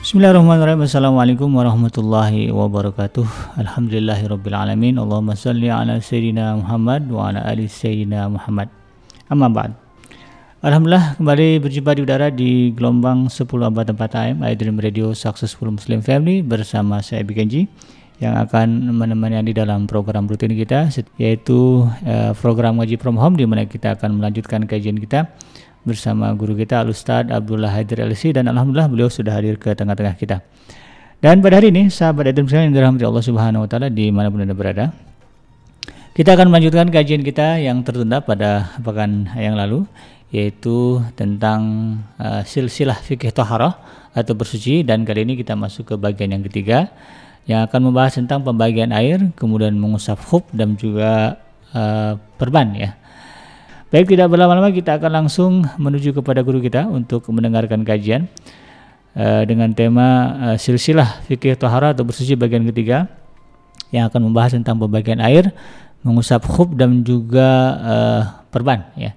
Bismillahirrahmanirrahim. 0.00 0.88
Assalamualaikum 0.88 1.52
warahmatullahi 1.52 2.48
wabarakatuh. 2.48 3.60
Alhamdulillahirabbil 3.60 4.56
Allahumma 4.96 5.36
salli 5.36 5.68
ala 5.68 6.00
sayyidina 6.00 6.56
Muhammad 6.56 7.04
wa 7.12 7.28
ala 7.28 7.44
ali 7.44 7.68
sayyidina 7.68 8.32
Muhammad. 8.32 8.72
Amma 9.28 9.52
ba'd. 9.52 9.76
Alhamdulillah 10.64 11.20
kembali 11.20 11.60
berjumpa 11.60 11.92
di 11.92 12.00
udara 12.00 12.32
di 12.32 12.72
gelombang 12.72 13.28
10 13.28 13.44
abad 13.44 13.92
4 13.92 14.00
AM 14.24 14.38
iDream 14.40 14.80
Radio 14.80 15.12
Successful 15.12 15.68
Muslim 15.68 16.00
Family 16.00 16.40
bersama 16.40 17.04
saya 17.04 17.20
Bikenji 17.20 17.68
yang 18.24 18.40
akan 18.40 18.96
menemani 18.96 19.36
Anda 19.36 19.52
dalam 19.52 19.84
program 19.84 20.24
rutin 20.24 20.56
kita 20.56 20.88
yaitu 21.20 21.84
uh, 22.08 22.32
program 22.40 22.80
ngaji 22.80 22.96
from 22.96 23.20
home 23.20 23.36
di 23.36 23.44
mana 23.44 23.68
kita 23.68 24.00
akan 24.00 24.16
melanjutkan 24.16 24.64
kajian 24.64 24.96
kita 24.96 25.28
bersama 25.86 26.32
guru 26.36 26.52
kita 26.56 26.84
Al 26.84 26.92
Ustad 26.92 27.32
Abdullah 27.32 27.72
Haidir 27.72 28.04
LC 28.04 28.36
dan 28.36 28.48
alhamdulillah 28.48 28.88
beliau 28.90 29.08
sudah 29.08 29.36
hadir 29.36 29.56
ke 29.56 29.72
tengah-tengah 29.72 30.14
kita. 30.16 30.44
Dan 31.20 31.44
pada 31.44 31.60
hari 31.60 31.68
ini 31.68 31.92
sahabat 31.92 32.32
sekalian 32.32 32.72
yang 32.72 32.76
dirahmati 32.76 33.04
Allah 33.04 33.24
Subhanahu 33.24 33.64
wa 33.64 33.68
taala 33.68 33.92
di 33.92 34.08
mana 34.08 34.32
pun 34.32 34.40
Anda 34.40 34.56
berada. 34.56 34.92
Kita 36.16 36.36
akan 36.36 36.52
melanjutkan 36.52 36.88
kajian 36.88 37.22
kita 37.24 37.60
yang 37.60 37.80
tertunda 37.86 38.20
pada 38.20 38.74
pekan 38.82 39.30
yang 39.36 39.54
lalu 39.54 39.84
yaitu 40.30 41.02
tentang 41.18 41.60
uh, 42.16 42.46
silsilah 42.46 42.96
fikih 43.02 43.34
taharah 43.34 43.78
atau 44.14 44.34
bersuci 44.34 44.86
dan 44.86 45.02
kali 45.02 45.26
ini 45.26 45.34
kita 45.38 45.58
masuk 45.58 45.90
ke 45.90 45.94
bagian 45.98 46.34
yang 46.34 46.44
ketiga 46.46 46.90
yang 47.50 47.66
akan 47.66 47.90
membahas 47.90 48.14
tentang 48.14 48.46
pembagian 48.46 48.94
air, 48.94 49.32
kemudian 49.34 49.74
mengusap 49.74 50.22
hub 50.30 50.46
dan 50.54 50.78
juga 50.78 51.40
uh, 51.74 52.14
perban 52.38 52.68
ya. 52.76 52.99
Baik 53.90 54.06
tidak 54.06 54.30
berlama-lama 54.30 54.70
kita 54.70 55.02
akan 55.02 55.10
langsung 55.10 55.66
menuju 55.74 56.14
kepada 56.14 56.46
guru 56.46 56.62
kita 56.62 56.86
untuk 56.86 57.26
mendengarkan 57.34 57.82
kajian 57.82 58.30
uh, 59.18 59.42
dengan 59.42 59.74
tema 59.74 60.08
uh, 60.38 60.56
silsilah 60.62 61.26
fikih 61.26 61.58
tahara 61.58 61.90
atau 61.90 62.06
bersuci 62.06 62.38
bagian 62.38 62.62
ketiga 62.70 63.10
yang 63.90 64.06
akan 64.06 64.30
membahas 64.30 64.54
tentang 64.54 64.78
pembagian 64.78 65.18
air, 65.18 65.50
mengusap 66.06 66.46
khub 66.46 66.78
dan 66.78 67.02
juga 67.02 67.48
uh, 67.82 68.22
perban 68.54 68.94
ya. 68.94 69.10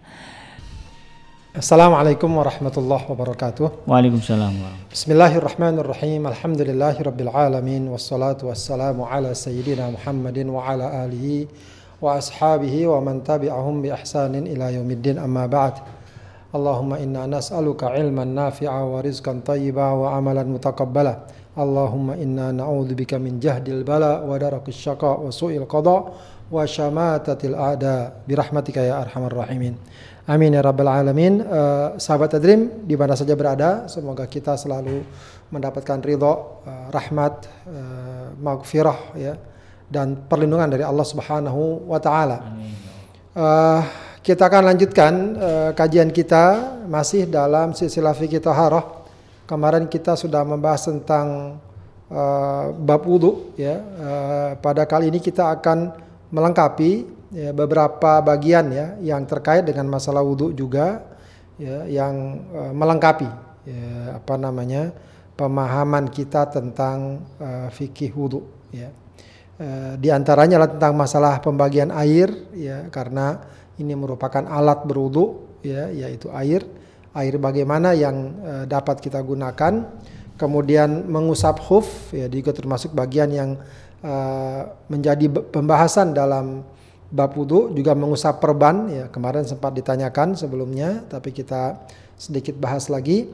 Assalamualaikum 1.53 2.33
warahmatullahi 2.33 3.05
wabarakatuh. 3.13 3.85
Waalaikumsalam. 3.85 4.57
Bismillahirrahmanirrahim. 4.89 6.25
Alhamdulillahirabbil 6.25 7.29
alamin 7.29 7.93
wassalatu 7.93 8.49
wassalamu 8.49 9.05
ala 9.05 9.37
sayyidina 9.37 9.93
Muhammadin 9.93 10.49
wa 10.49 10.65
ala 10.65 11.05
alihi 11.05 11.45
wa 12.03 12.19
ashabihi 12.19 12.83
wa 12.83 12.99
man 12.99 13.23
tabi'ahum 13.23 13.79
bi 13.79 13.87
الدين 13.87 14.43
ila 14.51 14.67
بعد 14.75 15.15
amma 15.23 15.47
ba'd. 15.47 15.79
Allahumma 16.51 16.99
inna 16.99 17.23
nas'aluka 17.25 17.95
ilman 17.95 18.35
nafi'a 18.35 18.83
wa 18.83 18.99
rizqan 18.99 19.39
tayyiba 19.39 19.95
wa 19.95 20.19
amalan 20.19 20.51
بك 20.51 20.83
Allahumma 21.55 22.19
inna 22.19 22.51
البلاء 22.51 23.21
min 23.23 23.39
jahdil 23.39 23.87
bala 23.87 24.19
wa 24.19 24.35
وشماتة 24.35 24.67
syaqa 24.67 25.21
wa 25.23 25.31
su'il 25.31 25.63
qada 25.63 26.11
wa 26.51 26.61
syamatatil 26.67 27.55
a'da 27.55 28.25
ya. 28.27 29.77
Amin 30.27 30.51
ya 30.53 30.61
rabbal 30.61 30.91
alamin. 30.91 31.39
Uh, 31.45 31.95
sahabat 32.01 32.35
Tadrim 32.35 32.83
di 32.83 32.97
mana 32.99 33.13
saja 33.15 33.37
berada, 33.37 33.85
semoga 33.87 34.27
kita 34.27 34.57
selalu 34.59 35.05
mendapatkan 35.53 35.99
ridho, 36.01 36.31
uh, 36.31 36.67
eh, 36.67 36.85
rahmat, 36.89 37.33
uh, 37.69 38.27
maghfirah 38.41 38.99
ya 39.17 39.33
dan 39.93 40.17
perlindungan 40.25 40.73
dari 40.73 40.81
Allah 40.81 41.05
Subhanahu 41.05 41.85
wa 41.85 42.01
taala. 42.01 42.57
Uh, 43.37 43.85
kita 44.25 44.49
akan 44.49 44.73
lanjutkan 44.73 45.13
uh, 45.37 45.69
kajian 45.77 46.09
kita 46.09 46.77
masih 46.89 47.29
dalam 47.29 47.77
silsilah 47.77 48.17
fikih 48.17 48.41
taharah. 48.41 49.05
Kemarin 49.45 49.85
kita 49.85 50.17
sudah 50.17 50.41
membahas 50.41 50.89
tentang 50.89 51.59
uh, 52.09 52.73
bab 52.73 53.05
wudu 53.05 53.53
ya. 53.53 53.77
Uh, 53.77 54.49
pada 54.57 54.89
kali 54.89 55.13
ini 55.13 55.19
kita 55.21 55.53
akan 55.59 55.93
melengkapi 56.33 57.05
ya, 57.29 57.51
beberapa 57.53 58.23
bagian 58.23 58.73
ya 58.73 58.97
yang 59.03 59.21
terkait 59.29 59.67
dengan 59.67 59.85
masalah 59.91 60.25
wudu 60.25 60.49
juga 60.55 61.05
ya 61.59 61.85
yang 61.85 62.41
uh, 62.49 62.73
melengkapi 62.73 63.29
ya, 63.67 64.17
apa 64.17 64.35
namanya 64.39 64.95
pemahaman 65.35 66.07
kita 66.09 66.49
tentang 66.49 67.21
uh, 67.43 67.67
fikih 67.69 68.13
wudu 68.15 68.41
ya. 68.71 68.89
Eh, 69.53 69.93
di 70.01 70.09
antaranya 70.09 70.57
adalah 70.57 70.71
tentang 70.73 70.93
masalah 70.97 71.33
pembagian 71.37 71.93
air 71.93 72.25
ya 72.57 72.89
karena 72.89 73.37
ini 73.77 73.93
merupakan 73.93 74.41
alat 74.49 74.81
berwudu 74.81 75.45
ya 75.61 75.93
yaitu 75.93 76.33
air. 76.33 76.65
Air 77.13 77.37
bagaimana 77.37 77.93
yang 77.93 78.33
uh, 78.41 78.65
dapat 78.65 78.97
kita 78.97 79.21
gunakan. 79.21 79.85
Kemudian 80.33 81.05
mengusap 81.05 81.61
huf 81.69 82.09
ya 82.09 82.25
juga 82.25 82.49
termasuk 82.49 82.89
bagian 82.97 83.29
yang 83.29 83.49
uh, 84.01 84.73
menjadi 84.89 85.29
pembahasan 85.29 86.17
dalam 86.17 86.65
bab 87.13 87.37
wudu. 87.37 87.69
Juga 87.77 87.93
mengusap 87.93 88.41
perban 88.41 88.89
ya 88.89 89.05
kemarin 89.13 89.45
sempat 89.45 89.77
ditanyakan 89.77 90.33
sebelumnya 90.33 91.05
tapi 91.05 91.29
kita 91.29 91.85
sedikit 92.17 92.57
bahas 92.57 92.89
lagi. 92.89 93.29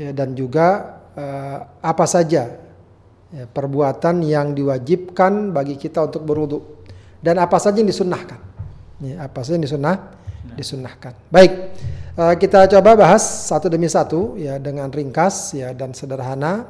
Ya, 0.00 0.16
dan 0.16 0.32
juga 0.32 0.96
uh, 1.12 1.68
apa 1.84 2.08
saja 2.08 2.67
ya, 3.32 3.44
perbuatan 3.48 4.24
yang 4.24 4.56
diwajibkan 4.56 5.52
bagi 5.52 5.76
kita 5.76 6.08
untuk 6.08 6.24
berwudu 6.24 6.58
dan 7.20 7.42
apa 7.42 7.58
saja 7.58 7.80
yang 7.80 7.90
disunnahkan. 7.90 8.40
Ya, 8.98 9.26
apa 9.26 9.42
saja 9.46 9.58
yang 9.58 9.66
disunnah 9.66 9.96
disunnahkan. 10.58 11.14
Baik, 11.30 11.52
uh, 12.18 12.34
kita 12.34 12.66
coba 12.66 12.98
bahas 12.98 13.22
satu 13.22 13.70
demi 13.70 13.86
satu 13.86 14.34
ya 14.38 14.58
dengan 14.58 14.90
ringkas 14.90 15.54
ya 15.54 15.70
dan 15.74 15.92
sederhana. 15.94 16.66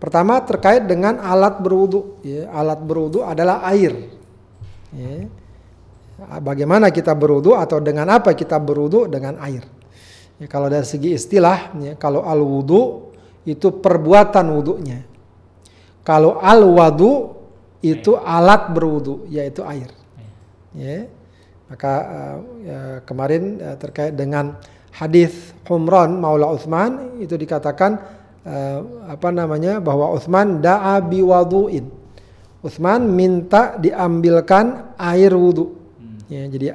Pertama 0.00 0.40
terkait 0.40 0.88
dengan 0.88 1.20
alat 1.20 1.60
berwudu. 1.60 2.24
Ya, 2.24 2.48
alat 2.50 2.80
berwudu 2.80 3.20
adalah 3.20 3.60
air. 3.68 3.92
Ya. 4.96 5.28
Bagaimana 6.40 6.92
kita 6.92 7.16
berwudu 7.16 7.56
atau 7.56 7.80
dengan 7.80 8.08
apa 8.08 8.32
kita 8.36 8.56
berwudu 8.60 9.08
dengan 9.08 9.40
air? 9.40 9.64
Ya, 10.40 10.48
kalau 10.48 10.72
dari 10.72 10.88
segi 10.88 11.16
istilah, 11.16 11.76
ya, 11.80 11.92
kalau 12.00 12.24
al 12.24 12.40
wudu 12.40 13.12
itu 13.44 13.68
perbuatan 13.80 14.48
wudhunya. 14.56 15.09
Kalau 16.00 16.40
al 16.40 16.64
wadu 16.64 17.40
itu 17.80 18.16
alat 18.16 18.72
berwudu 18.72 19.28
yaitu 19.32 19.64
air. 19.64 19.88
Ya. 20.76 21.08
Maka 21.70 21.94
uh, 22.02 22.38
ya, 22.66 22.78
kemarin 23.06 23.62
uh, 23.62 23.76
terkait 23.78 24.14
dengan 24.18 24.58
hadis 24.90 25.54
Humran 25.70 26.18
Maula 26.18 26.50
Utsman 26.50 27.22
itu 27.22 27.38
dikatakan 27.38 27.94
uh, 28.42 28.80
apa 29.06 29.30
namanya 29.30 29.78
bahwa 29.78 30.10
Utsman 30.12 30.58
da'a 30.58 30.98
biwaduin. 30.98 31.86
Utsman 32.60 33.06
minta 33.08 33.78
diambilkan 33.78 34.98
air 34.98 35.32
wudu. 35.32 35.78
Hmm. 35.96 36.18
Ya, 36.28 36.44
jadi 36.50 36.66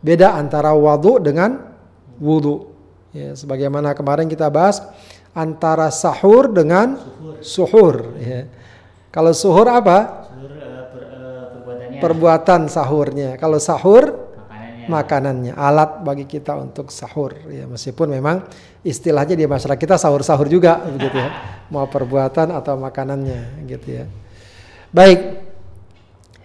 beda 0.00 0.38
antara 0.38 0.72
wadu 0.72 1.18
dengan 1.20 1.74
wudu. 2.16 2.72
Ya, 3.10 3.34
sebagaimana 3.34 3.92
kemarin 3.92 4.30
kita 4.30 4.48
bahas 4.48 4.80
antara 5.34 5.90
sahur 5.90 6.46
dengan 6.46 6.94
suhur. 7.42 7.42
suhur 7.42 7.96
ya. 8.22 8.46
Kalau 9.14 9.30
suhur 9.30 9.70
apa? 9.70 10.26
Suhur 10.26 10.50
uh, 10.58 10.90
per, 10.90 11.02
uh, 11.06 11.44
perbuatannya. 11.54 12.00
Perbuatan 12.02 12.60
sahurnya. 12.66 13.30
Kalau 13.38 13.62
sahur 13.62 14.10
makanannya. 14.10 14.90
makanannya. 14.90 15.52
Alat 15.54 16.02
bagi 16.02 16.26
kita 16.26 16.58
untuk 16.58 16.90
sahur. 16.90 17.38
Ya 17.46 17.70
meskipun 17.70 18.10
memang 18.10 18.42
istilahnya 18.82 19.38
di 19.38 19.46
masyarakat 19.46 19.78
kita 19.78 19.94
sahur-sahur 20.02 20.50
juga 20.50 20.82
begitu 20.98 21.14
ya. 21.14 21.30
Mau 21.70 21.86
perbuatan 21.86 22.58
atau 22.58 22.74
makanannya 22.74 23.70
gitu 23.70 24.02
ya. 24.02 24.04
Baik. 24.90 25.46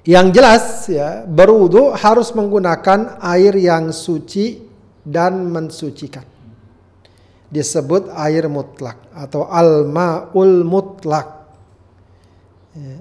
Yang 0.05 0.27
jelas 0.31 0.63
ya, 0.89 1.09
berwudu 1.27 1.93
harus 1.93 2.33
menggunakan 2.33 3.19
air 3.21 3.53
yang 3.57 3.93
suci 3.93 4.61
dan 5.05 5.49
mensucikan. 5.53 6.25
Disebut 7.49 8.13
air 8.13 8.45
mutlak 8.49 9.09
atau 9.13 9.45
al-ma'ul 9.45 10.65
mutlak 10.65 11.38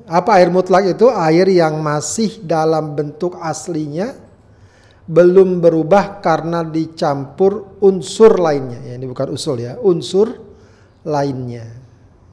apa 0.09 0.41
air 0.41 0.49
mutlak 0.49 0.97
itu? 0.97 1.13
Air 1.13 1.47
yang 1.53 1.85
masih 1.85 2.41
dalam 2.41 2.97
bentuk 2.97 3.37
aslinya 3.37 4.17
belum 5.09 5.65
berubah 5.65 6.21
karena 6.21 6.61
dicampur 6.65 7.81
unsur 7.81 8.37
lainnya. 8.37 8.81
Ya, 8.85 8.95
ini 9.01 9.09
bukan 9.09 9.33
usul 9.33 9.65
ya, 9.65 9.81
unsur 9.81 10.37
lainnya. 11.05 11.65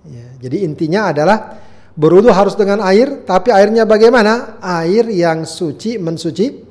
Ya, 0.05 0.27
jadi 0.43 0.67
intinya 0.67 1.15
adalah 1.15 1.55
berwudu 1.95 2.29
harus 2.35 2.53
dengan 2.59 2.83
air, 2.83 3.23
tapi 3.23 3.55
airnya 3.55 3.87
bagaimana? 3.87 4.59
Air 4.59 5.07
yang 5.07 5.47
suci 5.47 5.95
mensuci, 5.95 6.67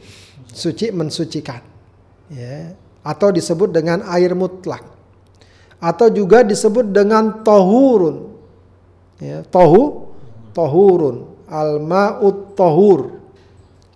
suci 0.53 0.93
mensucikan. 0.93 1.65
Ya, 2.29 2.77
atau 3.01 3.33
disebut 3.33 3.73
dengan 3.73 4.05
air 4.13 4.37
mutlak. 4.37 4.85
Atau 5.81 6.13
juga 6.13 6.45
disebut 6.45 6.93
dengan 6.93 7.45
tohurun. 7.45 8.33
Ya, 9.21 9.41
tohu 9.49 10.04
tohurun. 10.55 11.47
Al-ma'ut 11.51 12.57
tohur. 12.57 13.21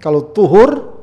Kalau 0.03 0.29
tuhur 0.35 1.01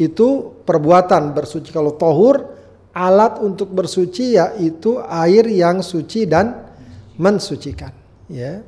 itu 0.00 0.58
perbuatan 0.66 1.30
bersuci. 1.36 1.70
Kalau 1.70 1.94
tohur 1.94 2.50
alat 2.94 3.42
untuk 3.42 3.70
bersuci 3.74 4.38
yaitu 4.38 4.98
air 5.06 5.46
yang 5.50 5.84
suci 5.84 6.24
dan 6.24 6.64
mensucikan. 7.20 7.94
Ya. 8.26 8.62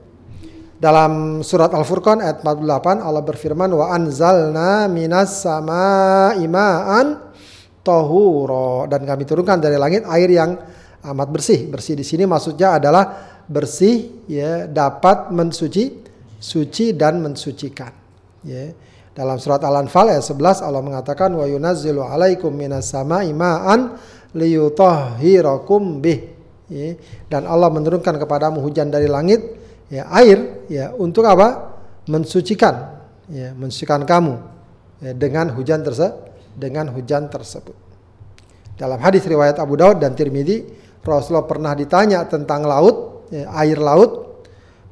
Dalam 0.77 1.41
surat 1.41 1.73
Al-Furqan 1.73 2.21
ayat 2.21 2.45
48 2.45 3.01
Allah 3.01 3.25
berfirman 3.25 3.71
wa 3.73 3.89
anzalna 3.97 4.85
minas 4.93 5.41
sama 5.41 6.37
imaan 6.37 7.33
tohuro 7.81 8.85
dan 8.85 9.09
kami 9.09 9.25
turunkan 9.25 9.57
dari 9.57 9.81
langit 9.81 10.05
air 10.05 10.29
yang 10.29 10.53
amat 11.01 11.29
bersih. 11.33 11.73
Bersih 11.73 11.97
di 11.97 12.05
sini 12.05 12.29
maksudnya 12.29 12.77
adalah 12.77 13.09
bersih 13.49 14.27
ya 14.29 14.69
dapat 14.69 15.33
mensuci 15.33 16.06
suci 16.47 16.95
dan 16.95 17.19
mensucikan. 17.19 17.91
Ya. 18.47 18.71
Dalam 19.17 19.41
surat 19.43 19.65
Al-Anfal 19.65 20.13
ayat 20.13 20.23
11 20.23 20.63
Allah 20.63 20.83
mengatakan 20.85 21.33
wa 21.35 21.49
yunazzilu 21.49 22.05
alaikum 22.05 22.53
minas 22.53 22.93
sama'i 22.93 23.35
ma'an 23.35 23.99
liyutahhirakum 24.31 25.99
bih. 25.99 26.37
Ya. 26.71 26.95
Dan 27.27 27.51
Allah 27.51 27.67
menurunkan 27.75 28.15
kepadamu 28.23 28.63
hujan 28.63 28.95
dari 28.95 29.11
langit 29.11 29.43
ya 29.91 30.07
air 30.15 30.67
ya 30.71 30.95
untuk 30.95 31.27
apa? 31.27 31.75
mensucikan 32.07 33.03
ya 33.27 33.51
mensucikan 33.59 34.07
kamu 34.07 34.39
ya, 35.03 35.11
dengan 35.11 35.51
hujan 35.51 35.83
tersebut 35.83 36.27
dengan 36.57 36.89
hujan 36.91 37.29
tersebut. 37.29 37.77
Dalam 38.81 38.97
hadis 39.01 39.25
riwayat 39.29 39.61
Abu 39.61 39.77
Daud 39.77 40.01
dan 40.01 40.17
Tirmidzi, 40.17 40.65
Rasulullah 41.05 41.47
pernah 41.47 41.73
ditanya 41.77 42.25
tentang 42.27 42.65
laut, 42.65 43.29
ya, 43.29 43.47
air 43.61 43.79
laut, 43.79 44.26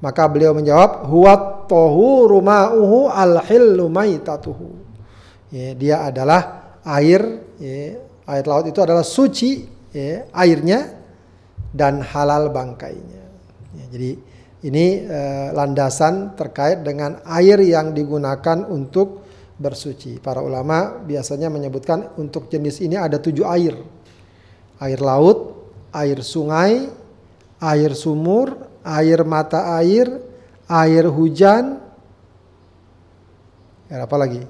maka 0.04 0.28
beliau 0.28 0.52
menjawab, 0.52 1.08
"Huwa 1.08 1.64
tahuru 1.64 2.44
ma'uhu 2.44 3.08
al-hillu 3.08 3.88
maitatuhu." 3.88 4.68
Ya, 5.48 5.72
dia 5.72 5.96
adalah 6.04 6.76
air, 6.84 7.24
ya, 7.56 8.04
air 8.28 8.44
laut 8.44 8.68
itu 8.68 8.84
adalah 8.84 9.00
suci 9.00 9.64
ya, 9.96 10.28
airnya 10.36 10.92
dan 11.72 12.04
halal 12.04 12.52
bangkainya. 12.52 13.22
Ya, 13.72 13.84
jadi 13.88 14.20
ini 14.64 15.08
eh, 15.08 15.48
landasan 15.56 16.36
terkait 16.36 16.84
dengan 16.84 17.20
air 17.24 17.60
yang 17.64 17.96
digunakan 17.96 18.64
untuk 18.68 19.24
bersuci. 19.60 20.18
Para 20.20 20.40
ulama 20.40 21.00
biasanya 21.04 21.48
menyebutkan 21.48 22.16
untuk 22.20 22.48
jenis 22.52 22.80
ini 22.80 22.96
ada 22.96 23.20
tujuh 23.20 23.44
air. 23.44 23.76
Air 24.80 25.00
laut, 25.00 25.70
air 25.94 26.18
sungai, 26.24 26.90
air 27.62 27.92
sumur, 27.94 28.63
air 28.84 29.24
mata 29.24 29.80
air, 29.80 30.20
air 30.68 31.04
hujan, 31.08 31.80
air 33.88 34.00
apa 34.04 34.16
lagi? 34.20 34.44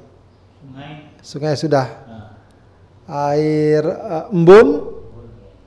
Sungai. 0.59 0.93
Sungai 1.23 1.55
sudah. 1.55 1.87
Nah. 2.05 2.29
Air 3.31 3.85
uh, 3.87 4.35
embun, 4.35 4.69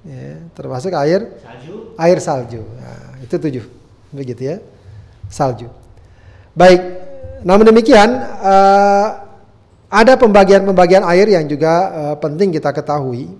ya, 0.03 0.43
termasuk 0.51 0.91
air 0.99 1.39
salju. 1.39 1.75
Air 1.95 2.17
salju. 2.19 2.61
Nah, 2.65 3.23
itu 3.23 3.35
tujuh, 3.39 3.65
begitu 4.11 4.41
ya, 4.51 4.55
salju. 5.31 5.71
Baik, 6.57 6.81
namun 7.45 7.69
demikian 7.69 8.09
uh, 8.41 9.07
ada 9.87 10.19
pembagian-pembagian 10.19 11.05
air 11.07 11.31
yang 11.31 11.47
juga 11.47 11.73
uh, 11.93 12.15
penting 12.19 12.51
kita 12.51 12.75
ketahui. 12.75 13.31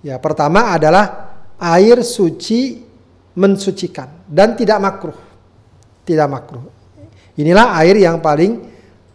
Ya, 0.00 0.16
pertama 0.20 0.72
adalah 0.72 1.34
air 1.58 2.00
suci 2.04 2.84
mensucikan 3.34 4.26
dan 4.26 4.54
tidak 4.54 4.78
makruh. 4.82 5.18
Tidak 6.04 6.28
makruh. 6.28 6.64
Inilah 7.34 7.74
air 7.82 7.98
yang 7.98 8.22
paling 8.22 8.62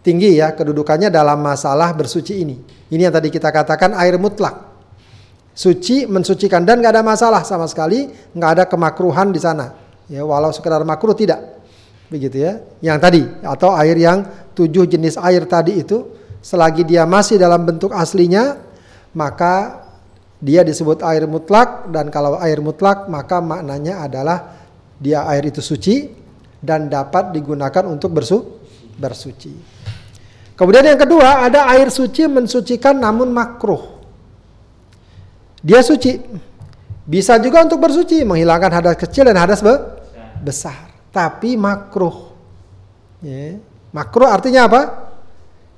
tinggi 0.04 0.40
ya 0.40 0.52
kedudukannya 0.52 1.08
dalam 1.08 1.40
masalah 1.40 1.96
bersuci 1.96 2.44
ini. 2.44 2.56
Ini 2.92 3.08
yang 3.08 3.16
tadi 3.16 3.32
kita 3.32 3.52
katakan 3.54 3.96
air 3.96 4.20
mutlak. 4.20 4.68
Suci 5.56 6.08
mensucikan 6.08 6.64
dan 6.64 6.80
nggak 6.80 7.00
ada 7.00 7.04
masalah 7.04 7.44
sama 7.44 7.68
sekali, 7.68 8.08
nggak 8.08 8.52
ada 8.60 8.64
kemakruhan 8.68 9.32
di 9.36 9.44
sana. 9.44 9.76
Ya, 10.08 10.24
walau 10.24 10.56
sekedar 10.56 10.82
makruh 10.88 11.14
tidak. 11.14 11.60
Begitu 12.10 12.42
ya. 12.42 12.64
Yang 12.82 12.98
tadi 13.00 13.22
atau 13.44 13.76
air 13.76 13.96
yang 14.00 14.24
tujuh 14.56 14.88
jenis 14.88 15.20
air 15.20 15.46
tadi 15.46 15.84
itu 15.84 16.16
selagi 16.40 16.88
dia 16.88 17.04
masih 17.04 17.36
dalam 17.36 17.68
bentuk 17.68 17.92
aslinya 17.92 18.56
maka 19.12 19.84
dia 20.40 20.64
disebut 20.64 21.04
air 21.04 21.28
mutlak 21.28 21.92
dan 21.92 22.08
kalau 22.08 22.40
air 22.40 22.64
mutlak 22.64 23.12
maka 23.12 23.44
maknanya 23.44 24.08
adalah 24.08 24.56
dia 24.96 25.28
air 25.28 25.52
itu 25.52 25.60
suci 25.60 26.08
dan 26.64 26.88
dapat 26.88 27.36
digunakan 27.36 27.84
untuk 27.88 28.16
bersu 28.16 28.60
bersuci. 29.00 29.52
Kemudian 30.56 30.84
yang 30.84 31.00
kedua 31.00 31.48
ada 31.48 31.72
air 31.72 31.88
suci 31.88 32.28
mensucikan 32.28 33.00
namun 33.00 33.32
makruh. 33.32 34.00
Dia 35.64 35.80
suci. 35.84 36.20
Bisa 37.10 37.40
juga 37.42 37.64
untuk 37.66 37.80
bersuci, 37.82 38.22
menghilangkan 38.22 38.70
hadas 38.70 38.96
kecil 39.00 39.28
dan 39.28 39.40
hadas 39.40 39.64
be 39.64 39.72
besar. 40.44 40.92
Tapi 41.16 41.56
makruh. 41.56 42.32
Ya. 43.24 43.60
Makruh 43.96 44.30
artinya 44.30 44.70
apa? 44.70 44.82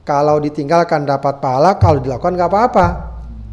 Kalau 0.01 0.41
ditinggalkan 0.41 1.05
dapat 1.05 1.39
pahala, 1.39 1.77
kalau 1.77 2.01
dilakukan 2.01 2.33
nggak 2.35 2.49
apa-apa. 2.51 2.85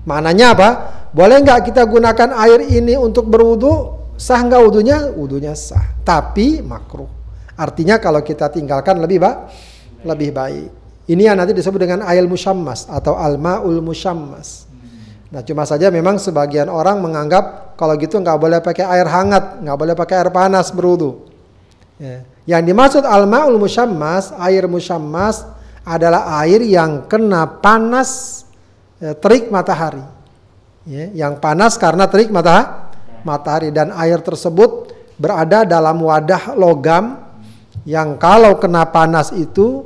Mananya 0.09 0.57
apa? 0.57 0.69
Boleh 1.13 1.45
nggak 1.45 1.69
kita 1.69 1.85
gunakan 1.85 2.33
air 2.49 2.65
ini 2.65 2.97
untuk 2.97 3.29
berwudu? 3.29 4.01
Sah 4.17 4.41
nggak 4.41 4.61
wudunya? 4.65 5.13
Wudunya 5.13 5.53
sah. 5.53 6.01
Tapi 6.01 6.65
makruh. 6.65 7.13
Artinya 7.61 8.01
kalau 8.01 8.25
kita 8.25 8.49
tinggalkan 8.49 8.97
lebih 9.05 9.21
baik, 9.21 9.39
lebih 10.09 10.31
baik. 10.33 10.69
Ini 11.09 11.29
yang 11.29 11.37
nanti 11.37 11.53
disebut 11.53 11.77
dengan 11.77 12.01
air 12.09 12.25
musyammas 12.25 12.89
atau 12.89 13.21
almaul 13.21 13.85
musyammas. 13.85 14.65
Nah 15.29 15.45
cuma 15.45 15.69
saja 15.69 15.93
memang 15.93 16.17
sebagian 16.17 16.73
orang 16.73 17.05
menganggap 17.05 17.77
kalau 17.77 17.93
gitu 18.01 18.17
nggak 18.17 18.39
boleh 18.41 18.59
pakai 18.65 18.85
air 18.89 19.05
hangat, 19.05 19.61
nggak 19.61 19.77
boleh 19.77 19.93
pakai 19.93 20.25
air 20.25 20.31
panas 20.33 20.73
berwudu. 20.73 21.29
Ya. 22.01 22.25
Yang 22.49 22.63
dimaksud 22.73 23.05
almaul 23.05 23.61
musyammas, 23.61 24.33
air 24.41 24.65
musyammas 24.65 25.45
adalah 25.85 26.41
air 26.41 26.65
yang 26.65 27.05
kena 27.05 27.61
panas 27.61 28.45
terik 28.99 29.49
matahari. 29.49 30.03
Ya, 30.89 31.27
yang 31.27 31.37
panas 31.39 31.77
karena 31.77 32.09
terik 32.09 32.33
mata, 32.33 32.89
matahari 33.23 33.69
dan 33.69 33.93
air 33.93 34.25
tersebut 34.25 34.91
berada 35.21 35.67
dalam 35.67 36.01
wadah 36.01 36.55
logam 36.57 37.19
yang 37.85 38.17
kalau 38.17 38.57
kena 38.57 38.89
panas 38.89 39.35
itu 39.35 39.85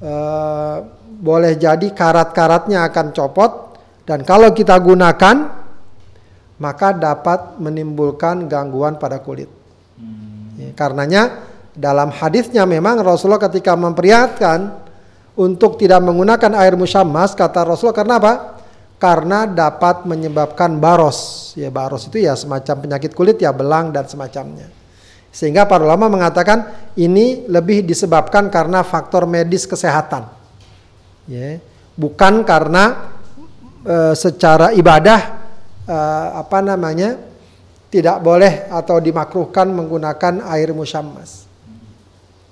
eh, 0.00 0.76
boleh 1.18 1.58
jadi 1.58 1.90
karat-karatnya 1.92 2.86
akan 2.88 3.06
copot 3.10 3.50
dan 4.06 4.22
kalau 4.22 4.54
kita 4.54 4.78
gunakan 4.78 5.58
maka 6.58 6.88
dapat 6.94 7.60
menimbulkan 7.62 8.50
gangguan 8.50 8.98
pada 8.98 9.22
kulit. 9.22 9.50
Hmm. 9.98 10.58
Ya, 10.58 10.70
karenanya 10.74 11.22
dalam 11.74 12.10
hadisnya 12.10 12.66
memang 12.66 12.98
Rasulullah 13.02 13.42
ketika 13.46 13.78
memperingatkan 13.78 14.87
untuk 15.38 15.78
tidak 15.78 16.02
menggunakan 16.02 16.58
air 16.58 16.74
musyammas 16.74 17.38
kata 17.38 17.62
Rasul 17.62 17.94
karena 17.94 18.18
apa? 18.18 18.58
Karena 18.98 19.46
dapat 19.46 20.02
menyebabkan 20.02 20.82
baros. 20.82 21.54
Ya 21.54 21.70
baros 21.70 22.10
itu 22.10 22.26
ya 22.26 22.34
semacam 22.34 22.82
penyakit 22.82 23.14
kulit 23.14 23.38
ya 23.38 23.54
belang 23.54 23.94
dan 23.94 24.10
semacamnya. 24.10 24.66
Sehingga 25.30 25.70
para 25.70 25.86
ulama 25.86 26.10
mengatakan 26.10 26.90
ini 26.98 27.46
lebih 27.46 27.86
disebabkan 27.86 28.50
karena 28.50 28.82
faktor 28.82 29.30
medis 29.30 29.70
kesehatan. 29.70 30.26
Ya, 31.30 31.62
bukan 31.94 32.42
karena 32.42 33.14
e, 33.86 34.16
secara 34.18 34.74
ibadah 34.74 35.38
e, 35.86 35.98
apa 36.40 36.58
namanya 36.64 37.20
tidak 37.92 38.18
boleh 38.24 38.66
atau 38.72 38.98
dimakruhkan 38.98 39.70
menggunakan 39.70 40.42
air 40.50 40.74
musyammas. 40.74 41.46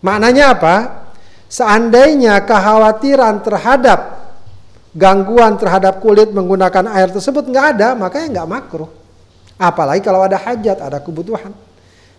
Maknanya 0.04 0.54
apa? 0.54 1.05
Seandainya 1.46 2.42
kekhawatiran 2.42 3.42
terhadap 3.46 4.00
gangguan 4.96 5.60
terhadap 5.60 6.00
kulit 6.00 6.32
menggunakan 6.32 6.88
air 6.96 7.12
tersebut 7.12 7.46
nggak 7.46 7.66
ada, 7.76 7.88
makanya 7.92 8.40
nggak 8.40 8.48
makruh. 8.48 8.90
Apalagi 9.60 10.00
kalau 10.00 10.24
ada 10.24 10.40
hajat, 10.40 10.80
ada 10.80 10.98
kebutuhan. 10.98 11.52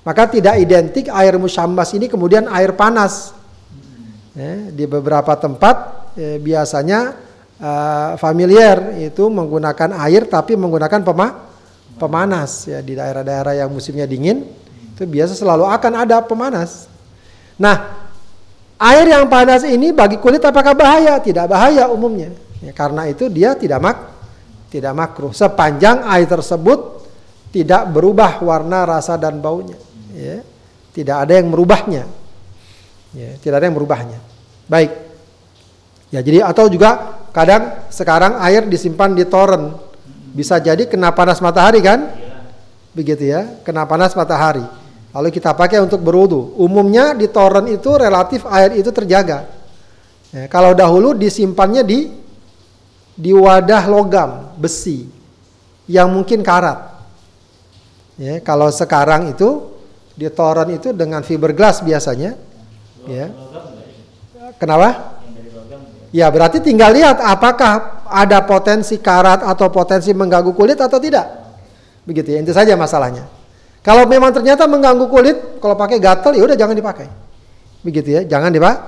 Maka 0.05 0.29
tidak 0.31 0.55
identik 0.61 1.11
air 1.11 1.35
musyambas 1.35 1.91
ini 1.91 2.07
kemudian 2.07 2.47
air 2.47 2.71
panas. 2.71 3.35
Ya, 4.37 4.69
di 4.69 4.85
beberapa 4.85 5.33
tempat 5.33 6.13
ya, 6.13 6.37
biasanya 6.37 7.17
uh, 7.57 8.13
familiar 8.21 8.93
itu 9.01 9.25
menggunakan 9.33 9.97
air 10.05 10.29
tapi 10.29 10.53
menggunakan 10.53 11.01
pema 11.01 11.49
pemanas 11.97 12.69
ya 12.69 12.85
di 12.85 12.93
daerah-daerah 12.93 13.57
yang 13.57 13.73
musimnya 13.73 14.05
dingin 14.05 14.45
itu 14.93 15.03
biasa 15.09 15.33
selalu 15.33 15.65
akan 15.65 15.93
ada 16.05 16.21
pemanas. 16.21 16.85
Nah, 17.57 18.06
Air 18.77 19.09
yang 19.09 19.25
panas 19.25 19.65
ini 19.65 19.89
bagi 19.89 20.21
kulit 20.21 20.41
apakah 20.45 20.77
bahaya? 20.77 21.17
Tidak 21.17 21.49
bahaya 21.49 21.89
umumnya. 21.89 22.29
Ya, 22.61 22.73
karena 22.73 23.09
itu 23.09 23.25
dia 23.29 23.57
tidak 23.57 23.81
mak 23.81 23.97
tidak 24.67 24.93
makruh 24.93 25.31
sepanjang 25.31 26.03
air 26.05 26.27
tersebut 26.27 26.97
tidak 27.49 27.89
berubah 27.89 28.43
warna, 28.43 28.85
rasa 28.85 29.17
dan 29.17 29.39
baunya. 29.41 29.79
Ya, 30.13 30.45
tidak 30.93 31.25
ada 31.25 31.33
yang 31.41 31.47
merubahnya. 31.49 32.03
Ya, 33.15 33.29
tidak 33.41 33.63
ada 33.63 33.65
yang 33.65 33.77
merubahnya. 33.77 34.19
Baik. 34.69 34.91
Ya, 36.13 36.19
jadi 36.21 36.45
atau 36.45 36.69
juga 36.69 37.17
kadang 37.33 37.87
sekarang 37.89 38.37
air 38.45 38.67
disimpan 38.67 39.15
di 39.15 39.25
toren. 39.25 39.73
Bisa 40.37 40.61
jadi 40.61 40.85
kena 40.85 41.09
panas 41.17 41.41
matahari 41.41 41.81
kan? 41.81 42.13
Begitu 42.93 43.25
ya, 43.25 43.47
kena 43.65 43.89
panas 43.89 44.13
matahari. 44.13 44.63
Lalu 45.17 45.33
kita 45.33 45.57
pakai 45.57 45.81
untuk 45.81 45.97
berwudu. 46.05 46.53
Umumnya 46.61 47.17
di 47.17 47.25
toren 47.25 47.65
itu 47.65 47.89
relatif 47.97 48.45
air 48.45 48.77
itu 48.77 48.93
terjaga. 48.93 49.49
Ya, 50.29 50.45
kalau 50.45 50.77
dahulu 50.77 51.17
disimpannya 51.17 51.81
di 51.81 52.13
di 53.17 53.33
wadah 53.33 53.89
logam 53.89 54.53
besi 54.61 55.09
yang 55.89 56.13
mungkin 56.13 56.45
karat. 56.45 57.01
Ya, 58.21 58.37
kalau 58.45 58.69
sekarang 58.69 59.33
itu 59.33 59.73
di 60.13 60.29
toren 60.29 60.77
itu 60.77 60.93
dengan 60.93 61.25
fiberglass 61.25 61.81
biasanya. 61.81 62.37
Ya. 63.09 63.33
Kenapa? 64.61 65.17
Ya 66.13 66.29
berarti 66.29 66.61
tinggal 66.61 66.93
lihat 66.93 67.17
apakah 67.25 68.05
ada 68.05 68.45
potensi 68.45 69.01
karat 69.01 69.41
atau 69.41 69.65
potensi 69.73 70.13
mengganggu 70.13 70.53
kulit 70.53 70.77
atau 70.77 71.01
tidak. 71.01 71.25
Begitu 72.05 72.37
ya, 72.37 72.39
itu 72.45 72.53
saja 72.53 72.77
masalahnya. 72.77 73.36
Kalau 73.87 74.03
memang 74.03 74.35
ternyata 74.35 74.67
mengganggu 74.67 75.07
kulit, 75.07 75.63
kalau 75.63 75.79
pakai 75.79 76.03
gatel 76.03 76.35
ya 76.35 76.43
udah 76.43 76.59
jangan 76.59 76.75
dipakai. 76.75 77.07
Begitu 77.87 78.19
ya, 78.19 78.21
jangan 78.27 78.51
dipakai. 78.51 78.83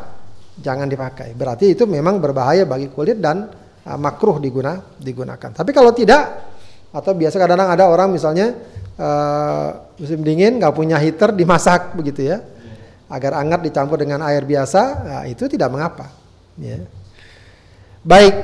Jangan 0.59 0.91
dipakai. 0.91 1.31
Berarti 1.39 1.71
itu 1.71 1.87
memang 1.87 2.19
berbahaya 2.19 2.67
bagi 2.67 2.91
kulit 2.91 3.23
dan 3.23 3.47
uh, 3.87 3.95
makruh 3.95 4.43
diguna 4.43 4.75
digunakan. 4.99 5.55
Tapi 5.55 5.71
kalau 5.71 5.95
tidak 5.95 6.51
atau 6.91 7.15
biasa 7.15 7.39
kadang-kadang 7.39 7.71
ada 7.79 7.85
orang 7.87 8.11
misalnya 8.11 8.51
uh, 8.99 9.95
musim 9.95 10.19
dingin 10.19 10.59
nggak 10.59 10.75
punya 10.75 10.99
heater 10.99 11.31
dimasak 11.31 11.95
begitu 11.95 12.35
ya. 12.35 12.43
Agar 13.07 13.39
hangat 13.39 13.71
dicampur 13.71 14.03
dengan 14.03 14.19
air 14.27 14.43
biasa, 14.43 14.81
nah, 15.07 15.23
itu 15.31 15.47
tidak 15.47 15.71
mengapa. 15.71 16.11
Ya. 16.59 16.83
Baik, 18.03 18.35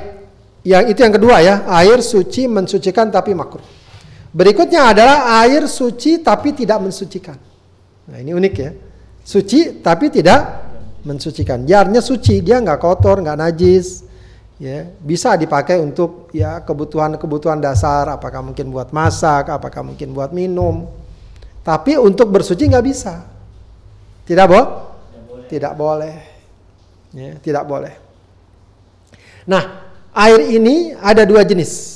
yang 0.64 0.88
itu 0.88 1.04
yang 1.04 1.14
kedua 1.14 1.36
ya, 1.44 1.68
air 1.68 2.00
suci 2.00 2.48
mensucikan 2.48 3.12
tapi 3.12 3.36
makruh. 3.36 3.62
Berikutnya 4.32 4.94
adalah 4.94 5.42
air 5.44 5.66
suci 5.66 6.22
tapi 6.22 6.54
tidak 6.54 6.82
mensucikan. 6.82 7.38
Nah 8.06 8.18
ini 8.22 8.32
unik 8.34 8.54
ya. 8.54 8.70
Suci 9.26 9.82
tapi 9.82 10.10
tidak 10.10 10.66
mensucikan. 11.06 11.62
Jarnya 11.62 12.02
suci, 12.02 12.42
dia 12.42 12.58
nggak 12.58 12.82
kotor, 12.82 13.22
nggak 13.22 13.38
najis. 13.38 14.02
Ya, 14.56 14.88
bisa 14.98 15.36
dipakai 15.36 15.78
untuk 15.78 16.32
ya 16.32 16.64
kebutuhan-kebutuhan 16.64 17.60
dasar, 17.60 18.08
apakah 18.08 18.40
mungkin 18.40 18.72
buat 18.72 18.90
masak, 18.90 19.52
apakah 19.52 19.86
mungkin 19.86 20.10
buat 20.16 20.34
minum. 20.34 20.90
Tapi 21.62 21.94
untuk 21.94 22.32
bersuci 22.34 22.66
nggak 22.66 22.86
bisa. 22.86 23.26
Tidak, 24.26 24.46
Bo? 24.48 24.60
Tidak 25.46 25.72
boleh. 25.78 26.16
Ya, 27.14 27.38
tidak 27.38 27.64
boleh. 27.68 27.94
Nah, 29.46 29.86
air 30.10 30.40
ini 30.50 30.96
ada 30.98 31.22
dua 31.22 31.46
jenis. 31.46 31.95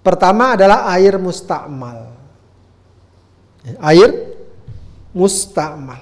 Pertama 0.00 0.56
adalah 0.56 0.88
air 0.96 1.20
mustakmal. 1.20 2.08
Air 3.84 4.32
mustakmal. 5.12 6.00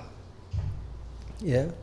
Ya. 1.43 1.75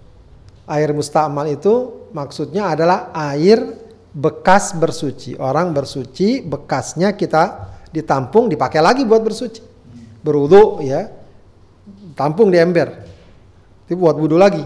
Air 0.64 0.96
mustakmal 0.96 1.52
itu 1.52 2.08
maksudnya 2.16 2.72
adalah 2.72 3.12
air 3.12 3.60
bekas 4.16 4.72
bersuci. 4.72 5.36
Orang 5.36 5.76
bersuci, 5.76 6.40
bekasnya 6.40 7.12
kita 7.12 7.76
ditampung, 7.92 8.48
dipakai 8.48 8.80
lagi 8.80 9.04
buat 9.04 9.20
bersuci. 9.20 9.60
Berwudu 10.24 10.80
ya. 10.88 11.12
Tampung 12.16 12.48
di 12.48 12.56
ember. 12.56 13.04
Itu 13.86 14.00
buat 14.00 14.16
wudu 14.16 14.40
lagi. 14.40 14.64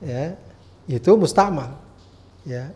Ya. 0.00 0.40
Itu 0.88 1.20
mustakmal. 1.20 1.76
Ya. 2.48 2.72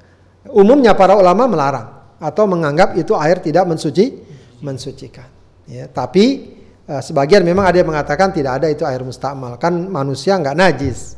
Umumnya 0.52 0.92
para 0.92 1.16
ulama 1.16 1.48
melarang 1.48 1.99
atau 2.20 2.44
menganggap 2.44 2.94
itu 3.00 3.16
air 3.16 3.40
tidak 3.40 3.64
mensuci 3.64 4.20
mensucikan. 4.60 5.26
Ya, 5.64 5.88
tapi 5.88 6.52
uh, 6.84 7.00
sebagian 7.00 7.40
memang 7.40 7.64
ada 7.64 7.80
yang 7.80 7.88
mengatakan 7.88 8.30
tidak 8.30 8.60
ada 8.60 8.68
itu 8.68 8.84
air 8.84 9.00
mustakmal. 9.00 9.56
Kan 9.56 9.88
manusia 9.88 10.36
nggak 10.36 10.54
najis, 10.54 11.16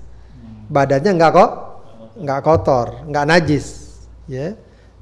badannya 0.71 1.11
nggak 1.18 1.30
kok 1.35 1.50
nggak 2.23 2.40
kotor, 2.47 2.87
nggak 3.11 3.26
najis. 3.26 3.66
Ya, 4.30 4.54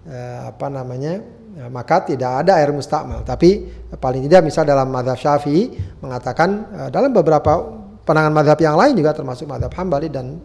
uh, 0.09 0.49
apa 0.49 0.67
namanya? 0.73 1.21
Ya, 1.51 1.67
maka 1.69 2.01
tidak 2.07 2.47
ada 2.47 2.57
air 2.57 2.73
mustakmal. 2.73 3.21
Tapi 3.27 3.69
paling 4.01 4.25
tidak 4.25 4.49
misal 4.49 4.65
dalam 4.65 4.89
madhab 4.89 5.19
syafi'i 5.21 5.77
mengatakan 6.01 6.49
uh, 6.73 6.89
dalam 6.89 7.13
beberapa 7.13 7.77
pandangan 8.07 8.33
madhab 8.33 8.59
yang 8.63 8.79
lain 8.81 8.97
juga 8.97 9.13
termasuk 9.13 9.45
madhab 9.51 9.71
hambali 9.77 10.09
dan 10.09 10.41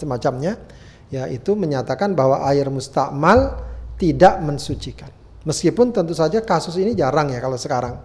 semacamnya, 0.00 0.58
yaitu 1.12 1.54
menyatakan 1.54 2.16
bahwa 2.16 2.42
air 2.50 2.66
mustakmal 2.72 3.68
tidak 4.00 4.40
mensucikan. 4.40 5.12
Meskipun 5.44 5.92
tentu 5.92 6.16
saja 6.16 6.40
kasus 6.40 6.80
ini 6.80 6.96
jarang 6.96 7.28
ya 7.28 7.40
kalau 7.44 7.60
sekarang. 7.60 8.00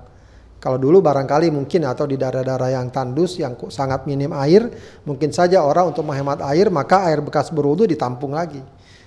Kalau 0.59 0.81
dulu 0.81 0.99
barangkali 0.99 1.53
mungkin 1.53 1.85
atau 1.85 2.09
di 2.09 2.17
daerah-daerah 2.19 2.73
yang 2.73 2.89
tandus 2.89 3.37
yang 3.39 3.55
sangat 3.69 4.03
minim 4.09 4.33
air, 4.33 4.65
mungkin 5.05 5.29
saja 5.29 5.61
orang 5.61 5.93
untuk 5.93 6.03
menghemat 6.03 6.41
air 6.41 6.67
maka 6.73 7.05
air 7.07 7.21
bekas 7.21 7.53
berwudu 7.53 7.85
ditampung 7.85 8.33
lagi. 8.33 8.59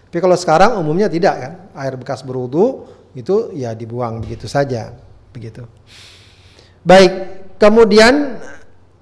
Tapi 0.08 0.18
kalau 0.22 0.38
sekarang 0.38 0.80
umumnya 0.80 1.10
tidak 1.10 1.34
kan, 1.36 1.52
air 1.76 1.98
bekas 1.98 2.22
berwudu 2.24 2.86
itu 3.12 3.52
ya 3.58 3.74
dibuang 3.74 4.22
begitu 4.22 4.46
saja, 4.46 4.94
begitu. 5.34 5.66
Baik, 6.86 7.12
kemudian 7.58 8.37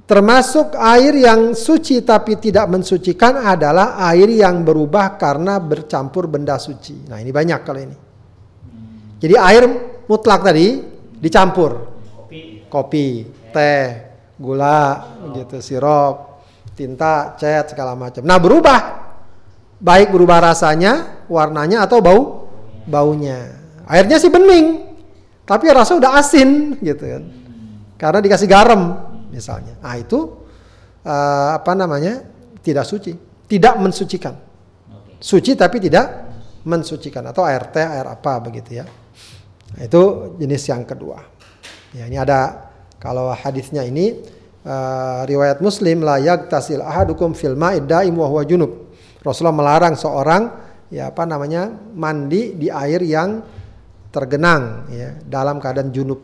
termasuk 0.07 0.79
air 0.79 1.19
yang 1.19 1.51
suci 1.53 2.01
tapi 2.07 2.39
tidak 2.39 2.71
mensucikan 2.71 3.43
adalah 3.43 3.99
air 4.15 4.31
yang 4.31 4.63
berubah 4.63 5.19
karena 5.19 5.59
bercampur 5.59 6.31
benda 6.31 6.57
suci. 6.63 7.11
Nah 7.11 7.19
ini 7.19 7.35
banyak 7.35 7.61
kalau 7.67 7.81
ini. 7.83 7.97
Jadi 9.19 9.35
air 9.35 9.65
mutlak 10.07 10.47
tadi 10.47 10.79
dicampur 11.19 11.99
kopi, 12.71 13.27
teh, 13.51 13.87
gula, 14.39 15.17
gitu, 15.35 15.59
sirup, 15.59 16.45
tinta, 16.77 17.35
cat 17.35 17.73
segala 17.73 17.97
macam. 17.97 18.23
Nah 18.23 18.37
berubah, 18.37 18.79
baik 19.81 20.13
berubah 20.13 20.53
rasanya, 20.53 21.25
warnanya 21.27 21.89
atau 21.89 21.99
bau, 22.05 22.51
baunya. 22.85 23.59
Airnya 23.87 24.19
sih 24.19 24.29
bening, 24.29 24.83
tapi 25.47 25.71
rasa 25.71 25.95
udah 25.95 26.19
asin 26.19 26.77
gitu 26.83 27.07
kan, 27.07 27.23
karena 27.97 28.19
dikasih 28.19 28.51
garam 28.51 29.06
misalnya. 29.31 29.79
Nah 29.83 29.95
itu 29.99 30.47
uh, 31.07 31.51
apa 31.57 31.73
namanya 31.79 32.27
tidak 32.61 32.85
suci, 32.87 33.15
tidak 33.47 33.79
mensucikan. 33.79 34.35
Suci 35.17 35.57
tapi 35.57 35.81
tidak 35.81 36.27
mensucikan 36.67 37.23
atau 37.31 37.47
air 37.47 37.71
teh, 37.71 37.87
air 37.87 38.05
apa 38.05 38.43
begitu 38.43 38.83
ya. 38.83 38.85
Nah, 39.77 39.83
itu 39.87 40.35
jenis 40.39 40.63
yang 40.67 40.83
kedua. 40.83 41.23
Ya, 41.95 42.11
ini 42.11 42.19
ada 42.19 42.71
kalau 42.99 43.31
hadisnya 43.31 43.87
ini 43.87 44.19
uh, 44.67 45.23
riwayat 45.25 45.63
Muslim 45.63 46.03
la 46.03 46.19
yagtasil 46.19 46.83
ahadukum 46.83 47.33
fil 47.39 47.55
ma'id 47.55 47.87
daim 47.87 48.19
wa 48.19 48.27
huwa 48.27 48.43
junub. 48.43 48.93
Rasulullah 49.23 49.55
melarang 49.55 49.95
seorang 49.95 50.43
ya 50.91 51.11
apa 51.11 51.27
namanya 51.27 51.71
mandi 51.95 52.55
di 52.55 52.71
air 52.71 53.03
yang 53.03 53.43
tergenang 54.11 54.91
ya 54.91 55.19
dalam 55.23 55.63
keadaan 55.63 55.95
junub. 55.95 56.21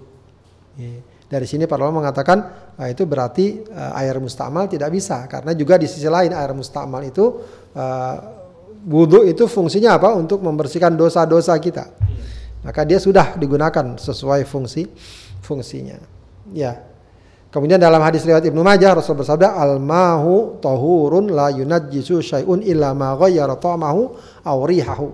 Ya. 0.75 1.12
Dari 1.33 1.49
sini 1.49 1.65
para 1.65 1.89
ulama 1.89 2.05
mengatakan 2.05 2.45
uh, 2.77 2.89
itu 2.93 3.09
berarti 3.09 3.65
uh, 3.73 3.97
air 3.97 4.21
mustamal 4.21 4.69
tidak 4.69 4.93
bisa 4.93 5.25
karena 5.25 5.57
juga 5.57 5.81
di 5.81 5.89
sisi 5.89 6.05
lain 6.05 6.29
air 6.37 6.53
mustamal 6.53 7.01
itu 7.01 7.41
uh, 7.73 8.17
wudhu 8.85 9.25
itu 9.25 9.49
fungsinya 9.49 9.97
apa 9.97 10.13
untuk 10.13 10.45
membersihkan 10.45 10.93
dosa-dosa 10.93 11.57
kita. 11.57 11.89
Maka 12.61 12.85
dia 12.85 13.01
sudah 13.01 13.41
digunakan 13.41 13.97
sesuai 13.97 14.45
fungsi 14.45 14.85
fungsinya. 15.41 15.97
Ya. 16.53 16.85
Kemudian 17.49 17.81
dalam 17.81 18.01
hadis 18.05 18.29
riwayat 18.29 18.49
Ibnu 18.49 18.61
Majah 18.61 18.97
Rasul 18.97 19.17
bersabda 19.17 19.57
al-mahu 19.57 20.61
tahurun 20.61 21.33
la 21.33 21.49
yunajjisu 21.53 22.21
syai'un 22.21 22.61
illa 22.61 22.93
ma 22.93 23.17
ghayyara 23.17 23.57
ta'amahu 23.57 24.03
aw 24.45 24.59
rihahu. 24.69 25.09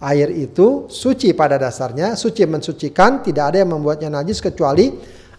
Air 0.00 0.28
itu 0.32 0.88
suci 0.92 1.32
pada 1.32 1.56
dasarnya, 1.56 2.16
suci 2.16 2.44
mensucikan, 2.44 3.24
tidak 3.24 3.52
ada 3.52 3.64
yang 3.64 3.72
membuatnya 3.72 4.12
najis 4.12 4.40
kecuali 4.40 4.92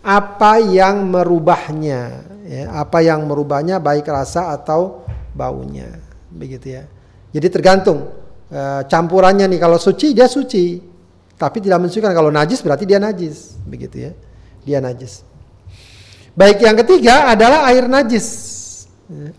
apa 0.05 0.61
yang 0.61 1.09
merubahnya, 1.09 2.01
ya, 2.45 2.63
apa 2.77 3.01
yang 3.01 3.25
merubahnya 3.25 3.81
baik 3.81 4.05
rasa 4.05 4.53
atau 4.53 5.01
baunya, 5.33 5.97
begitu 6.29 6.77
ya. 6.77 6.85
Jadi 7.33 7.47
tergantung 7.49 8.13
e, 8.47 8.85
campurannya 8.85 9.49
nih 9.49 9.57
kalau 9.57 9.81
suci 9.81 10.13
dia 10.13 10.29
suci, 10.29 10.77
tapi 11.35 11.57
tidak 11.57 11.81
mensucikan. 11.81 12.13
Kalau 12.13 12.29
najis 12.29 12.61
berarti 12.61 12.85
dia 12.85 13.01
najis, 13.01 13.57
begitu 13.65 14.05
ya 14.05 14.11
dia 14.65 14.81
najis. 14.81 15.21
Baik 16.35 16.59
yang 16.65 16.75
ketiga 16.83 17.31
adalah 17.31 17.69
air 17.69 17.87
najis. 17.87 18.27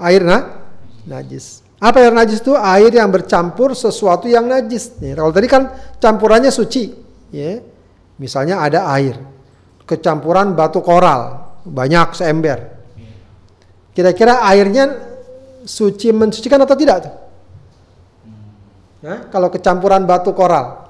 Air 0.01 0.23
na 0.23 0.65
najis. 1.05 1.61
Apa 1.77 2.01
air 2.01 2.15
najis 2.15 2.41
itu? 2.41 2.57
Air 2.57 2.89
yang 2.95 3.11
bercampur 3.13 3.77
sesuatu 3.77 4.31
yang 4.31 4.49
najis. 4.49 4.97
Nih, 5.03 5.13
kalau 5.13 5.29
tadi 5.35 5.45
kan 5.51 5.69
campurannya 6.01 6.49
suci, 6.49 6.95
ya. 7.35 7.61
Misalnya 8.17 8.65
ada 8.65 8.89
air, 8.97 9.21
kecampuran 9.87 10.53
batu 10.59 10.83
koral, 10.83 11.55
banyak 11.63 12.13
seember. 12.19 12.75
Kira-kira 13.97 14.45
airnya 14.45 14.93
suci 15.65 16.13
mensucikan 16.13 16.61
atau 16.61 16.77
tidak 16.77 16.97
tuh? 17.07 17.15
Nah, 19.07 19.31
kalau 19.31 19.49
kecampuran 19.49 20.05
batu 20.05 20.35
koral, 20.35 20.85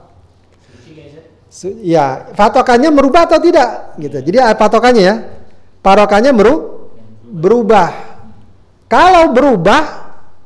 ya 1.84 2.32
patokannya 2.32 2.90
merubah 2.90 3.28
atau 3.28 3.38
tidak 3.38 3.94
gitu. 4.00 4.18
Jadi 4.24 4.38
patokannya 4.56 5.02
ya, 5.04 5.14
patokannya 5.84 6.32
meru 6.32 6.54
berubah. 7.28 8.16
Kalau 8.86 9.34
berubah 9.34 9.82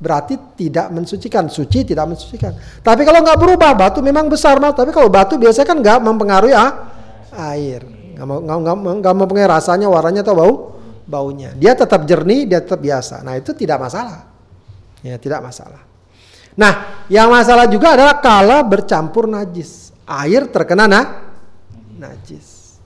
berarti 0.00 0.57
tidak 0.57 0.88
mensucikan, 0.88 1.47
suci 1.52 1.85
tidak 1.85 2.09
mensucikan. 2.09 2.57
Tapi 2.80 3.04
kalau 3.04 3.21
nggak 3.21 3.37
berubah, 3.37 3.71
batu 3.76 4.00
memang 4.00 4.33
besar 4.33 4.57
mas. 4.57 4.73
Tapi 4.73 4.90
kalau 4.97 5.12
batu 5.12 5.37
biasanya 5.37 5.69
kan 5.69 5.76
nggak 5.78 5.99
mempengaruhi 6.00 6.57
ah, 6.57 6.88
air, 7.52 7.85
nggak 8.21 8.77
mau 8.77 8.97
nggak 9.00 9.15
mempengaruhi 9.17 9.49
rasanya, 9.49 9.89
warnanya 9.89 10.21
atau 10.21 10.37
bau 10.37 10.55
baunya. 11.09 11.50
Dia 11.57 11.73
tetap 11.75 12.05
jernih, 12.05 12.47
dia 12.47 12.61
tetap 12.61 12.79
biasa. 12.79 13.25
Nah 13.25 13.35
itu 13.41 13.50
tidak 13.57 13.81
masalah, 13.81 14.29
ya 15.00 15.17
tidak 15.17 15.41
masalah. 15.41 15.83
Nah 16.55 17.05
yang 17.09 17.33
masalah 17.33 17.67
juga 17.67 17.97
adalah 17.97 18.21
kalau 18.23 18.61
bercampur 18.69 19.27
najis, 19.27 19.91
air 20.05 20.47
terkena 20.47 20.87
nah, 20.87 21.07
najis. 21.97 22.79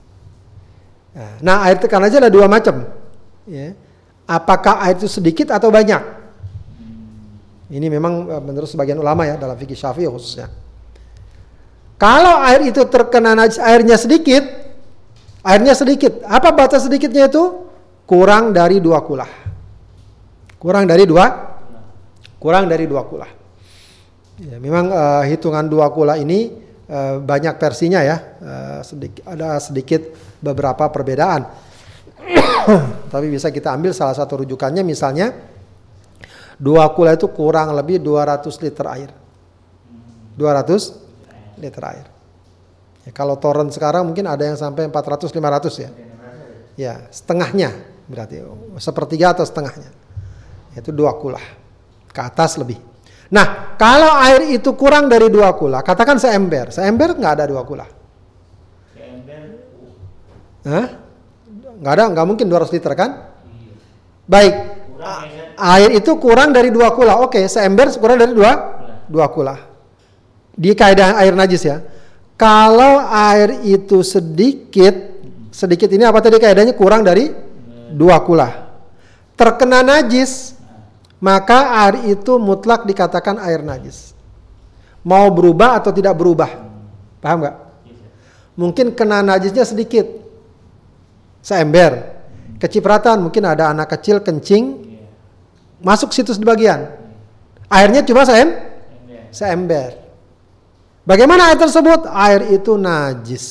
Nah 1.43 1.67
air 1.69 1.77
terkena 1.77 2.07
najis 2.09 2.17
ada 2.17 2.31
dua 2.31 2.49
macam. 2.49 2.87
Ya. 3.45 3.77
Apakah 4.25 4.81
air 4.81 4.97
itu 4.97 5.05
sedikit 5.05 5.53
atau 5.53 5.69
banyak? 5.69 6.01
Ini 7.69 7.87
memang 7.93 8.29
eh, 8.29 8.41
menurut 8.41 8.69
sebagian 8.69 8.97
ulama 8.97 9.25
ya 9.25 9.37
dalam 9.37 9.53
fikih 9.53 9.77
syafi'i 9.77 10.09
khususnya. 10.09 10.49
Kalau 11.95 12.41
air 12.43 12.65
itu 12.67 12.81
terkena 12.91 13.37
najis, 13.37 13.55
airnya 13.61 13.95
sedikit, 13.95 14.43
airnya 15.45 15.77
sedikit. 15.77 16.25
Apa 16.25 16.49
batas 16.49 16.89
sedikitnya 16.89 17.29
itu? 17.29 17.69
Kurang 18.09 18.49
dari 18.49 18.81
dua 18.81 19.05
kulah. 19.05 19.29
Kurang 20.57 20.89
dari 20.89 21.05
dua, 21.05 21.25
kurang 22.41 22.65
dari 22.65 22.89
dua 22.89 23.05
kulah. 23.05 23.29
Ya, 24.41 24.57
memang 24.57 24.89
uh, 24.89 25.23
hitungan 25.23 25.69
dua 25.69 25.93
kulah 25.93 26.17
ini 26.17 26.51
uh, 26.89 27.21
banyak 27.21 27.55
versinya 27.55 28.01
ya, 28.01 28.17
uh, 28.41 28.79
sedikit, 28.81 29.23
ada 29.29 29.61
sedikit 29.61 30.01
beberapa 30.41 30.89
perbedaan. 30.89 31.45
Tapi 33.13 33.25
bisa 33.29 33.53
kita 33.53 33.71
ambil 33.77 33.93
salah 33.93 34.17
satu 34.17 34.41
rujukannya 34.41 34.81
misalnya 34.81 35.31
dua 36.57 36.89
kula 36.91 37.13
itu 37.13 37.29
kurang 37.29 37.73
lebih 37.77 38.01
200 38.01 38.49
liter 38.65 38.85
air. 38.89 39.09
200 40.35 41.61
liter 41.61 41.83
air. 41.85 42.14
Ya, 43.05 43.11
kalau 43.13 43.37
toren 43.37 43.69
sekarang 43.69 44.09
mungkin 44.09 44.25
ada 44.25 44.41
yang 44.41 44.57
sampai 44.57 44.89
400 44.89 45.29
500 45.29 45.83
ya. 45.85 45.89
Ya, 46.75 46.93
setengahnya 47.13 47.71
berarti 48.09 48.41
sepertiga 48.81 49.37
atau 49.37 49.45
setengahnya. 49.45 49.93
Itu 50.73 50.89
dua 50.89 51.13
kula. 51.15 51.39
Ke 52.09 52.21
atas 52.25 52.57
lebih. 52.57 52.81
Nah, 53.29 53.77
kalau 53.77 54.09
air 54.25 54.53
itu 54.53 54.73
kurang 54.73 55.05
dari 55.05 55.29
dua 55.29 55.53
kula, 55.53 55.85
katakan 55.85 56.17
seember. 56.17 56.73
Seember 56.73 57.13
nggak 57.13 57.33
ada 57.41 57.45
dua 57.45 57.61
kula. 57.61 57.85
Seember. 58.91 59.41
Hah? 60.65 60.85
Nggak 61.75 61.93
ada, 61.93 62.03
nggak 62.09 62.25
mungkin 62.25 62.45
200 62.49 62.75
liter 62.75 62.93
kan? 62.97 63.11
Baik. 64.25 64.53
Air 65.55 65.89
itu 65.95 66.11
kurang 66.17 66.51
dari 66.51 66.73
dua 66.73 66.91
kula. 66.91 67.21
Oke, 67.21 67.45
seember 67.45 67.93
kurang 68.01 68.17
dari 68.17 68.33
dua 68.33 68.51
dua 69.05 69.29
kula. 69.29 69.55
Di 70.55 70.73
kaidah 70.73 71.21
air 71.21 71.37
najis 71.37 71.63
ya. 71.63 71.77
Kalau 72.35 72.99
air 73.07 73.63
itu 73.63 74.03
sedikit, 74.03 74.91
sedikit 75.55 75.87
ini 75.87 76.03
apa 76.03 76.19
tadi 76.19 76.35
kaidahnya 76.35 76.75
kurang 76.75 77.07
dari 77.07 77.31
dua 77.95 78.19
kula. 78.27 78.75
Terkena 79.39 79.79
najis, 79.79 80.59
maka 81.23 81.87
air 81.87 82.11
itu 82.11 82.35
mutlak 82.35 82.83
dikatakan 82.83 83.39
air 83.39 83.63
najis. 83.63 84.11
Mau 85.07 85.31
berubah 85.31 85.79
atau 85.79 85.95
tidak 85.95 86.15
berubah. 86.19 86.51
Paham 87.23 87.39
nggak? 87.39 87.57
Mungkin 88.59 88.95
kena 88.95 89.23
najisnya 89.23 89.63
sedikit, 89.63 90.07
seember. 91.39 92.19
Kecipratan 92.59 93.19
mungkin 93.19 93.43
ada 93.47 93.71
anak 93.71 93.95
kecil 93.95 94.23
kencing 94.23 94.95
masuk 95.83 96.11
situs 96.11 96.39
di 96.39 96.47
bagian. 96.47 96.87
Airnya 97.67 98.03
cuma 98.03 98.23
seem 98.27 98.55
seember. 99.31 100.04
Bagaimana 101.05 101.53
air 101.53 101.59
tersebut? 101.61 102.09
Air 102.09 102.49
itu 102.49 102.73
najis. 102.81 103.45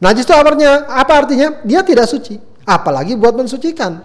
Najis 0.00 0.24
itu 0.24 0.32
artinya 0.32 0.88
apa 0.88 1.12
artinya? 1.20 1.60
Dia 1.60 1.84
tidak 1.84 2.08
suci, 2.08 2.40
apalagi 2.64 3.12
buat 3.20 3.36
mensucikan. 3.36 4.00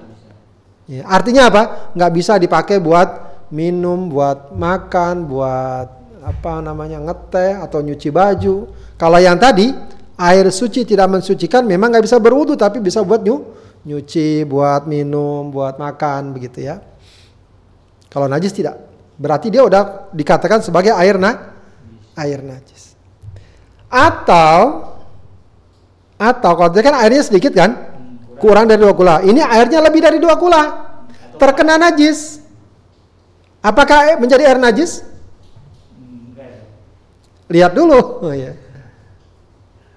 Ya, 0.85 1.07
artinya 1.07 1.47
apa? 1.47 1.63
Nggak 1.95 2.11
bisa 2.11 2.35
dipakai 2.35 2.83
buat 2.83 3.07
minum, 3.47 4.11
buat 4.11 4.51
makan, 4.51 5.23
buat 5.23 5.87
apa 6.19 6.59
namanya 6.59 6.99
ngeteh 6.99 7.63
atau 7.63 7.79
nyuci 7.79 8.11
baju. 8.11 8.67
Kalau 8.99 9.19
yang 9.23 9.39
tadi 9.39 9.71
air 10.19 10.45
suci 10.51 10.83
tidak 10.83 11.07
mensucikan 11.07 11.63
memang 11.63 11.95
nggak 11.95 12.05
bisa 12.05 12.19
berwudu 12.19 12.59
tapi 12.59 12.83
bisa 12.83 12.99
buat 12.99 13.23
nyu, 13.23 13.55
nyuci, 13.87 14.43
buat 14.43 14.83
minum, 14.91 15.47
buat 15.55 15.79
makan 15.79 16.35
begitu 16.35 16.67
ya. 16.67 16.83
Kalau 18.11 18.27
najis 18.27 18.51
tidak. 18.51 18.94
Berarti 19.15 19.47
dia 19.47 19.63
udah 19.63 20.11
dikatakan 20.11 20.59
sebagai 20.59 20.91
air 20.91 21.15
na 21.15 21.55
air 22.19 22.43
najis. 22.43 22.95
Atau 23.87 24.91
atau 26.15 26.51
kalau 26.55 26.71
dia 26.71 26.83
kan 26.83 26.95
airnya 26.99 27.23
sedikit 27.23 27.55
kan? 27.55 27.75
Kurang 28.39 28.67
dari 28.67 28.83
dua 28.83 28.95
kula. 28.95 29.23
Ini 29.23 29.39
airnya 29.39 29.79
lebih 29.83 30.03
dari 30.03 30.19
dua 30.19 30.35
kula. 30.35 30.63
Terkena 31.39 31.79
najis. 31.79 32.43
Apakah 33.63 34.19
menjadi 34.19 34.47
air 34.47 34.59
najis? 34.59 35.03
Lihat 37.47 37.71
dulu. 37.71 37.99
Oh, 38.23 38.35
ya. 38.35 38.55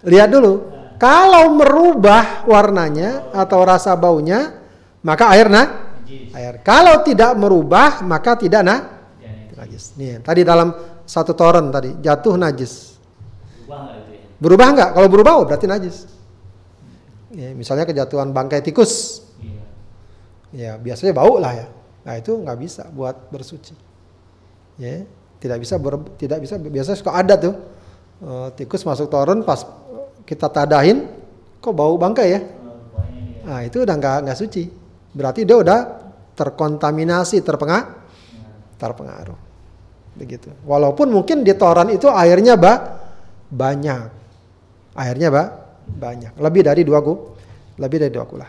Lihat 0.07 0.31
dulu. 0.31 0.53
Kalau 0.99 1.55
merubah 1.55 2.43
warnanya 2.47 3.31
atau 3.31 3.63
rasa 3.63 3.95
baunya, 3.95 4.51
maka 5.07 5.31
air 5.31 5.47
nah 5.47 5.95
air. 6.35 6.59
Kalau 6.67 7.07
tidak 7.07 7.39
merubah, 7.39 8.03
maka 8.03 8.35
tidak 8.35 8.63
nah 8.67 8.98
najis. 9.59 9.99
Nih, 9.99 10.23
tadi 10.23 10.47
dalam 10.47 10.71
satu 11.03 11.35
toren 11.35 11.75
tadi 11.75 11.99
jatuh 11.99 12.39
najis. 12.39 12.95
Berubah 14.39 14.67
enggak? 14.71 14.91
Kalau 14.95 15.09
berubah 15.11 15.33
oh 15.43 15.45
berarti 15.45 15.67
najis. 15.67 16.07
Ya, 17.35 17.51
misalnya 17.53 17.85
kejatuhan 17.85 18.31
bangkai 18.31 18.63
tikus. 18.63 19.27
Ya, 20.55 20.79
biasanya 20.79 21.13
bau 21.13 21.37
lah 21.37 21.53
ya. 21.53 21.67
Nah, 22.07 22.15
itu 22.17 22.33
nggak 22.33 22.57
bisa 22.57 22.87
buat 22.89 23.29
bersuci. 23.29 23.75
Ya, 24.79 25.05
tidak 25.43 25.59
bisa 25.61 25.75
ber, 25.77 26.01
tidak 26.17 26.39
bisa 26.41 26.57
biasa 26.57 26.95
suka 26.95 27.13
ada 27.19 27.35
tuh. 27.37 27.55
Uh, 28.19 28.49
tikus 28.55 28.87
masuk 28.87 29.11
toren 29.11 29.43
pas 29.43 29.63
kita 30.29 30.51
tadahin 30.53 31.09
kok 31.57 31.73
bau 31.73 31.97
bangkai 31.97 32.29
ya 32.29 32.41
nah 33.49 33.65
itu 33.65 33.81
udah 33.81 33.97
nggak 33.97 34.17
nggak 34.29 34.39
suci 34.39 34.69
berarti 35.17 35.49
dia 35.49 35.57
udah 35.57 35.81
terkontaminasi 36.37 37.41
terpengaruh 37.41 37.89
terpengaruh 38.77 39.39
begitu. 40.19 40.51
Walaupun 40.67 41.09
mungkin 41.15 41.47
di 41.47 41.55
toran 41.55 41.95
itu 41.95 42.11
airnya 42.11 42.59
ba 42.59 42.99
banyak. 43.49 44.11
Airnya 44.99 45.31
ba 45.31 45.45
banyak. 45.87 46.35
Lebih 46.37 46.67
dari 46.67 46.83
dua 46.83 46.99
gu 46.99 47.39
lebih 47.79 47.99
dari 48.03 48.13
dua 48.13 48.27
kula 48.27 48.49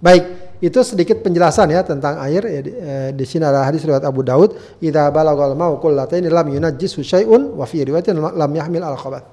baik 0.00 0.24
itu 0.60 0.76
sedikit 0.84 1.24
penjelasan 1.24 1.72
ya 1.72 1.80
tentang 1.80 2.20
air 2.20 2.42
ya, 2.44 2.60
di, 2.60 2.72
eh, 2.72 3.10
di 3.16 3.24
sini 3.24 3.44
ada 3.44 3.64
hadis 3.64 3.84
riwayat 3.84 4.04
Abu 4.04 4.20
Daud 4.24 4.56
idza 4.80 5.08
balagal 5.08 5.56
ma'u 5.56 5.80
qullatayn 5.80 6.24
lam 6.28 6.48
yunajjisu 6.52 7.00
syai'un 7.00 7.56
wa 7.56 7.64
fi 7.64 7.84
riwayatin 7.84 8.16
lam 8.16 8.52
yahmil 8.52 8.84
al 8.84 8.96
khabath 8.96 9.24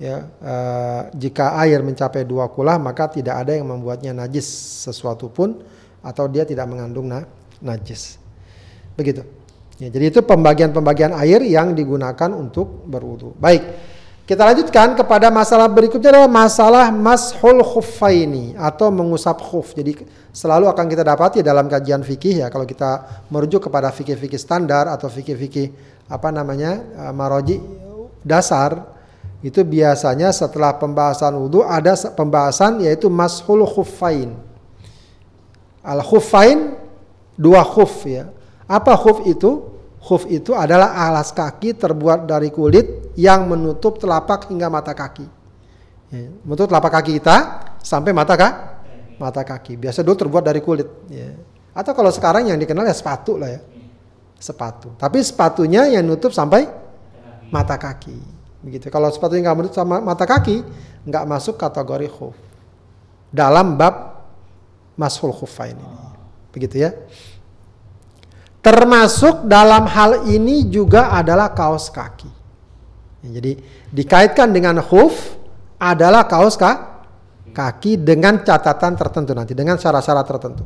ya 0.00 0.24
uh, 0.24 1.02
jika 1.12 1.60
air 1.60 1.84
mencapai 1.84 2.24
dua 2.24 2.48
kulah 2.48 2.80
maka 2.80 3.12
tidak 3.12 3.44
ada 3.44 3.52
yang 3.56 3.68
membuatnya 3.68 4.16
najis 4.16 4.48
sesuatu 4.88 5.28
pun 5.28 5.60
atau 6.00 6.26
dia 6.26 6.42
tidak 6.42 6.66
mengandung 6.66 7.06
na 7.06 7.22
najis. 7.60 8.18
Begitu 8.96 9.41
ya, 9.82 9.88
jadi 9.90 10.14
itu 10.14 10.20
pembagian-pembagian 10.22 11.18
air 11.18 11.42
yang 11.42 11.74
digunakan 11.74 12.30
untuk 12.30 12.86
berwudu 12.86 13.34
baik 13.42 13.90
kita 14.22 14.46
lanjutkan 14.46 14.94
kepada 14.94 15.34
masalah 15.34 15.66
berikutnya 15.66 16.14
adalah 16.14 16.30
masalah 16.30 16.86
mashul 16.94 17.58
khuffaini 17.58 18.54
atau 18.54 18.94
mengusap 18.94 19.42
khuf. 19.42 19.74
Jadi 19.74 19.98
selalu 20.30 20.70
akan 20.70 20.86
kita 20.86 21.02
dapati 21.02 21.42
dalam 21.42 21.66
kajian 21.66 22.06
fikih 22.06 22.40
ya 22.40 22.46
kalau 22.46 22.62
kita 22.62 23.26
merujuk 23.34 23.66
kepada 23.66 23.90
fikih-fikih 23.90 24.38
standar 24.38 24.86
atau 24.86 25.10
fikih-fikih 25.10 25.74
apa 26.06 26.30
namanya 26.30 26.80
uh, 27.02 27.10
maroji 27.10 27.58
dasar 28.22 28.94
itu 29.42 29.58
biasanya 29.66 30.30
setelah 30.30 30.78
pembahasan 30.78 31.34
wudhu 31.34 31.66
ada 31.66 31.98
pembahasan 32.14 32.78
yaitu 32.78 33.10
mashul 33.10 33.66
khuffain. 33.66 34.38
Al 35.82 35.98
khuffain 35.98 36.78
dua 37.34 37.66
khuf 37.66 38.06
ya. 38.06 38.30
Apa 38.70 38.94
khuf 38.94 39.26
itu? 39.26 39.71
Khuf 40.02 40.26
itu 40.26 40.50
adalah 40.58 40.98
alas 40.98 41.30
kaki 41.30 41.78
terbuat 41.78 42.26
dari 42.26 42.50
kulit 42.50 43.14
yang 43.14 43.46
menutup 43.46 44.02
telapak 44.02 44.50
hingga 44.50 44.66
mata 44.66 44.90
kaki. 44.90 45.26
Ya, 46.10 46.26
menutup 46.42 46.66
telapak 46.66 46.98
kaki 46.98 47.22
kita 47.22 47.36
sampai 47.78 48.10
mata 48.10 48.34
kak, 48.34 48.52
mata 49.22 49.46
kaki. 49.46 49.78
Biasa 49.78 50.02
dulu 50.02 50.26
terbuat 50.26 50.42
dari 50.42 50.58
kulit. 50.58 50.90
Ya. 51.06 51.38
Atau 51.70 51.94
kalau 51.94 52.10
sekarang 52.10 52.50
yang 52.50 52.58
dikenal 52.58 52.82
ya 52.82 52.92
sepatu 52.92 53.38
lah 53.38 53.48
ya, 53.48 53.60
sepatu. 54.42 54.90
Tapi 54.98 55.22
sepatunya 55.22 55.86
yang 55.86 56.02
nutup 56.02 56.34
sampai 56.34 56.66
mata 57.54 57.78
kaki. 57.78 58.18
Begitu. 58.66 58.90
Kalau 58.90 59.06
sepatunya 59.14 59.46
nggak 59.46 59.56
menurut 59.56 59.74
sama 59.74 60.02
mata 60.02 60.26
kaki, 60.26 60.66
nggak 61.06 61.24
masuk 61.30 61.54
kategori 61.54 62.10
khuf. 62.10 62.34
Dalam 63.30 63.78
bab 63.78 64.26
mashul 64.98 65.30
khufain 65.30 65.78
ini. 65.78 65.98
Begitu 66.52 66.84
ya. 66.84 66.90
Termasuk 68.62 69.50
dalam 69.50 69.90
hal 69.90 70.30
ini 70.30 70.70
juga 70.70 71.10
adalah 71.10 71.50
kaos 71.50 71.90
kaki. 71.90 72.30
Ya, 73.26 73.42
jadi 73.42 73.58
dikaitkan 73.90 74.54
dengan 74.54 74.78
khuf 74.78 75.34
adalah 75.82 76.30
kaos 76.30 76.54
ka 76.54 77.02
kaki 77.50 77.98
dengan 77.98 78.38
catatan 78.40 78.94
tertentu 78.94 79.34
nanti, 79.34 79.52
dengan 79.52 79.76
syarat-syarat 79.76 80.26
tertentu. 80.26 80.62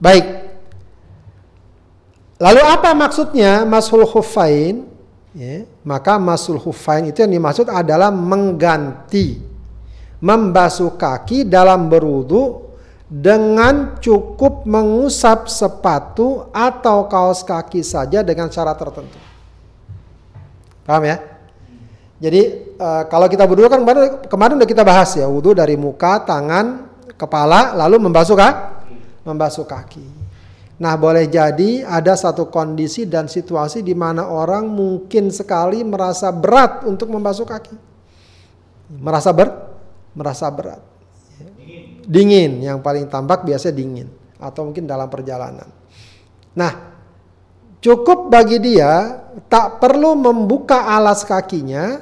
Baik. 0.00 0.48
Lalu 2.40 2.62
apa 2.64 2.96
maksudnya 2.96 3.68
mashul 3.68 4.08
khufain? 4.08 4.88
Ya, 5.36 5.68
maka 5.84 6.16
masul 6.16 6.56
khufain 6.56 7.04
itu 7.12 7.20
yang 7.20 7.30
dimaksud 7.30 7.68
adalah 7.68 8.08
mengganti 8.08 9.38
membasuh 10.18 10.96
kaki 10.98 11.46
dalam 11.46 11.86
berwudu 11.86 12.67
dengan 13.08 13.96
cukup 13.96 14.68
mengusap 14.68 15.48
sepatu 15.48 16.52
atau 16.52 17.08
kaos 17.08 17.40
kaki 17.40 17.80
saja 17.80 18.20
dengan 18.20 18.52
syarat 18.52 18.76
tertentu. 18.76 19.16
Paham 20.84 21.08
ya? 21.08 21.16
Jadi 22.20 22.40
uh, 22.76 23.08
kalau 23.08 23.24
kita 23.32 23.48
berwudu 23.48 23.72
kan 23.72 23.80
kemarin, 23.80 24.08
kemarin 24.28 24.54
udah 24.60 24.68
kita 24.68 24.84
bahas 24.84 25.16
ya 25.16 25.24
wudhu 25.24 25.56
dari 25.56 25.80
muka, 25.80 26.20
tangan, 26.20 26.84
kepala, 27.16 27.72
lalu 27.72 27.96
membasuh 27.96 28.36
kaki, 28.36 28.96
membasuh 29.24 29.64
kaki. 29.64 30.04
Nah 30.78 30.94
boleh 30.94 31.26
jadi 31.26 31.88
ada 31.88 32.12
satu 32.12 32.52
kondisi 32.52 33.08
dan 33.08 33.26
situasi 33.26 33.82
di 33.82 33.96
mana 33.96 34.28
orang 34.28 34.68
mungkin 34.68 35.32
sekali 35.32 35.80
merasa 35.80 36.28
berat 36.28 36.84
untuk 36.84 37.08
membasuh 37.08 37.48
kaki, 37.48 37.76
merasa 39.00 39.32
ber, 39.32 39.48
merasa 40.12 40.46
berat 40.52 40.97
dingin 42.08 42.64
yang 42.64 42.80
paling 42.80 43.04
tampak 43.12 43.44
biasanya 43.44 43.76
dingin 43.76 44.08
atau 44.40 44.64
mungkin 44.64 44.88
dalam 44.88 45.12
perjalanan. 45.12 45.68
Nah, 46.56 46.72
cukup 47.84 48.32
bagi 48.32 48.56
dia 48.56 49.20
tak 49.52 49.76
perlu 49.76 50.16
membuka 50.16 50.88
alas 50.88 51.22
kakinya, 51.28 52.00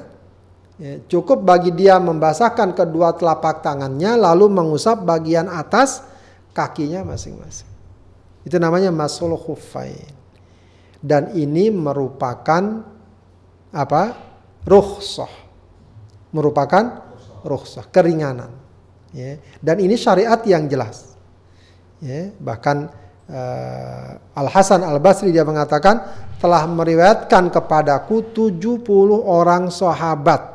ya, 0.79 1.03
cukup 1.11 1.43
bagi 1.43 1.75
dia 1.75 1.99
membasahkan 1.99 2.71
kedua 2.71 3.13
telapak 3.19 3.59
tangannya 3.59 4.15
lalu 4.15 4.47
mengusap 4.47 5.03
bagian 5.03 5.51
atas 5.51 6.07
kakinya 6.55 7.03
masing-masing. 7.03 7.69
Itu 8.47 8.63
namanya 8.63 8.95
masul 8.95 9.35
khufain. 9.35 10.15
Dan 11.03 11.35
ini 11.35 11.69
merupakan 11.69 12.63
apa? 13.75 14.03
Rukhsah. 14.63 15.33
Merupakan 16.31 16.83
rukhsah, 17.45 17.85
keringanan. 17.91 18.66
Ya. 19.17 19.41
Dan 19.57 19.81
ini 19.81 19.97
syariat 19.97 20.37
yang 20.45 20.69
jelas. 20.69 21.17
Ya. 21.97 22.29
Bahkan 22.37 22.77
uh, 23.33 24.37
Al 24.37 24.47
Hasan 24.53 24.85
Al 24.85 25.01
Basri 25.01 25.33
dia 25.33 25.41
mengatakan 25.41 26.05
telah 26.37 26.69
meriwayatkan 26.69 27.49
kepadaku 27.49 28.29
70 28.29 28.85
orang 29.25 29.73
sahabat 29.73 30.53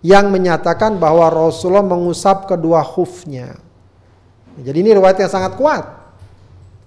yang 0.00 0.32
menyatakan 0.32 0.96
bahwa 0.96 1.28
Rasulullah 1.28 1.84
mengusap 1.84 2.48
kedua 2.48 2.80
khufnya. 2.80 3.60
Jadi 4.56 4.78
ini 4.80 4.90
riwayat 4.96 5.20
yang 5.20 5.32
sangat 5.32 5.52
kuat. 5.60 5.84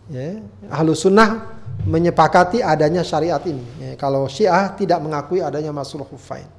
Ya. 0.09 0.41
Ahlu 0.73 0.97
sunnah 0.97 1.53
menyepakati 1.85 2.65
adanya 2.65 3.05
syariat 3.05 3.41
ini. 3.45 3.61
Ya, 3.77 3.91
kalau 3.97 4.25
Syiah 4.25 4.73
tidak 4.73 5.01
mengakui 5.01 5.41
adanya 5.41 5.69
masul 5.69 6.01
khufain. 6.01 6.49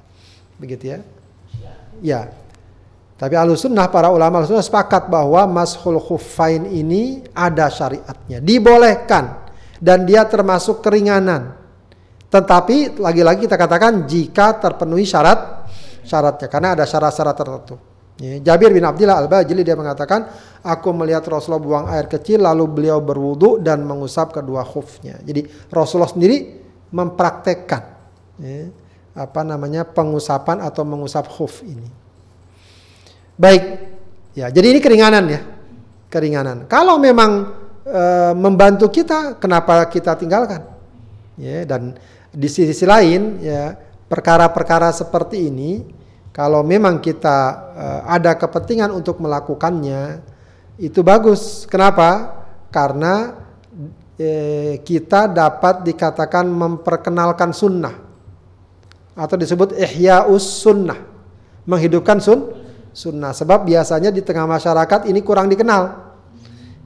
Begitu 0.55 0.95
ya. 0.95 0.99
Ya. 1.99 2.21
Tapi 3.17 3.33
sunnah 3.57 3.89
para 3.89 4.13
ulama 4.13 4.45
sunnah 4.45 4.61
sepakat 4.61 5.09
bahwa 5.09 5.41
mashul 5.49 5.97
khuffain 5.97 6.69
ini 6.69 7.25
ada 7.33 7.65
syariatnya, 7.65 8.37
dibolehkan 8.37 9.49
dan 9.81 10.05
dia 10.05 10.21
termasuk 10.29 10.85
keringanan. 10.85 11.57
Tetapi 12.29 13.01
lagi-lagi 13.01 13.49
kita 13.49 13.57
katakan 13.57 14.05
jika 14.05 14.61
terpenuhi 14.61 15.01
syarat 15.01 15.65
syaratnya 16.05 16.47
karena 16.47 16.77
ada 16.77 16.85
syarat-syarat 16.85 17.35
tertentu. 17.35 17.75
Ya, 18.17 18.41
Jabir 18.41 18.73
bin 18.73 18.81
Abdullah 18.81 19.21
Al-Bajili 19.21 19.61
dia 19.61 19.77
mengatakan, 19.77 20.25
aku 20.65 20.89
melihat 20.89 21.21
Rasulullah 21.29 21.61
buang 21.61 21.85
air 21.93 22.09
kecil 22.09 22.41
lalu 22.41 22.65
beliau 22.65 22.97
berwudu 22.97 23.61
dan 23.61 23.85
mengusap 23.85 24.33
kedua 24.33 24.65
khufnya. 24.65 25.21
Jadi 25.21 25.45
Rasulullah 25.69 26.09
sendiri 26.09 26.65
mempraktekkan 26.89 27.83
ya, 28.41 28.73
apa 29.13 29.41
namanya 29.45 29.85
pengusapan 29.85 30.65
atau 30.65 30.81
mengusap 30.81 31.29
khuf 31.29 31.61
ini. 31.61 32.06
Baik. 33.37 33.63
Ya, 34.33 34.49
jadi 34.49 34.73
ini 34.73 34.81
keringanan 34.81 35.29
ya. 35.29 35.41
Keringanan. 36.09 36.65
Kalau 36.65 36.97
memang 36.97 37.53
e, 37.85 38.03
membantu 38.33 38.89
kita, 38.89 39.37
kenapa 39.37 39.85
kita 39.93 40.17
tinggalkan? 40.17 40.65
Ya, 41.37 41.61
dan 41.69 41.93
di 42.33 42.49
sisi 42.49 42.81
lain 42.81 43.37
ya, 43.37 43.77
perkara-perkara 44.09 44.89
seperti 44.89 45.53
ini 45.53 45.85
kalau 46.33 46.65
memang 46.65 46.97
kita 46.97 47.37
e, 47.77 47.85
ada 48.09 48.33
kepentingan 48.33 48.89
untuk 48.89 49.21
melakukannya, 49.21 50.17
itu 50.81 51.05
bagus. 51.05 51.69
Kenapa? 51.69 52.41
Karena 52.73 53.37
e, 54.17 54.29
kita 54.81 55.29
dapat 55.29 55.85
dikatakan 55.85 56.49
memperkenalkan 56.49 57.53
sunnah 57.53 57.93
atau 59.13 59.37
disebut 59.37 59.77
ihya'us 59.77 60.65
sunnah, 60.65 60.97
menghidupkan 61.69 62.17
sun 62.17 62.56
sunnah. 62.97 63.29
Sebab 63.37 63.69
biasanya 63.69 64.09
di 64.09 64.25
tengah 64.25 64.49
masyarakat 64.49 65.05
ini 65.05 65.21
kurang 65.21 65.45
dikenal. 65.53 66.09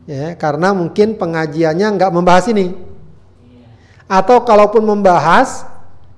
Ya, 0.04 0.36
karena 0.36 0.76
mungkin 0.76 1.16
pengajiannya 1.16 1.88
nggak 1.96 2.12
membahas 2.12 2.52
ini. 2.52 2.76
Atau 4.12 4.44
kalaupun 4.44 4.84
membahas, 4.84 5.64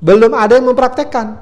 belum 0.02 0.34
ada 0.34 0.58
yang 0.58 0.66
mempraktekkan. 0.66 1.38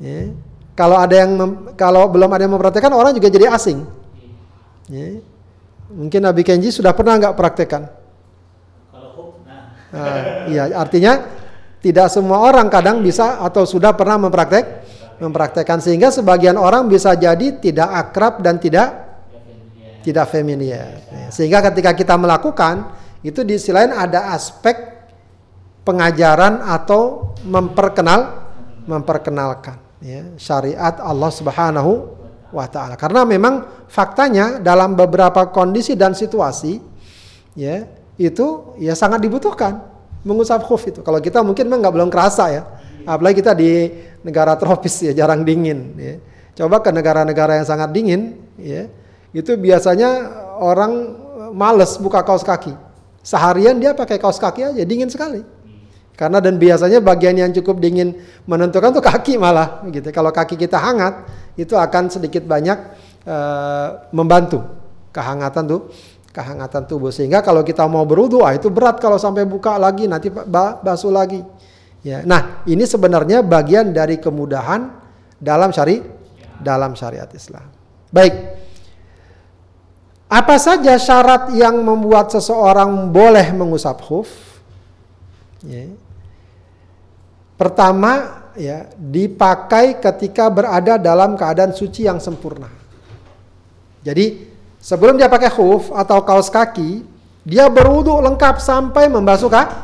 Ya, 0.00 0.32
kalau 0.72 0.96
ada 0.96 1.12
yang 1.12 1.36
mem, 1.36 1.76
kalau 1.76 2.08
belum 2.08 2.32
ada 2.32 2.48
yang 2.48 2.56
mempraktekkan, 2.56 2.96
orang 2.96 3.12
juga 3.12 3.28
jadi 3.28 3.52
asing. 3.52 3.84
Ya, 4.88 5.20
mungkin 5.92 6.24
Nabi 6.24 6.48
Kenji 6.48 6.72
sudah 6.72 6.96
pernah 6.96 7.20
nggak 7.20 7.36
praktekkan? 7.36 7.92
Nah, 9.94 10.50
iya, 10.50 10.74
artinya 10.74 11.22
tidak 11.78 12.10
semua 12.10 12.42
orang 12.42 12.66
kadang 12.72 13.04
bisa 13.04 13.38
atau 13.38 13.62
sudah 13.62 13.94
pernah 13.94 14.18
mempraktek 14.18 14.82
mempraktekkan 15.18 15.78
sehingga 15.78 16.10
sebagian 16.10 16.58
orang 16.58 16.90
bisa 16.90 17.14
jadi 17.14 17.58
tidak 17.58 17.88
akrab 17.90 18.42
dan 18.42 18.58
tidak 18.58 19.04
tidak 20.04 20.28
familiar. 20.28 21.00
Sehingga 21.32 21.64
ketika 21.72 21.96
kita 21.96 22.14
melakukan 22.20 22.92
itu 23.24 23.40
di 23.40 23.56
sisi 23.56 23.72
lain 23.72 23.90
ada 23.90 24.36
aspek 24.36 24.76
pengajaran 25.84 26.60
atau 26.60 27.32
memperkenal 27.44 28.44
memperkenalkan 28.84 29.80
ya, 30.04 30.36
syariat 30.36 31.00
Allah 31.00 31.32
Subhanahu 31.32 31.92
wa 32.52 32.66
taala. 32.68 33.00
Karena 33.00 33.24
memang 33.24 33.88
faktanya 33.88 34.60
dalam 34.60 34.92
beberapa 34.92 35.48
kondisi 35.48 35.96
dan 35.96 36.12
situasi 36.12 36.84
ya 37.56 37.88
itu 38.20 38.76
ya 38.76 38.92
sangat 38.92 39.24
dibutuhkan 39.24 39.80
mengusap 40.20 40.64
khuf 40.68 40.84
itu. 40.84 41.00
Kalau 41.00 41.20
kita 41.20 41.40
mungkin 41.40 41.68
memang 41.68 41.80
nggak 41.84 41.94
belum 41.96 42.10
kerasa 42.12 42.44
ya. 42.52 42.62
Apalagi 43.04 43.40
kita 43.44 43.52
di 43.52 43.92
negara 44.24 44.56
tropis 44.56 45.04
ya 45.04 45.12
jarang 45.12 45.44
dingin 45.44 45.96
ya. 45.96 46.14
Coba 46.54 46.80
ke 46.80 46.90
negara-negara 46.90 47.60
yang 47.60 47.66
sangat 47.68 47.92
dingin 47.92 48.40
ya. 48.56 48.88
Itu 49.34 49.58
biasanya 49.58 50.30
orang 50.60 50.92
males 51.52 51.96
buka 52.00 52.24
kaos 52.24 52.42
kaki. 52.42 52.72
Seharian 53.24 53.80
dia 53.80 53.96
pakai 53.96 54.20
kaos 54.20 54.36
kaki 54.36 54.74
aja 54.74 54.82
dingin 54.84 55.08
sekali. 55.08 55.42
Karena 56.14 56.38
dan 56.38 56.62
biasanya 56.62 57.02
bagian 57.02 57.34
yang 57.34 57.50
cukup 57.50 57.82
dingin 57.82 58.14
menentukan 58.46 58.94
tuh 58.94 59.02
kaki 59.02 59.34
malah 59.34 59.82
gitu. 59.90 60.14
Kalau 60.14 60.30
kaki 60.30 60.54
kita 60.54 60.78
hangat 60.78 61.26
itu 61.58 61.74
akan 61.74 62.06
sedikit 62.06 62.46
banyak 62.46 62.78
uh, 63.26 64.08
membantu 64.14 64.62
kehangatan 65.10 65.66
tuh 65.66 65.80
kehangatan 66.34 66.82
tubuh 66.90 67.14
sehingga 67.14 67.46
kalau 67.46 67.62
kita 67.62 67.86
mau 67.86 68.02
berwudu 68.02 68.42
ah 68.42 68.50
itu 68.50 68.66
berat 68.66 68.98
kalau 68.98 69.14
sampai 69.14 69.46
buka 69.46 69.78
lagi 69.78 70.10
nanti 70.10 70.34
basuh 70.82 71.14
lagi 71.14 71.38
Ya, 72.04 72.20
nah 72.20 72.60
ini 72.68 72.84
sebenarnya 72.84 73.40
bagian 73.40 73.96
dari 73.96 74.20
kemudahan 74.20 74.92
dalam 75.40 75.72
syari 75.72 76.04
dalam 76.60 76.92
syariat 76.92 77.26
Islam. 77.32 77.64
Baik. 78.12 78.60
Apa 80.28 80.60
saja 80.60 81.00
syarat 81.00 81.56
yang 81.56 81.80
membuat 81.80 82.28
seseorang 82.28 83.08
boleh 83.08 83.56
mengusap 83.56 84.04
khuf? 84.04 84.28
Ya. 85.64 85.88
Pertama, 87.56 88.44
ya, 88.52 88.84
dipakai 88.98 89.96
ketika 89.96 90.52
berada 90.52 91.00
dalam 91.00 91.38
keadaan 91.38 91.72
suci 91.72 92.04
yang 92.04 92.20
sempurna. 92.20 92.68
Jadi, 94.04 94.44
sebelum 94.76 95.16
dia 95.16 95.30
pakai 95.30 95.48
khuf 95.48 95.88
atau 95.88 96.20
kaos 96.26 96.50
kaki, 96.52 97.06
dia 97.46 97.70
berwudu 97.70 98.18
lengkap 98.20 98.60
sampai 98.60 99.08
membasuh 99.08 99.48
kaki 99.48 99.83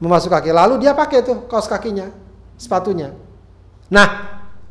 memasuk 0.00 0.32
kaki. 0.32 0.50
Lalu 0.50 0.80
dia 0.82 0.96
pakai 0.96 1.22
tuh 1.22 1.46
kaos 1.46 1.68
kakinya, 1.68 2.08
sepatunya. 2.56 3.12
Nah, 3.92 4.08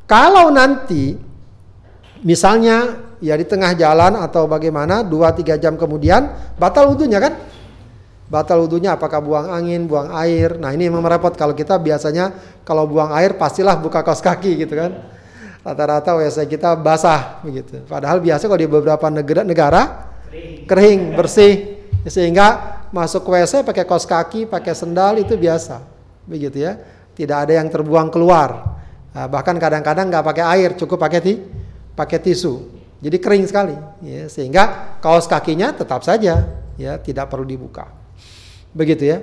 kalau 0.09 0.49
nanti 0.49 1.15
misalnya 2.25 3.07
ya 3.21 3.35
di 3.37 3.45
tengah 3.45 3.77
jalan 3.77 4.19
atau 4.19 4.49
bagaimana 4.49 5.05
2-3 5.05 5.61
jam 5.61 5.77
kemudian 5.77 6.55
batal 6.57 6.91
wudhunya 6.91 7.19
kan? 7.21 7.33
Batal 8.29 8.61
wudhunya 8.61 8.93
apakah 8.93 9.21
buang 9.25 9.49
angin, 9.49 9.89
buang 9.89 10.13
air. 10.13 10.57
Nah 10.61 10.69
ini 10.73 10.85
memang 10.85 11.05
repot 11.09 11.33
kalau 11.33 11.57
kita 11.57 11.81
biasanya 11.81 12.33
kalau 12.61 12.85
buang 12.85 13.09
air 13.17 13.33
pastilah 13.33 13.77
buka 13.77 14.05
kaos 14.05 14.21
kaki 14.21 14.65
gitu 14.65 14.77
kan. 14.77 14.91
Rata-rata 15.59 16.15
WC 16.15 16.47
kita 16.47 16.77
basah 16.79 17.43
begitu. 17.43 17.83
Padahal 17.83 18.23
biasa 18.23 18.47
kalau 18.47 18.61
di 18.61 18.69
beberapa 18.69 19.11
negara, 19.11 19.41
negara 19.43 19.81
kering, 20.69 21.17
bersih. 21.17 21.81
Sehingga 22.07 22.78
masuk 22.89 23.25
WC 23.29 23.61
pakai 23.65 23.85
kaos 23.85 24.05
kaki, 24.05 24.49
pakai 24.49 24.73
sendal 24.73 25.21
itu 25.21 25.37
biasa. 25.37 25.81
Begitu 26.25 26.65
ya. 26.65 26.77
Tidak 27.17 27.35
ada 27.35 27.53
yang 27.59 27.67
terbuang 27.67 28.13
keluar. 28.13 28.79
Nah, 29.11 29.25
bahkan 29.27 29.57
kadang-kadang 29.59 30.07
nggak 30.07 30.23
pakai 30.23 30.45
air, 30.55 30.69
cukup 30.79 31.01
pakai 31.01 31.19
ti, 31.19 31.33
pakai 31.97 32.21
tisu. 32.21 32.79
Jadi 32.99 33.17
kering 33.19 33.47
sekali, 33.47 33.75
ya, 34.03 34.27
sehingga 34.27 34.95
kaos 34.99 35.23
kakinya 35.27 35.71
tetap 35.71 36.03
saja, 36.03 36.47
ya 36.75 36.99
tidak 36.99 37.31
perlu 37.31 37.47
dibuka. 37.47 37.87
Begitu 38.75 39.03
ya. 39.07 39.17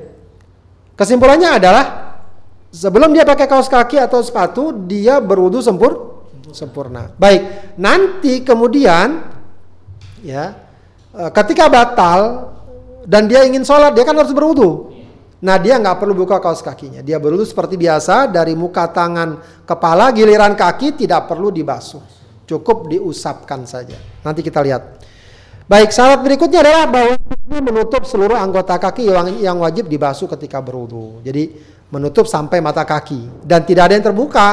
Kesimpulannya 0.96 1.60
adalah 1.60 1.84
sebelum 2.72 3.12
dia 3.12 3.28
pakai 3.28 3.44
kaos 3.44 3.68
kaki 3.68 4.00
atau 4.00 4.24
sepatu, 4.24 4.72
dia 4.88 5.20
berwudu 5.20 5.60
sempur, 5.60 6.24
sempurna. 6.56 7.12
Baik, 7.20 7.76
nanti 7.76 8.40
kemudian, 8.40 9.28
ya, 10.24 10.56
eh, 11.12 11.30
ketika 11.36 11.68
batal 11.68 12.20
dan 13.06 13.30
dia 13.30 13.46
ingin 13.46 13.62
sholat, 13.62 13.94
dia 13.94 14.02
kan 14.02 14.18
harus 14.18 14.34
berwudu. 14.34 14.90
Nah 15.46 15.62
dia 15.62 15.78
nggak 15.78 16.02
perlu 16.02 16.18
buka 16.18 16.42
kaos 16.42 16.58
kakinya. 16.58 17.06
Dia 17.06 17.22
berwudu 17.22 17.46
seperti 17.46 17.78
biasa 17.78 18.26
dari 18.26 18.58
muka 18.58 18.90
tangan 18.90 19.62
kepala 19.62 20.10
giliran 20.10 20.58
kaki 20.58 20.98
tidak 20.98 21.30
perlu 21.30 21.54
dibasuh. 21.54 22.02
Cukup 22.50 22.90
diusapkan 22.90 23.62
saja. 23.62 23.94
Nanti 24.26 24.42
kita 24.42 24.58
lihat. 24.58 25.06
Baik 25.66 25.90
syarat 25.90 26.22
berikutnya 26.22 26.62
adalah 26.62 26.86
bahwa 26.86 27.14
menutup 27.58 28.06
seluruh 28.06 28.38
anggota 28.38 28.78
kaki 28.78 29.10
yang, 29.10 29.26
yang 29.38 29.56
wajib 29.62 29.86
dibasuh 29.86 30.26
ketika 30.34 30.58
berwudu. 30.58 31.22
Jadi 31.22 31.58
menutup 31.94 32.26
sampai 32.26 32.58
mata 32.58 32.82
kaki 32.82 33.46
dan 33.46 33.62
tidak 33.62 33.90
ada 33.90 33.94
yang 33.98 34.06
terbuka. 34.10 34.48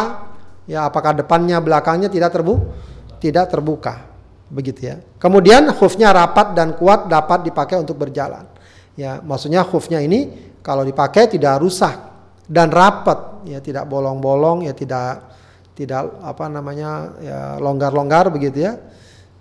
Ya 0.69 0.85
apakah 0.85 1.17
depannya 1.17 1.57
belakangnya 1.57 2.09
tidak 2.09 2.33
terbuka? 2.37 2.69
Tidak 3.17 3.45
terbuka. 3.49 4.12
Begitu 4.53 4.93
ya. 4.93 4.95
Kemudian 5.17 5.65
khufnya 5.73 6.13
rapat 6.13 6.53
dan 6.53 6.77
kuat 6.77 7.09
dapat 7.09 7.49
dipakai 7.49 7.81
untuk 7.81 7.97
berjalan. 7.97 8.45
Ya 8.93 9.17
maksudnya 9.25 9.65
khufnya 9.65 9.97
ini 9.97 10.53
kalau 10.61 10.85
dipakai 10.85 11.25
tidak 11.25 11.57
rusak 11.65 11.97
dan 12.45 12.69
rapat 12.69 13.49
ya 13.49 13.57
tidak 13.59 13.89
bolong-bolong 13.89 14.69
ya 14.69 14.77
tidak 14.77 15.25
tidak 15.73 16.21
apa 16.21 16.45
namanya 16.53 17.17
ya 17.17 17.39
longgar-longgar 17.57 18.29
begitu 18.29 18.61
ya. 18.61 18.77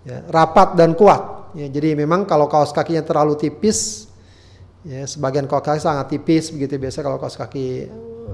ya 0.08 0.24
rapat 0.32 0.74
dan 0.80 0.96
kuat 0.96 1.52
ya 1.52 1.68
jadi 1.68 1.92
memang 1.92 2.24
kalau 2.24 2.48
kaos 2.48 2.72
kakinya 2.72 3.04
terlalu 3.04 3.36
tipis 3.36 4.08
ya 4.82 5.04
sebagian 5.04 5.44
kaos 5.44 5.62
kaki 5.62 5.80
sangat 5.84 6.06
tipis 6.08 6.48
begitu 6.50 6.80
biasa 6.80 7.04
kalau 7.04 7.20
kaos 7.20 7.36
kaki 7.36 7.86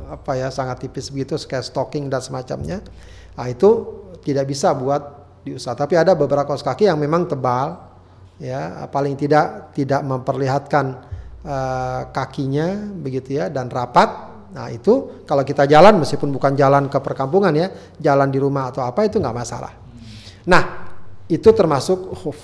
apa 0.09 0.33
ya 0.39 0.49
sangat 0.49 0.87
tipis 0.87 1.11
begitu 1.11 1.35
kayak 1.43 1.67
stocking 1.67 2.07
dan 2.07 2.23
semacamnya 2.23 2.79
nah 3.35 3.51
itu 3.51 3.99
tidak 4.23 4.49
bisa 4.49 4.73
buat 4.73 5.18
diusah 5.53 5.73
tapi 5.73 5.97
ada 5.97 6.13
beberapa 6.13 6.45
kaos 6.45 6.63
kaki 6.63 6.87
yang 6.87 7.01
memang 7.01 7.27
tebal 7.27 7.89
ya 8.39 8.87
paling 8.87 9.19
tidak 9.19 9.75
tidak 9.75 10.01
memperlihatkan 10.07 10.87
uh, 11.45 12.01
kakinya 12.15 12.93
begitu 12.99 13.39
ya 13.39 13.51
dan 13.51 13.67
rapat. 13.69 14.31
Nah 14.49 14.73
itu 14.73 15.25
kalau 15.29 15.45
kita 15.45 15.69
jalan 15.69 16.01
meskipun 16.01 16.33
bukan 16.33 16.57
jalan 16.57 16.89
ke 16.89 16.99
perkampungan 16.99 17.53
ya, 17.53 17.69
jalan 18.01 18.33
di 18.33 18.41
rumah 18.41 18.73
atau 18.73 18.81
apa 18.81 19.05
itu 19.05 19.21
nggak 19.21 19.37
masalah. 19.37 19.73
Nah 20.49 20.63
itu 21.29 21.49
termasuk 21.53 22.17
khuf. 22.17 22.39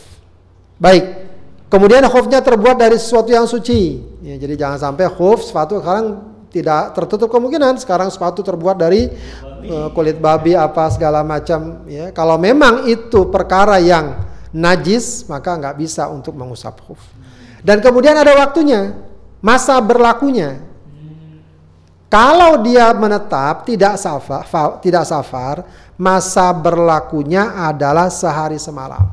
Baik. 0.76 1.32
Kemudian 1.72 2.04
khufnya 2.06 2.44
terbuat 2.44 2.76
dari 2.76 3.00
sesuatu 3.00 3.32
yang 3.32 3.48
suci. 3.48 3.98
Ya, 4.22 4.36
jadi 4.38 4.54
jangan 4.54 4.78
sampai 4.78 5.10
khuf 5.10 5.42
sepatu 5.42 5.80
sekarang 5.80 6.33
tidak 6.54 6.94
tertutup 6.94 7.26
kemungkinan 7.26 7.82
sekarang 7.82 8.06
sepatu 8.14 8.46
terbuat 8.46 8.78
dari 8.78 9.10
uh, 9.66 9.90
kulit 9.90 10.22
babi 10.22 10.54
apa 10.54 10.86
segala 10.94 11.26
macam 11.26 11.82
ya. 11.90 12.14
Kalau 12.14 12.38
memang 12.38 12.86
itu 12.86 13.26
perkara 13.26 13.82
yang 13.82 14.22
najis 14.54 15.26
maka 15.26 15.58
nggak 15.58 15.74
bisa 15.82 16.06
untuk 16.06 16.38
mengusap 16.38 16.78
khuf. 16.78 17.02
Dan 17.58 17.82
kemudian 17.82 18.14
ada 18.14 18.38
waktunya, 18.38 18.94
masa 19.42 19.82
berlakunya. 19.82 20.62
Kalau 22.06 22.62
dia 22.62 22.94
menetap 22.94 23.66
tidak 23.66 23.98
safar, 23.98 24.46
tidak 24.78 25.02
safar, 25.02 25.66
masa 25.98 26.54
berlakunya 26.54 27.66
adalah 27.66 28.06
sehari 28.06 28.62
semalam. 28.62 29.10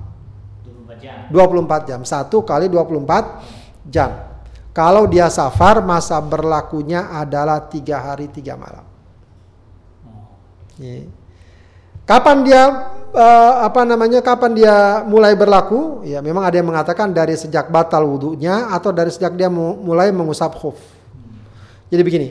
24 1.34 1.90
jam. 1.90 2.00
24 2.06 2.06
Satu 2.06 2.46
kali 2.46 2.70
24 2.70 3.90
jam. 3.90 4.31
Kalau 4.72 5.04
dia 5.04 5.28
safar, 5.28 5.84
masa 5.84 6.16
berlakunya 6.24 7.12
adalah 7.12 7.60
tiga 7.68 8.00
hari 8.00 8.32
tiga 8.32 8.56
malam. 8.56 8.88
Oh. 10.08 10.40
Kapan 12.08 12.38
dia 12.48 12.64
uh, 13.12 13.54
apa 13.68 13.84
namanya 13.84 14.24
kapan 14.24 14.56
dia 14.56 15.04
mulai 15.04 15.36
berlaku? 15.36 16.08
Ya 16.08 16.24
memang 16.24 16.48
ada 16.48 16.56
yang 16.56 16.72
mengatakan 16.72 17.12
dari 17.12 17.36
sejak 17.36 17.68
batal 17.68 18.08
wudhunya 18.08 18.72
atau 18.72 18.96
dari 18.96 19.12
sejak 19.12 19.36
dia 19.36 19.52
mulai 19.52 20.16
mengusap 20.16 20.56
khuf. 20.56 20.80
Jadi 21.92 22.02
begini, 22.08 22.28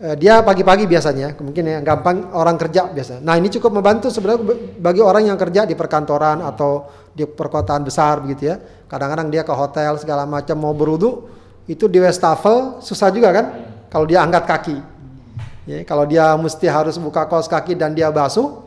uh, 0.00 0.16
dia 0.16 0.40
pagi-pagi 0.40 0.88
biasanya, 0.88 1.36
mungkin 1.36 1.68
yang 1.68 1.84
gampang 1.84 2.32
orang 2.32 2.56
kerja 2.56 2.88
biasa. 2.88 3.20
Nah 3.20 3.36
ini 3.36 3.52
cukup 3.52 3.76
membantu 3.76 4.08
sebenarnya 4.08 4.40
bagi 4.80 5.04
orang 5.04 5.28
yang 5.28 5.36
kerja 5.36 5.68
di 5.68 5.76
perkantoran 5.76 6.40
atau 6.40 6.88
di 7.12 7.28
perkotaan 7.28 7.84
besar 7.84 8.24
begitu 8.24 8.48
ya. 8.48 8.56
Kadang-kadang 8.88 9.28
dia 9.28 9.44
ke 9.44 9.52
hotel 9.52 10.00
segala 10.00 10.24
macam 10.24 10.56
mau 10.56 10.72
berwudhu 10.72 11.36
itu 11.68 11.84
di 11.86 12.00
wastafel 12.00 12.80
susah 12.80 13.12
juga 13.12 13.30
kan? 13.30 13.46
Kalau 13.92 14.08
dia 14.08 14.24
angkat 14.24 14.44
kaki. 14.48 14.76
Ya, 15.68 15.84
kalau 15.84 16.08
dia 16.08 16.32
mesti 16.40 16.64
harus 16.64 16.96
buka 16.96 17.28
kaos 17.28 17.44
kaki 17.44 17.76
dan 17.76 17.92
dia 17.92 18.08
basuh, 18.08 18.64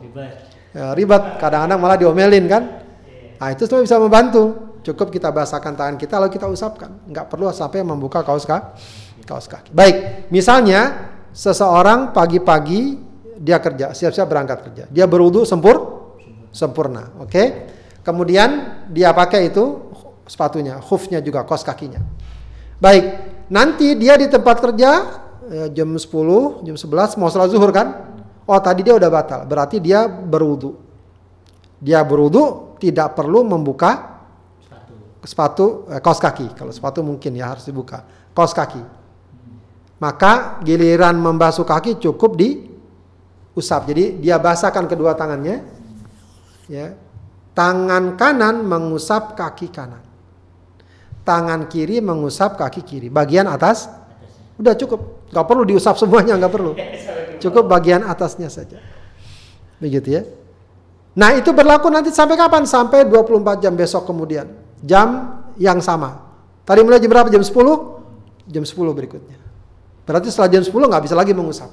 ya, 0.70 0.94
ribet. 0.94 1.42
Kadang-kadang 1.42 1.78
malah 1.82 1.98
diomelin 1.98 2.46
kan? 2.46 2.62
Nah 3.42 3.50
itu 3.50 3.66
semua 3.66 3.82
bisa 3.82 3.98
membantu. 3.98 4.70
Cukup 4.86 5.10
kita 5.10 5.30
basakan 5.30 5.74
tangan 5.74 5.94
kita 5.98 6.18
lalu 6.22 6.30
kita 6.30 6.46
usapkan. 6.46 6.94
Nggak 7.10 7.26
perlu 7.26 7.50
sampai 7.50 7.82
membuka 7.82 8.22
kaos 8.22 8.46
kaki 8.46 8.78
kaos 9.24 9.46
kaki. 9.46 9.70
Baik 9.74 10.28
misalnya 10.30 11.10
seseorang 11.32 12.10
pagi-pagi 12.10 12.98
dia 13.38 13.58
kerja 13.58 13.94
siap-siap 13.94 14.26
berangkat 14.26 14.58
kerja. 14.70 14.84
Dia 14.90 15.06
berwudu 15.06 15.46
sempur 15.46 16.02
sempurna 16.52 17.14
oke? 17.18 17.30
Okay? 17.30 17.46
kemudian 18.04 18.82
dia 18.92 19.14
pakai 19.14 19.48
itu 19.48 19.88
sepatunya 20.28 20.78
khufnya 20.78 21.22
juga 21.24 21.42
kaos 21.48 21.64
kakinya 21.64 22.02
baik 22.82 23.04
nanti 23.46 23.94
dia 23.94 24.18
di 24.18 24.26
tempat 24.26 24.58
kerja 24.58 24.90
ya, 25.46 25.64
jam 25.70 25.94
10 25.94 26.66
jam 26.66 26.74
11 26.74 27.20
mau 27.22 27.30
sholat 27.30 27.54
zuhur 27.54 27.70
kan 27.70 28.12
Oh 28.42 28.58
tadi 28.58 28.82
dia 28.82 28.98
udah 28.98 29.10
batal, 29.10 29.40
berarti 29.46 29.78
dia 29.78 30.10
berwudu. 30.10 30.74
Dia 31.78 32.02
berwudu 32.02 32.74
tidak 32.82 33.14
perlu 33.14 33.46
membuka 33.46 34.18
sepatu, 34.66 34.94
sepatu 35.22 35.66
eh, 35.90 36.00
kaos 36.02 36.18
kaki. 36.18 36.46
Kalau 36.58 36.72
sepatu 36.74 37.06
mungkin 37.06 37.38
ya 37.38 37.54
harus 37.54 37.62
dibuka. 37.62 38.02
Kaos 38.34 38.50
kaki. 38.50 38.82
Maka 40.02 40.58
giliran 40.66 41.14
membasuh 41.14 41.62
kaki 41.62 42.02
cukup 42.02 42.34
di 42.34 42.66
usap. 43.54 43.94
Jadi 43.94 44.18
dia 44.18 44.42
basahkan 44.42 44.90
kedua 44.90 45.14
tangannya. 45.14 45.62
Ya. 46.66 46.98
Tangan 47.54 48.18
kanan 48.18 48.66
mengusap 48.66 49.38
kaki 49.38 49.70
kanan. 49.70 50.02
Tangan 51.22 51.70
kiri 51.70 52.02
mengusap 52.02 52.58
kaki 52.58 52.82
kiri. 52.82 53.08
Bagian 53.08 53.46
atas 53.46 53.86
udah 54.58 54.74
cukup. 54.74 55.30
Gak 55.32 55.46
perlu 55.48 55.62
diusap 55.64 55.96
semuanya, 55.96 56.36
gak 56.36 56.52
perlu. 56.52 56.74
Cukup 57.38 57.66
bagian 57.66 58.04
atasnya 58.06 58.50
saja. 58.52 58.78
Begitu 59.82 60.08
ya. 60.14 60.22
Nah 61.18 61.36
itu 61.36 61.50
berlaku 61.50 61.90
nanti 61.90 62.14
sampai 62.14 62.38
kapan? 62.38 62.64
Sampai 62.64 63.04
24 63.04 63.62
jam 63.62 63.74
besok 63.74 64.06
kemudian. 64.06 64.48
Jam 64.82 65.40
yang 65.58 65.82
sama. 65.82 66.22
Tadi 66.62 66.80
mulai 66.86 67.02
jam 67.02 67.10
berapa? 67.10 67.28
Jam 67.28 67.42
10? 67.42 67.50
Jam 68.46 68.64
10 68.64 68.94
berikutnya. 68.94 69.38
Berarti 70.06 70.30
setelah 70.30 70.50
jam 70.50 70.62
10 70.62 70.70
nggak 70.70 71.02
bisa 71.04 71.14
lagi 71.18 71.32
mengusap. 71.34 71.70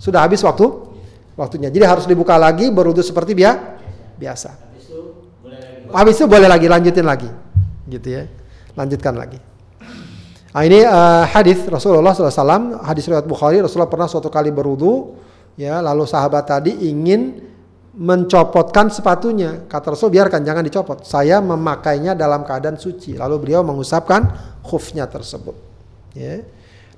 Sudah 0.00 0.24
habis 0.24 0.40
waktu 0.40 0.64
waktunya. 1.36 1.68
Jadi 1.68 1.84
harus 1.84 2.04
dibuka 2.08 2.36
lagi 2.40 2.72
berwudu 2.72 3.04
seperti 3.04 3.36
dia 3.36 3.76
biasa. 4.16 4.56
Habis 5.90 6.14
itu 6.22 6.26
boleh 6.30 6.48
lagi 6.48 6.66
lanjutin 6.70 7.04
lagi. 7.04 7.28
Gitu 7.84 8.08
ya. 8.08 8.24
Lanjutkan 8.74 9.14
lagi. 9.18 9.38
Nah, 10.50 10.62
ini 10.66 10.82
uh, 10.82 11.24
hadis 11.30 11.62
Rasulullah 11.70 12.10
SAW, 12.10 12.82
hadis 12.82 13.06
riwayat 13.06 13.26
Bukhari, 13.26 13.62
Rasulullah 13.62 13.86
pernah 13.86 14.10
suatu 14.10 14.26
kali 14.26 14.50
berwudu, 14.50 15.14
ya, 15.54 15.78
lalu 15.78 16.02
sahabat 16.10 16.42
tadi 16.42 16.90
ingin 16.90 17.38
mencopotkan 17.94 18.90
sepatunya. 18.90 19.66
Kata 19.70 19.94
Rasul, 19.94 20.10
biarkan, 20.10 20.42
jangan 20.42 20.62
dicopot. 20.66 21.06
Saya 21.06 21.38
memakainya 21.38 22.18
dalam 22.18 22.42
keadaan 22.42 22.78
suci. 22.78 23.18
Lalu 23.18 23.46
beliau 23.46 23.62
mengusapkan 23.66 24.26
khufnya 24.62 25.06
tersebut. 25.10 25.54
Ya. 26.14 26.42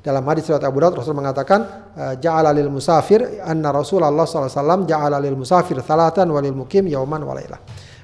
Dalam 0.03 0.27
hadis 0.27 0.51
riwayat 0.51 0.67
Abu 0.67 0.83
Daud, 0.83 0.99
Rasul 0.99 1.15
mengatakan, 1.15 1.93
eh, 1.95 2.15
ja'ala 2.19 2.51
lil 2.51 2.67
musafir, 2.73 3.39
anna 3.45 3.71
Rasulullah 3.71 4.27
SAW 4.27 4.83
ja'ala 4.83 5.23
lil 5.23 5.39
musafir 5.39 5.79
thalatan 5.79 6.27
walil 6.33 6.59
mukim 6.59 6.91
yauman 6.91 7.23
walailah. 7.23 7.61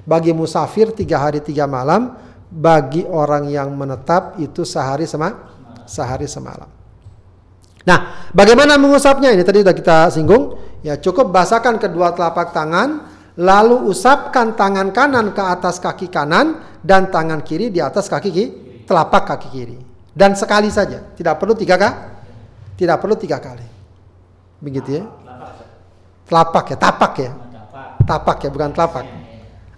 Bagi 0.07 0.31
musafir 0.31 0.95
tiga 0.95 1.19
hari 1.19 1.43
tiga 1.43 1.67
malam, 1.67 2.15
bagi 2.49 3.05
orang 3.05 3.45
yang 3.47 3.69
menetap 3.77 4.41
itu 4.41 4.65
sehari 4.65 5.05
sema 5.05 5.29
sehari 5.85 6.25
semalam. 6.25 6.69
Nah, 7.85 8.29
bagaimana 8.33 8.77
mengusapnya? 8.77 9.33
Ini 9.33 9.45
tadi 9.45 9.61
sudah 9.65 9.75
kita 9.77 9.97
singgung. 10.13 10.57
Ya, 10.85 10.97
cukup 10.97 11.33
basahkan 11.33 11.77
kedua 11.81 12.13
telapak 12.13 12.53
tangan, 12.53 13.09
lalu 13.39 13.89
usapkan 13.89 14.53
tangan 14.53 14.93
kanan 14.93 15.31
ke 15.33 15.43
atas 15.43 15.81
kaki 15.81 16.07
kanan 16.09 16.61
dan 16.85 17.09
tangan 17.09 17.41
kiri 17.41 17.73
di 17.73 17.81
atas 17.81 18.07
kaki 18.07 18.29
kiri, 18.29 18.49
telapak 18.85 19.33
kaki 19.35 19.47
kiri. 19.49 19.77
Dan 20.13 20.35
sekali 20.37 20.69
saja, 20.69 21.01
tidak 21.15 21.39
perlu 21.39 21.55
tiga 21.55 21.79
kali. 21.79 21.97
Tidak 22.79 22.97
perlu 22.99 23.15
tiga 23.19 23.37
kali. 23.41 23.65
Begitu 24.59 25.03
ya. 25.03 25.05
Telapak 26.29 26.65
ya, 26.71 26.77
tapak 26.77 27.13
ya. 27.19 27.31
Tapak 28.05 28.37
ya, 28.45 28.49
bukan 28.53 28.71
telapak. 28.71 29.05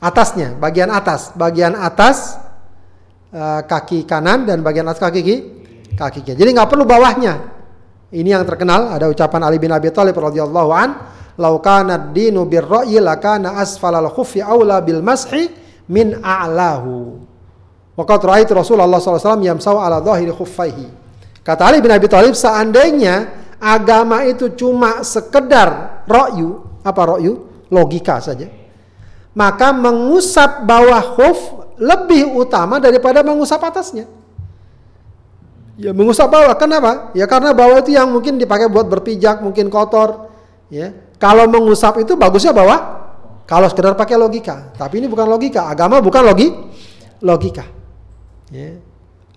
Atasnya, 0.02 0.58
bagian 0.58 0.90
atas, 0.90 1.34
bagian 1.38 1.78
atas 1.78 2.42
uh, 3.32 3.62
kaki 3.66 4.04
kanan 4.04 4.48
dan 4.48 4.62
bagian 4.62 4.88
atas 4.88 5.02
kaki 5.02 5.22
kiri, 5.24 5.40
kaki 5.96 6.22
kiri. 6.24 6.38
Jadi 6.38 6.50
nggak 6.56 6.70
perlu 6.70 6.84
bawahnya. 6.84 7.34
Ini 8.12 8.36
yang 8.36 8.44
terkenal 8.44 8.92
ada 8.92 9.08
ucapan 9.08 9.48
Ali 9.48 9.58
bin 9.58 9.72
Abi 9.72 9.88
Thalib 9.92 10.20
radhiyallahu 10.20 10.70
an, 10.76 10.90
"Lau 11.40 11.64
kana 11.64 12.12
dinu 12.12 12.44
birra'yi 12.44 13.00
lakana 13.00 13.56
asfalal 13.60 14.12
khuffi 14.12 14.44
aula 14.44 14.84
bil 14.84 15.00
mashi 15.00 15.48
min 15.88 16.20
a'lahu." 16.20 17.24
Waqat 17.96 18.22
ra'aitu 18.24 18.52
Rasulullah 18.56 19.00
SAW 19.00 19.40
yamsau 19.40 19.80
ala 19.80 20.04
dhahiri 20.04 20.32
khuffaihi. 20.32 20.88
Kata 21.44 21.72
Ali 21.72 21.80
bin 21.80 21.92
Abi 21.92 22.08
Thalib, 22.12 22.36
seandainya 22.36 23.32
agama 23.60 24.28
itu 24.28 24.52
cuma 24.56 25.04
sekedar 25.08 26.04
ro'yu, 26.08 26.84
apa 26.84 27.02
ro'yu? 27.16 27.48
Logika 27.72 28.20
saja 28.20 28.62
maka 29.32 29.72
mengusap 29.72 30.68
bawah 30.68 31.04
khuf 31.16 31.40
lebih 31.82 32.38
utama 32.38 32.78
daripada 32.78 33.26
mengusap 33.26 33.58
atasnya. 33.58 34.06
Ya 35.82 35.90
mengusap 35.98 36.30
bawah, 36.30 36.54
kenapa? 36.54 37.10
Ya 37.18 37.26
karena 37.26 37.58
bawah 37.58 37.82
itu 37.82 37.98
yang 37.98 38.06
mungkin 38.14 38.38
dipakai 38.38 38.70
buat 38.70 38.86
berpijak, 38.86 39.42
mungkin 39.42 39.74
kotor. 39.74 40.30
Ya, 40.70 40.94
kalau 41.18 41.50
mengusap 41.50 41.98
itu 41.98 42.14
bagusnya 42.14 42.54
bawah. 42.54 43.02
Kalau 43.50 43.68
sekedar 43.68 43.98
pakai 43.98 44.16
logika, 44.16 44.72
tapi 44.78 45.04
ini 45.04 45.12
bukan 45.12 45.28
logika. 45.28 45.68
Agama 45.68 46.00
bukan 46.00 46.24
logi, 46.24 46.48
logika. 47.20 47.66
Ya. 48.54 48.80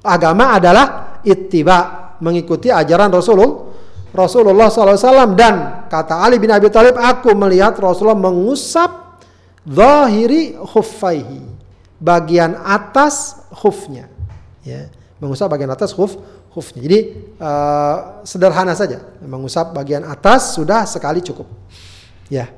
Agama 0.05 0.55
adalah 0.55 1.19
ittiba, 1.25 2.13
mengikuti 2.21 2.69
ajaran 2.71 3.11
Rasulullah. 3.11 3.73
Rasulullah 4.15 4.71
SAW 4.71 5.35
dan 5.35 5.89
kata 5.91 6.23
Ali 6.23 6.39
bin 6.39 6.53
Abi 6.55 6.71
Thalib, 6.71 6.95
aku 6.95 7.35
melihat 7.35 7.75
Rasulullah 7.81 8.15
mengusap 8.15 9.19
Zahiri 9.65 10.55
khuffaihi. 10.61 11.54
Bagian 12.05 12.61
atas 12.61 13.41
khufnya. 13.49 14.13
Ya, 14.61 14.93
mengusap 15.17 15.49
bagian 15.49 15.73
atas 15.73 15.97
khuf 15.97 16.21
khufnya. 16.53 16.85
Jadi 16.85 16.99
uh, 17.41 18.21
sederhana 18.29 18.77
saja. 18.77 19.01
Mengusap 19.25 19.73
bagian 19.73 20.05
atas 20.05 20.53
sudah 20.53 20.85
sekali 20.85 21.25
cukup. 21.25 21.49
Ya. 22.29 22.53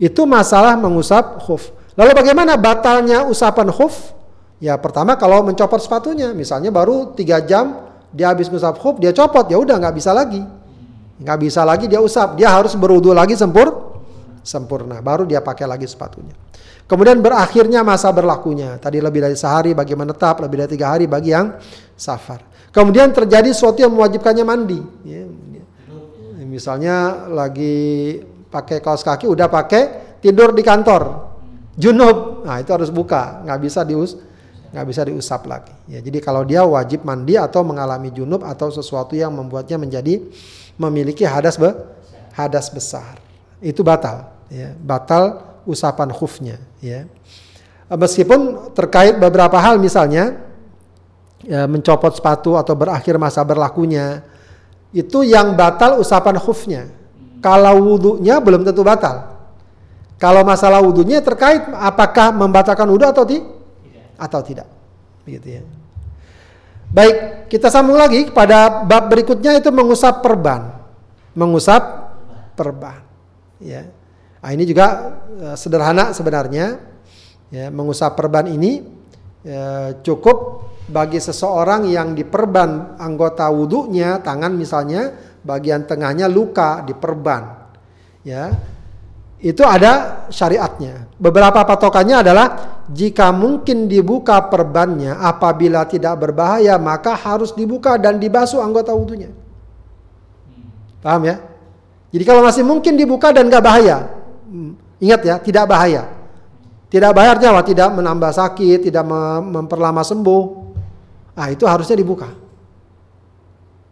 Itu 0.00 0.24
masalah 0.24 0.72
mengusap 0.80 1.44
khuf. 1.44 1.68
Lalu 1.92 2.16
bagaimana 2.16 2.56
batalnya 2.56 3.28
usapan 3.28 3.68
khuf? 3.68 4.16
Ya 4.62 4.78
pertama 4.78 5.18
kalau 5.18 5.42
mencopot 5.42 5.82
sepatunya, 5.82 6.30
misalnya 6.32 6.70
baru 6.70 7.12
tiga 7.18 7.42
jam 7.42 7.82
dia 8.14 8.30
habis 8.30 8.46
ngusap 8.46 8.78
khuf, 8.78 8.96
dia 9.02 9.10
copot, 9.10 9.42
ya 9.50 9.58
udah 9.58 9.74
nggak 9.74 9.96
bisa 9.98 10.14
lagi, 10.14 10.38
nggak 11.18 11.38
bisa 11.42 11.66
lagi 11.66 11.90
dia 11.90 11.98
usap, 11.98 12.38
dia 12.38 12.46
harus 12.46 12.76
berwudu 12.78 13.10
lagi 13.10 13.34
sempur 13.34 13.98
sempurna. 14.46 15.02
Baru 15.02 15.26
dia 15.26 15.42
pakai 15.42 15.66
lagi 15.66 15.90
sepatunya. 15.90 16.34
Kemudian 16.86 17.18
berakhirnya 17.24 17.80
masa 17.80 18.12
berlakunya. 18.12 18.76
Tadi 18.76 19.00
lebih 19.00 19.24
dari 19.24 19.36
sehari 19.38 19.72
bagi 19.72 19.96
menetap, 19.96 20.42
lebih 20.44 20.66
dari 20.66 20.70
tiga 20.76 20.92
hari 20.92 21.08
bagi 21.08 21.32
yang 21.32 21.56
safar. 21.96 22.44
Kemudian 22.72 23.12
terjadi 23.12 23.52
sesuatu 23.52 23.80
yang 23.80 23.92
mewajibkannya 23.92 24.44
mandi. 24.44 24.80
Ya, 25.04 25.24
misalnya 26.44 27.28
lagi 27.32 28.20
pakai 28.52 28.84
kaos 28.84 29.00
kaki, 29.00 29.24
udah 29.24 29.48
pakai 29.48 30.16
tidur 30.20 30.52
di 30.52 30.60
kantor, 30.60 31.32
junub, 31.76 32.44
nah 32.44 32.60
itu 32.60 32.68
harus 32.72 32.92
buka, 32.92 33.40
nggak 33.44 33.60
bisa 33.60 33.80
dius, 33.88 34.20
nggak 34.72 34.86
bisa 34.88 35.02
diusap 35.08 35.48
lagi. 35.48 35.72
Ya, 35.88 36.04
jadi 36.04 36.20
kalau 36.20 36.44
dia 36.44 36.60
wajib 36.64 37.08
mandi 37.08 37.40
atau 37.40 37.64
mengalami 37.64 38.12
junub 38.12 38.44
atau 38.44 38.68
sesuatu 38.68 39.16
yang 39.16 39.32
membuatnya 39.32 39.80
menjadi 39.80 40.20
memiliki 40.76 41.24
hadas 41.24 41.56
be, 41.56 41.72
hadas 42.32 42.72
besar 42.72 43.20
itu 43.62 43.84
batal 43.84 44.32
ya 44.48 44.72
batal 44.80 45.51
usapan 45.68 46.10
khufnya 46.10 46.56
ya. 46.82 47.06
Meskipun 47.92 48.72
terkait 48.72 49.20
beberapa 49.20 49.60
hal 49.60 49.76
misalnya 49.76 50.40
ya, 51.44 51.68
mencopot 51.68 52.16
sepatu 52.16 52.56
atau 52.56 52.72
berakhir 52.72 53.20
masa 53.20 53.44
berlakunya 53.44 54.24
itu 54.96 55.24
yang 55.24 55.52
batal 55.56 56.00
usapan 56.00 56.36
khufnya. 56.40 56.82
Kalau 57.42 57.74
wudhunya 57.82 58.38
belum 58.38 58.62
tentu 58.62 58.86
batal. 58.86 59.34
Kalau 60.16 60.46
masalah 60.46 60.78
wudhunya 60.78 61.18
terkait 61.18 61.66
apakah 61.74 62.30
membatalkan 62.30 62.86
wudhu 62.86 63.08
atau 63.10 63.26
tidak. 63.26 63.50
atau 64.22 64.38
tidak. 64.38 64.70
Begitu 65.26 65.58
ya. 65.58 65.62
Baik 66.92 67.48
kita 67.50 67.72
sambung 67.72 67.98
lagi 67.98 68.30
pada 68.30 68.86
bab 68.86 69.10
berikutnya 69.10 69.58
itu 69.58 69.72
mengusap 69.74 70.22
perban. 70.22 70.78
Mengusap 71.34 71.82
perban 72.54 73.02
ya. 73.58 73.88
Nah, 74.42 74.50
ini 74.50 74.66
juga 74.66 74.86
uh, 75.38 75.56
sederhana 75.56 76.10
sebenarnya. 76.10 76.90
Ya, 77.52 77.68
mengusap 77.68 78.16
perban 78.16 78.48
ini 78.48 78.80
uh, 79.46 80.00
cukup 80.02 80.66
bagi 80.88 81.20
seseorang 81.22 81.86
yang 81.86 82.16
diperban 82.16 82.96
anggota 82.98 83.46
wudhunya, 83.52 84.18
tangan 84.24 84.56
misalnya, 84.56 85.14
bagian 85.46 85.86
tengahnya 85.86 86.26
luka 86.26 86.82
diperban. 86.82 87.70
Ya, 88.26 88.50
itu 89.42 89.62
ada 89.66 90.24
syariatnya. 90.30 91.10
Beberapa 91.18 91.66
patokannya 91.66 92.22
adalah 92.22 92.46
jika 92.86 93.34
mungkin 93.34 93.90
dibuka 93.90 94.38
perbannya 94.46 95.18
apabila 95.18 95.82
tidak 95.86 96.14
berbahaya 96.18 96.78
maka 96.78 97.18
harus 97.18 97.50
dibuka 97.50 97.98
dan 97.98 98.22
dibasuh 98.22 98.62
anggota 98.62 98.94
wudhunya. 98.94 99.34
Paham 101.02 101.26
ya? 101.26 101.42
Jadi 102.14 102.22
kalau 102.22 102.46
masih 102.46 102.62
mungkin 102.62 102.94
dibuka 102.94 103.34
dan 103.34 103.50
nggak 103.50 103.64
bahaya, 103.66 104.21
ingat 105.00 105.20
ya, 105.24 105.36
tidak 105.40 105.64
bahaya. 105.68 106.08
Tidak 106.92 107.08
bahaya 107.16 107.40
artinya 107.40 107.64
Tidak 107.64 107.88
menambah 107.96 108.32
sakit, 108.36 108.92
tidak 108.92 109.04
memperlama 109.48 110.04
sembuh. 110.04 110.42
Ah 111.32 111.48
itu 111.48 111.64
harusnya 111.64 111.96
dibuka. 111.96 112.28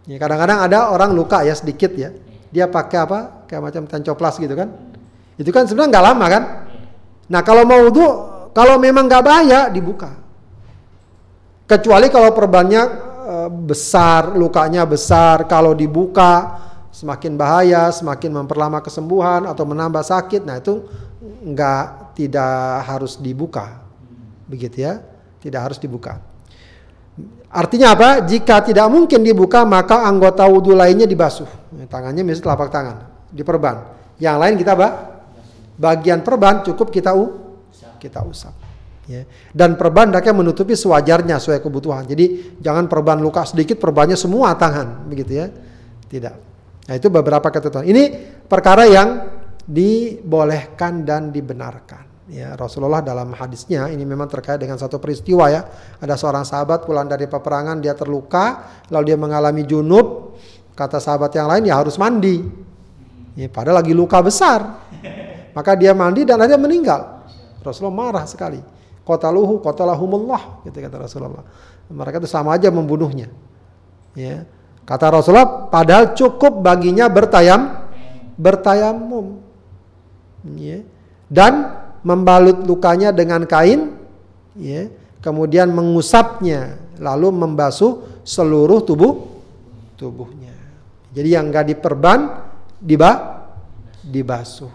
Ya, 0.04 0.16
kadang-kadang 0.20 0.64
ada 0.64 0.92
orang 0.92 1.16
luka 1.16 1.40
ya 1.40 1.56
sedikit 1.56 1.92
ya, 1.96 2.12
dia 2.52 2.68
pakai 2.68 2.98
apa? 3.00 3.18
Kayak 3.48 3.62
macam 3.72 3.82
tencoplas 3.88 4.36
gitu 4.36 4.52
kan? 4.52 4.68
Itu 5.40 5.48
kan 5.54 5.64
sebenarnya 5.64 5.90
nggak 5.96 6.06
lama 6.12 6.26
kan? 6.28 6.42
Nah 7.30 7.40
kalau 7.40 7.64
mau 7.64 7.80
wudhu, 7.88 8.08
kalau 8.52 8.76
memang 8.76 9.08
nggak 9.08 9.24
bahaya 9.24 9.60
dibuka. 9.72 10.12
Kecuali 11.64 12.10
kalau 12.10 12.34
perbannya 12.34 12.82
eh, 13.24 13.48
besar, 13.48 14.34
lukanya 14.34 14.84
besar, 14.84 15.46
kalau 15.46 15.72
dibuka 15.72 16.58
semakin 16.90 17.38
bahaya, 17.38 17.88
semakin 17.94 18.30
memperlama 18.42 18.82
kesembuhan 18.82 19.46
atau 19.46 19.64
menambah 19.66 20.02
sakit. 20.02 20.42
Nah, 20.42 20.58
itu 20.58 20.86
enggak 21.46 22.14
tidak 22.18 22.84
harus 22.86 23.16
dibuka. 23.16 23.80
Begitu 24.50 24.84
ya. 24.84 25.02
Tidak 25.40 25.56
harus 25.56 25.80
dibuka. 25.80 26.20
Artinya 27.50 27.96
apa? 27.96 28.22
Jika 28.22 28.62
tidak 28.62 28.86
mungkin 28.86 29.26
dibuka, 29.26 29.66
maka 29.66 30.06
anggota 30.06 30.46
wudhu 30.46 30.76
lainnya 30.76 31.08
dibasuh. 31.08 31.48
Tangannya 31.90 32.22
misalnya 32.22 32.44
telapak 32.46 32.68
tangan, 32.70 32.96
diperban. 33.32 33.76
Yang 34.22 34.36
lain 34.36 34.54
kita 34.60 34.72
bah, 34.78 34.92
bagian 35.74 36.20
perban 36.22 36.62
cukup 36.62 36.94
kita 36.94 37.10
u, 37.16 37.58
kita 37.98 38.22
usap. 38.22 38.54
Ya. 39.10 39.26
Dan 39.50 39.74
perban 39.74 40.14
hendaknya 40.14 40.30
menutupi 40.30 40.78
sewajarnya 40.78 41.42
sesuai 41.42 41.58
kebutuhan. 41.58 42.06
Jadi 42.06 42.60
jangan 42.62 42.86
perban 42.86 43.18
luka 43.18 43.42
sedikit, 43.42 43.82
perbannya 43.82 44.14
semua 44.14 44.54
tangan, 44.54 45.10
begitu 45.10 45.42
ya. 45.42 45.50
Tidak. 46.06 46.49
Nah 46.90 46.98
itu 46.98 47.06
beberapa 47.06 47.46
ketentuan. 47.54 47.86
Ini 47.86 48.02
perkara 48.50 48.82
yang 48.82 49.30
dibolehkan 49.62 51.06
dan 51.06 51.30
dibenarkan. 51.30 52.26
Ya, 52.30 52.54
Rasulullah 52.58 52.98
dalam 52.98 53.30
hadisnya 53.30 53.86
ini 53.90 54.02
memang 54.02 54.26
terkait 54.26 54.58
dengan 54.58 54.74
satu 54.74 54.98
peristiwa 54.98 55.46
ya. 55.50 55.70
Ada 56.02 56.18
seorang 56.18 56.42
sahabat 56.42 56.82
pulang 56.82 57.06
dari 57.06 57.30
peperangan 57.30 57.78
dia 57.78 57.94
terluka, 57.94 58.66
lalu 58.90 59.14
dia 59.14 59.18
mengalami 59.18 59.62
junub. 59.62 60.34
Kata 60.74 60.98
sahabat 60.98 61.30
yang 61.34 61.46
lain 61.46 61.70
ya 61.70 61.78
harus 61.78 61.94
mandi. 61.94 62.42
Ya, 63.38 63.46
padahal 63.46 63.86
lagi 63.86 63.94
luka 63.94 64.18
besar. 64.18 64.90
Maka 65.54 65.78
dia 65.78 65.94
mandi 65.94 66.26
dan 66.26 66.42
akhirnya 66.42 66.58
meninggal. 66.58 67.22
Rasulullah 67.62 68.10
marah 68.10 68.26
sekali. 68.26 68.58
Kota 69.06 69.30
luhu, 69.30 69.62
kota 69.62 69.86
lahumullah, 69.86 70.66
gitu 70.66 70.74
kata 70.78 71.06
Rasulullah. 71.06 71.46
Mereka 71.90 72.22
itu 72.22 72.30
sama 72.30 72.54
aja 72.54 72.70
membunuhnya. 72.70 73.30
Ya. 74.14 74.46
Kata 74.90 75.06
Rasulullah, 75.06 75.70
padahal 75.70 76.18
cukup 76.18 76.66
baginya 76.66 77.06
bertayam, 77.06 77.86
bertayamum. 78.34 79.38
Ya. 80.58 80.82
Dan 81.30 81.78
membalut 82.02 82.66
lukanya 82.66 83.14
dengan 83.14 83.46
kain, 83.46 83.94
ya, 84.58 84.90
kemudian 85.22 85.70
mengusapnya, 85.70 86.74
lalu 86.98 87.30
membasuh 87.30 88.02
seluruh 88.26 88.82
tubuh 88.82 89.30
tubuhnya. 89.94 90.58
Jadi 91.14 91.38
yang 91.38 91.54
nggak 91.54 91.70
diperban, 91.70 92.18
diba, 92.82 93.46
dibasuh. 94.02 94.72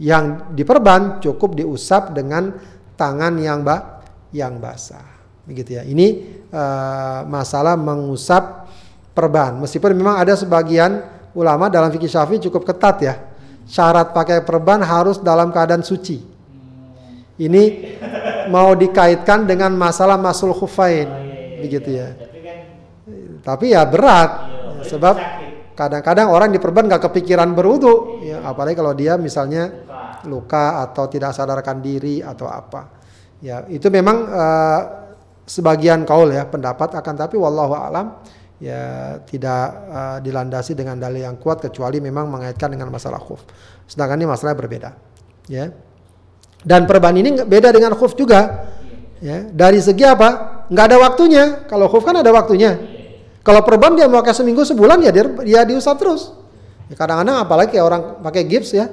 Yang 0.00 0.56
diperban 0.56 1.20
cukup 1.20 1.52
diusap 1.52 2.16
dengan 2.16 2.56
tangan 2.96 3.36
yang 3.36 3.60
ba, 3.60 4.00
yang 4.32 4.56
basah. 4.56 5.04
Begitu 5.44 5.76
ya. 5.76 5.82
Ini 5.82 6.06
uh, 6.48 7.26
masalah 7.26 7.74
mengusap 7.74 8.59
perban. 9.20 9.60
Meskipun 9.60 9.92
memang 9.92 10.16
ada 10.16 10.32
sebagian 10.32 11.04
ulama 11.36 11.68
dalam 11.68 11.92
fikih 11.92 12.08
syafi'i 12.08 12.40
cukup 12.40 12.64
ketat 12.64 12.96
ya. 13.04 13.14
Syarat 13.68 14.16
pakai 14.16 14.40
perban 14.40 14.80
harus 14.80 15.20
dalam 15.20 15.52
keadaan 15.52 15.84
suci. 15.84 16.16
Ini 17.40 17.62
mau 18.48 18.72
dikaitkan 18.72 19.44
dengan 19.44 19.76
masalah 19.76 20.16
masul 20.16 20.56
khufain, 20.56 21.08
begitu 21.60 22.00
ya. 22.00 22.08
Tapi 23.40 23.72
ya 23.72 23.84
berat, 23.88 24.30
sebab 24.84 25.16
kadang-kadang 25.72 26.28
orang 26.28 26.52
diperban 26.52 26.84
nggak 26.84 27.08
kepikiran 27.08 27.56
berwudu, 27.56 28.20
ya, 28.26 28.44
apalagi 28.44 28.76
kalau 28.76 28.92
dia 28.92 29.16
misalnya 29.16 29.72
luka 30.28 30.84
atau 30.84 31.08
tidak 31.08 31.32
sadarkan 31.32 31.80
diri 31.80 32.20
atau 32.20 32.44
apa. 32.44 33.00
Ya 33.40 33.64
itu 33.72 33.88
memang 33.88 34.28
uh, 34.28 34.80
sebagian 35.48 36.04
kaul 36.04 36.28
ya 36.28 36.44
pendapat 36.44 36.92
akan 37.00 37.14
tapi 37.16 37.40
wallahu 37.40 37.72
alam 37.72 38.20
ya 38.60 39.16
tidak 39.24 39.64
uh, 39.88 40.18
dilandasi 40.20 40.76
dengan 40.76 41.00
dalil 41.00 41.24
yang 41.24 41.40
kuat 41.40 41.64
kecuali 41.64 41.98
memang 41.98 42.28
mengaitkan 42.28 42.68
dengan 42.68 42.92
masalah 42.92 43.18
khuf. 43.18 43.40
Sedangkan 43.88 44.20
ini 44.20 44.28
masalah 44.28 44.52
berbeda. 44.52 44.94
Ya. 45.48 45.72
Dan 46.60 46.84
perban 46.84 47.16
ini 47.16 47.40
beda 47.40 47.72
dengan 47.72 47.96
khuf 47.96 48.12
juga. 48.12 48.68
Ya, 49.20 49.48
dari 49.48 49.80
segi 49.80 50.04
apa? 50.04 50.62
Nggak 50.68 50.84
ada 50.92 50.96
waktunya. 51.00 51.44
Kalau 51.66 51.88
khuf 51.88 52.04
kan 52.04 52.20
ada 52.20 52.28
waktunya. 52.30 52.76
Kalau 53.40 53.64
perban 53.64 53.96
dia 53.96 54.04
mau 54.04 54.20
pakai 54.20 54.36
seminggu 54.36 54.60
sebulan 54.68 55.00
ya 55.00 55.10
dia, 55.10 55.24
dia 55.40 55.60
diusap 55.64 55.96
terus. 55.96 56.36
Ya, 56.92 56.94
kadang-kadang 57.00 57.40
apalagi 57.40 57.76
kayak 57.76 57.84
orang 57.88 58.02
pakai 58.20 58.44
gips 58.44 58.76
ya. 58.76 58.92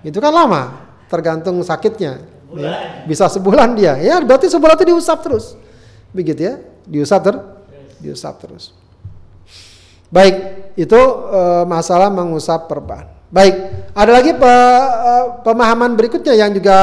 Itu 0.00 0.16
kan 0.24 0.32
lama, 0.32 0.88
tergantung 1.12 1.60
sakitnya. 1.60 2.24
Ya. 2.56 3.04
Bisa 3.04 3.28
sebulan 3.28 3.76
dia. 3.76 4.00
Ya 4.00 4.18
berarti 4.24 4.48
sebulan 4.48 4.80
itu 4.80 4.96
diusap 4.96 5.20
terus. 5.20 5.54
Begitu 6.16 6.40
ya. 6.40 6.54
Diusap 6.88 7.20
ter 7.22 7.36
diusap 8.00 8.40
terus. 8.42 8.72
Baik, 10.10 10.74
itu 10.74 10.98
uh, 10.98 11.62
masalah 11.68 12.10
mengusap 12.10 12.66
perban. 12.66 13.06
Baik, 13.30 13.86
ada 13.94 14.10
lagi 14.10 14.34
pe, 14.34 14.42
uh, 14.42 15.38
pemahaman 15.46 15.94
berikutnya 15.94 16.34
yang 16.34 16.50
juga 16.50 16.78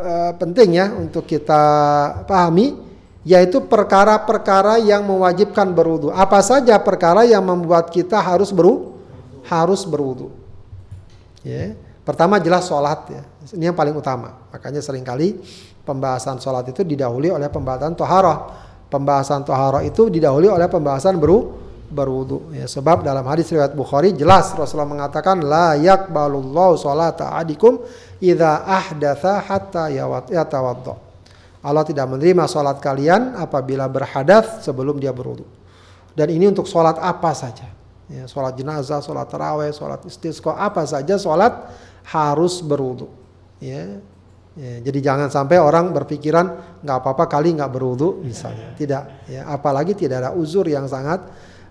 uh, 0.00 0.32
penting 0.40 0.80
ya 0.80 0.88
untuk 0.96 1.28
kita 1.28 1.60
pahami, 2.24 2.72
yaitu 3.20 3.60
perkara-perkara 3.60 4.80
yang 4.80 5.04
mewajibkan 5.04 5.68
berwudu. 5.76 6.08
Apa 6.08 6.40
saja 6.40 6.80
perkara 6.80 7.28
yang 7.28 7.44
membuat 7.44 7.92
kita 7.92 8.16
harus 8.16 8.48
beru 8.48 8.96
harus 9.44 9.84
berwudu. 9.84 10.32
Ya. 11.44 11.76
Pertama 12.00 12.40
jelas 12.40 12.64
sholat 12.64 13.06
ya, 13.12 13.22
ini 13.52 13.68
yang 13.68 13.76
paling 13.76 13.92
utama. 13.92 14.40
Makanya 14.48 14.80
sering 14.80 15.04
kali 15.04 15.36
pembahasan 15.84 16.40
sholat 16.40 16.64
itu 16.72 16.80
didahului 16.80 17.28
oleh 17.28 17.52
pembahasan 17.52 17.92
toharoh. 17.92 18.69
Pembahasan 18.90 19.46
toharoh 19.46 19.86
itu 19.86 20.10
didahului 20.10 20.50
oleh 20.50 20.66
pembahasan 20.66 21.14
beru 21.16 21.54
berwudu. 21.90 22.50
Ya 22.54 22.66
sebab 22.66 23.06
dalam 23.06 23.22
hadis 23.26 23.50
riwayat 23.50 23.74
Bukhari 23.74 24.14
jelas 24.14 24.54
Rasulullah 24.54 24.90
mengatakan 24.90 25.42
la 25.42 25.78
yaqbalullahu 25.78 26.78
salata 26.78 27.34
adikum 27.34 27.82
idza 28.22 28.66
ahdatha 28.66 29.42
hatta 29.42 29.90
yatawadda 30.30 31.10
Allah 31.60 31.84
tidak 31.84 32.08
menerima 32.08 32.48
salat 32.48 32.80
kalian 32.80 33.36
apabila 33.36 33.84
berhadas 33.84 34.64
sebelum 34.64 34.96
dia 34.96 35.12
berwudu. 35.12 35.44
Dan 36.16 36.32
ini 36.32 36.48
untuk 36.48 36.64
salat 36.64 36.96
apa 36.96 37.36
saja? 37.36 37.68
Ya 38.08 38.24
salat 38.24 38.56
jenazah 38.56 39.04
salat 39.04 39.28
tarawih 39.28 39.68
salat 39.70 40.00
istisqa 40.08 40.56
apa 40.56 40.88
saja 40.88 41.20
salat 41.20 41.52
harus 42.08 42.64
berwudu. 42.64 43.12
Ya 43.60 44.00
Ya, 44.58 44.82
jadi 44.82 44.98
jangan 44.98 45.30
sampai 45.30 45.62
orang 45.62 45.94
berpikiran 45.94 46.78
nggak 46.82 46.96
apa-apa 46.98 47.30
kali 47.30 47.54
nggak 47.54 47.70
berwudu 47.70 48.18
misalnya. 48.26 48.74
Tidak. 48.74 49.30
Ya, 49.30 49.46
apalagi 49.46 49.94
tidak 49.94 50.26
ada 50.26 50.30
uzur 50.34 50.66
yang 50.66 50.90
sangat 50.90 51.22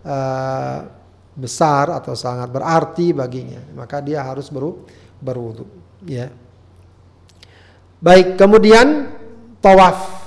uh, 0.07 0.87
besar 1.35 1.91
atau 1.91 2.15
sangat 2.15 2.47
berarti 2.47 3.11
baginya, 3.11 3.59
maka 3.75 3.99
dia 3.99 4.23
harus 4.23 4.47
beru 4.47 4.87
berwudu. 5.19 5.67
Ya. 6.07 6.31
Baik, 7.99 8.39
kemudian 8.39 9.11
tawaf. 9.59 10.23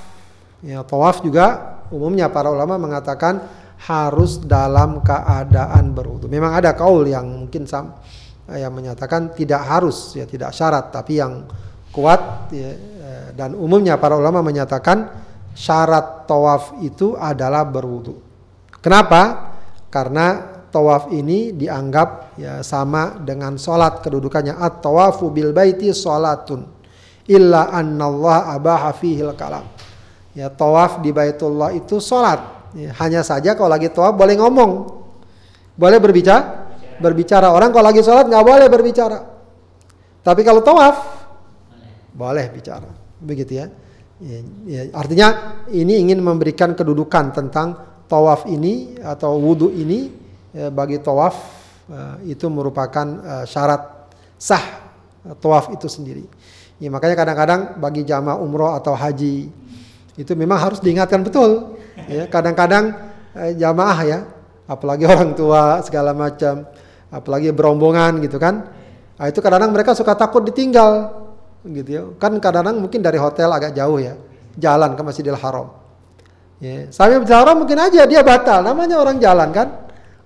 Ya, 0.61 0.85
tawaf 0.85 1.25
juga 1.25 1.81
umumnya 1.89 2.29
para 2.29 2.53
ulama 2.53 2.77
mengatakan 2.77 3.49
harus 3.81 4.37
dalam 4.39 5.01
keadaan 5.01 5.91
berwudu. 5.91 6.29
Memang 6.29 6.53
ada 6.53 6.77
kaul 6.77 7.03
yang 7.09 7.25
mungkin 7.25 7.65
sam, 7.65 7.97
yang 8.47 8.71
menyatakan 8.71 9.33
tidak 9.33 9.65
harus 9.65 10.15
ya 10.15 10.29
tidak 10.29 10.51
syarat 10.51 10.93
tapi 10.93 11.19
yang 11.19 11.47
kuat 11.93 12.49
ya, 12.49 12.73
eh, 12.73 13.27
dan 13.37 13.53
umumnya 13.53 14.01
para 14.01 14.17
ulama 14.17 14.41
menyatakan 14.41 15.13
syarat 15.53 16.25
tawaf 16.25 16.81
itu 16.81 17.13
adalah 17.13 17.63
berwudu. 17.63 18.17
Kenapa? 18.81 19.53
karena 19.93 20.41
tawaf 20.73 21.13
ini 21.13 21.53
dianggap 21.53 22.33
ya 22.41 22.65
sama 22.65 23.21
dengan 23.21 23.61
sholat 23.61 24.01
kedudukannya. 24.01 24.57
At 24.57 24.81
tawafu 24.81 25.29
bil 25.29 25.53
baiti 25.53 25.93
sholatun 25.93 26.65
illa 27.29 27.69
Allah 27.69 28.57
abaha 28.57 28.89
fihil 28.97 29.37
kalam. 29.37 29.69
Ya 30.33 30.49
tawaf 30.49 31.05
di 31.05 31.13
baitullah 31.13 31.77
itu 31.77 32.01
sholat. 32.01 32.73
Ya, 32.73 32.89
hanya 33.05 33.21
saja 33.21 33.53
kalau 33.53 33.69
lagi 33.69 33.93
tawaf 33.93 34.17
boleh 34.17 34.33
ngomong. 34.33 34.71
Boleh 35.77 36.01
berbicara? 36.01 36.73
Berbicara. 36.97 37.53
Orang 37.53 37.69
kalau 37.69 37.93
lagi 37.93 38.01
sholat 38.01 38.25
nggak 38.25 38.41
boleh 38.41 38.65
berbicara. 38.65 39.29
Tapi 40.25 40.41
kalau 40.41 40.65
tawaf 40.65 41.22
boleh 42.13 42.45
bicara 42.53 42.87
begitu 43.17 43.57
ya. 43.57 43.65
ya, 44.21 44.39
ya 44.69 44.81
artinya 44.93 45.27
ini 45.73 45.99
ingin 46.03 46.21
memberikan 46.21 46.77
kedudukan 46.77 47.33
tentang 47.33 47.75
tawaf 48.05 48.45
ini 48.45 48.99
atau 49.01 49.41
wudhu 49.41 49.73
ini 49.73 50.13
ya, 50.53 50.69
bagi 50.69 51.01
tawaf 51.01 51.35
uh, 51.89 52.21
itu 52.27 52.45
merupakan 52.51 53.07
uh, 53.23 53.45
syarat 53.49 54.11
sah 54.37 54.61
tawaf 55.39 55.71
itu 55.71 55.87
sendiri. 55.87 56.25
Ya, 56.77 56.91
makanya 56.91 57.15
kadang-kadang 57.15 57.61
bagi 57.79 58.03
jamaah 58.03 58.37
umroh 58.43 58.75
atau 58.75 58.91
haji 58.91 59.47
itu 60.19 60.31
memang 60.35 60.59
harus 60.59 60.83
diingatkan 60.83 61.23
betul. 61.23 61.79
Ya, 62.11 62.27
kadang-kadang 62.27 62.91
uh, 63.33 63.51
jamaah 63.55 63.99
ya, 64.03 64.19
apalagi 64.67 65.07
orang 65.13 65.31
tua 65.33 65.79
segala 65.81 66.11
macam, 66.11 66.67
apalagi 67.07 67.55
berombongan 67.55 68.19
gitu 68.19 68.35
kan. 68.35 68.67
Nah, 69.15 69.25
itu 69.31 69.39
kadang-kadang 69.39 69.71
mereka 69.71 69.95
suka 69.95 70.11
takut 70.17 70.43
ditinggal 70.43 71.22
gitu 71.63 71.89
ya. 71.89 72.03
Kan 72.19 72.35
kadang-kadang 72.43 72.83
mungkin 72.83 72.99
dari 72.99 73.15
hotel 73.15 73.47
agak 73.51 73.71
jauh 73.75 73.99
ya, 73.99 74.19
jalan 74.59 74.93
ke 74.95 75.01
Masjidil 75.01 75.39
Haram. 75.39 75.71
Ya, 76.63 76.87
sampai 76.95 77.19
bicara 77.19 77.51
mungkin 77.55 77.75
aja 77.75 78.07
dia 78.07 78.23
batal, 78.23 78.63
namanya 78.63 78.95
orang 78.99 79.19
jalan 79.19 79.51
kan, 79.51 79.67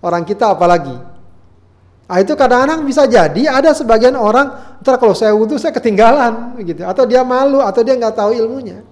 orang 0.05 0.21
kita 0.21 0.53
apalagi. 0.53 0.93
Nah, 2.07 2.17
itu 2.21 2.37
kadang-kadang 2.37 2.85
bisa 2.85 3.03
jadi 3.09 3.49
ada 3.49 3.73
sebagian 3.73 4.13
orang, 4.13 4.79
ntar 4.79 5.01
kalau 5.01 5.17
saya 5.17 5.33
wudhu 5.33 5.57
saya 5.57 5.73
ketinggalan, 5.73 6.55
begitu, 6.55 6.85
atau 6.85 7.09
dia 7.09 7.25
malu, 7.25 7.59
atau 7.59 7.81
dia 7.81 7.97
nggak 7.97 8.15
tahu 8.15 8.31
ilmunya, 8.37 8.85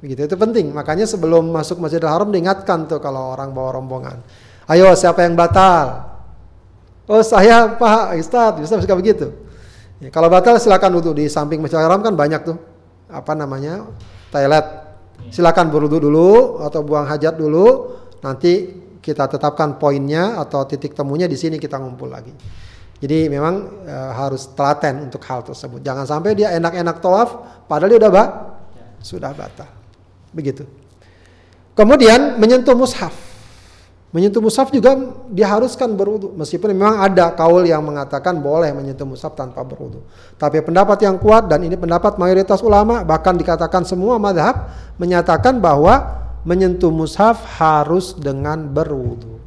begitu. 0.00 0.26
Itu 0.26 0.34
penting. 0.40 0.72
Makanya 0.72 1.04
sebelum 1.04 1.52
masuk 1.52 1.78
Masjidil 1.78 2.08
Haram 2.08 2.32
diingatkan 2.32 2.88
tuh 2.88 2.98
kalau 3.04 3.36
orang 3.36 3.52
bawa 3.52 3.76
rombongan, 3.76 4.24
ayo 4.72 4.90
siapa 4.96 5.28
yang 5.28 5.36
batal? 5.36 6.08
Oh 7.04 7.20
saya 7.20 7.68
Pak 7.76 8.16
Ustadz, 8.16 8.64
Ustadz 8.64 8.88
suka 8.88 8.96
begitu. 8.96 9.28
Ya, 10.02 10.10
kalau 10.10 10.26
batal 10.26 10.58
silakan 10.58 10.98
wudhu 10.98 11.14
di 11.14 11.30
samping 11.30 11.62
Masjidil 11.62 11.86
Haram 11.86 12.02
kan 12.02 12.18
banyak 12.18 12.42
tuh, 12.42 12.58
apa 13.06 13.38
namanya 13.38 13.86
toilet 14.34 14.66
silakan 15.30 15.70
berwudu 15.70 16.02
dulu 16.02 16.58
atau 16.58 16.82
buang 16.82 17.06
hajat 17.06 17.38
dulu. 17.38 17.94
Nanti 18.18 18.82
kita 18.98 19.30
tetapkan 19.30 19.78
poinnya 19.78 20.42
atau 20.42 20.66
titik 20.66 20.94
temunya 20.98 21.30
di 21.30 21.38
sini 21.38 21.54
kita 21.58 21.78
ngumpul 21.78 22.10
lagi. 22.10 22.34
Jadi 23.02 23.26
memang 23.26 23.82
e, 23.82 23.96
harus 24.14 24.46
telaten 24.54 25.10
untuk 25.10 25.22
hal 25.26 25.42
tersebut. 25.42 25.82
Jangan 25.82 26.06
sampai 26.06 26.38
dia 26.38 26.54
enak-enak 26.54 27.02
tawaf 27.02 27.30
padahal 27.66 27.90
dia 27.94 27.98
udah 27.98 28.12
ba 28.14 28.24
sudah 29.02 29.34
batal. 29.34 29.66
Begitu. 30.30 30.62
Kemudian 31.74 32.38
menyentuh 32.38 32.78
mushaf. 32.78 33.31
Menyentuh 34.12 34.44
mushaf 34.44 34.68
juga 34.68 34.92
diharuskan 35.32 35.96
berwudu. 35.96 36.36
Meskipun 36.36 36.76
memang 36.76 37.00
ada 37.00 37.32
kaul 37.32 37.64
yang 37.64 37.80
mengatakan 37.80 38.36
boleh 38.44 38.68
menyentuh 38.76 39.08
mushaf 39.08 39.32
tanpa 39.32 39.64
berwudu. 39.64 40.04
Tapi 40.36 40.60
pendapat 40.60 41.00
yang 41.00 41.16
kuat 41.16 41.48
dan 41.48 41.64
ini 41.64 41.80
pendapat 41.80 42.20
mayoritas 42.20 42.60
ulama 42.60 43.00
bahkan 43.08 43.32
dikatakan 43.32 43.88
semua 43.88 44.20
madhab 44.20 44.68
menyatakan 45.00 45.56
bahwa 45.56 46.20
menyentuh 46.44 46.92
mushaf 46.92 47.40
harus 47.56 48.12
dengan 48.12 48.68
berwudu. 48.68 49.40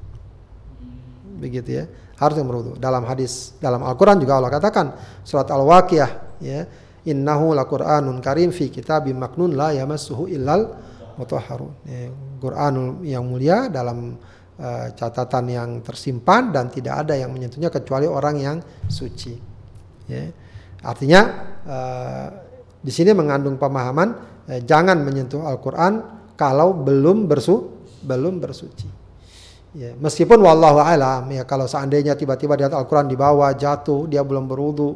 Begitu 1.38 1.70
ya. 1.70 1.86
Harus 2.18 2.34
dengan 2.34 2.57
berwudu. 2.57 2.72
Dalam 2.82 3.05
hadis 3.05 3.53
dalam 3.61 3.86
Al-Qur'an 3.86 4.18
juga 4.18 4.41
Allah 4.41 4.49
katakan 4.49 4.97
surat 5.22 5.45
Al-Waqiah 5.45 6.41
ya. 6.41 6.66
innahu 7.05 7.53
laqur'anun 7.53 8.18
karim 8.18 8.49
fi 8.49 8.74
kitabim 8.74 9.13
maknun 9.13 9.53
la 9.53 9.78
yamassuhu 9.78 10.26
illal 10.26 10.74
mutahharun. 11.22 11.72
Ya, 11.86 12.09
Quranul 12.41 13.05
yang 13.05 13.30
mulia 13.30 13.70
dalam 13.72 14.18
uh, 14.59 14.91
catatan 14.95 15.45
yang 15.51 15.69
tersimpan 15.83 16.51
dan 16.51 16.71
tidak 16.71 17.07
ada 17.07 17.13
yang 17.15 17.31
menyentuhnya 17.31 17.71
kecuali 17.71 18.07
orang 18.07 18.35
yang 18.39 18.57
suci. 18.87 19.33
Ya. 20.07 20.29
Artinya 20.85 21.21
uh, 21.65 22.27
di 22.79 22.91
sini 22.93 23.11
mengandung 23.17 23.57
pemahaman 23.57 24.09
uh, 24.47 24.61
jangan 24.63 25.01
menyentuh 25.01 25.43
Al-Qur'an 25.43 25.93
kalau 26.37 26.75
belum 26.75 27.25
bersu 27.25 27.73
belum 28.05 28.37
bersuci. 28.37 29.07
Ya, 29.75 29.91
meskipun 29.91 30.39
wallahu 30.39 30.79
alam 30.79 31.27
ya 31.35 31.43
kalau 31.43 31.67
seandainya 31.67 32.15
tiba-tiba 32.15 32.55
lihat 32.55 32.71
Al-Qur'an 32.71 33.11
di 33.11 33.19
bawah 33.19 33.51
jatuh 33.51 34.07
dia 34.07 34.23
belum 34.23 34.47
berwudu 34.47 34.95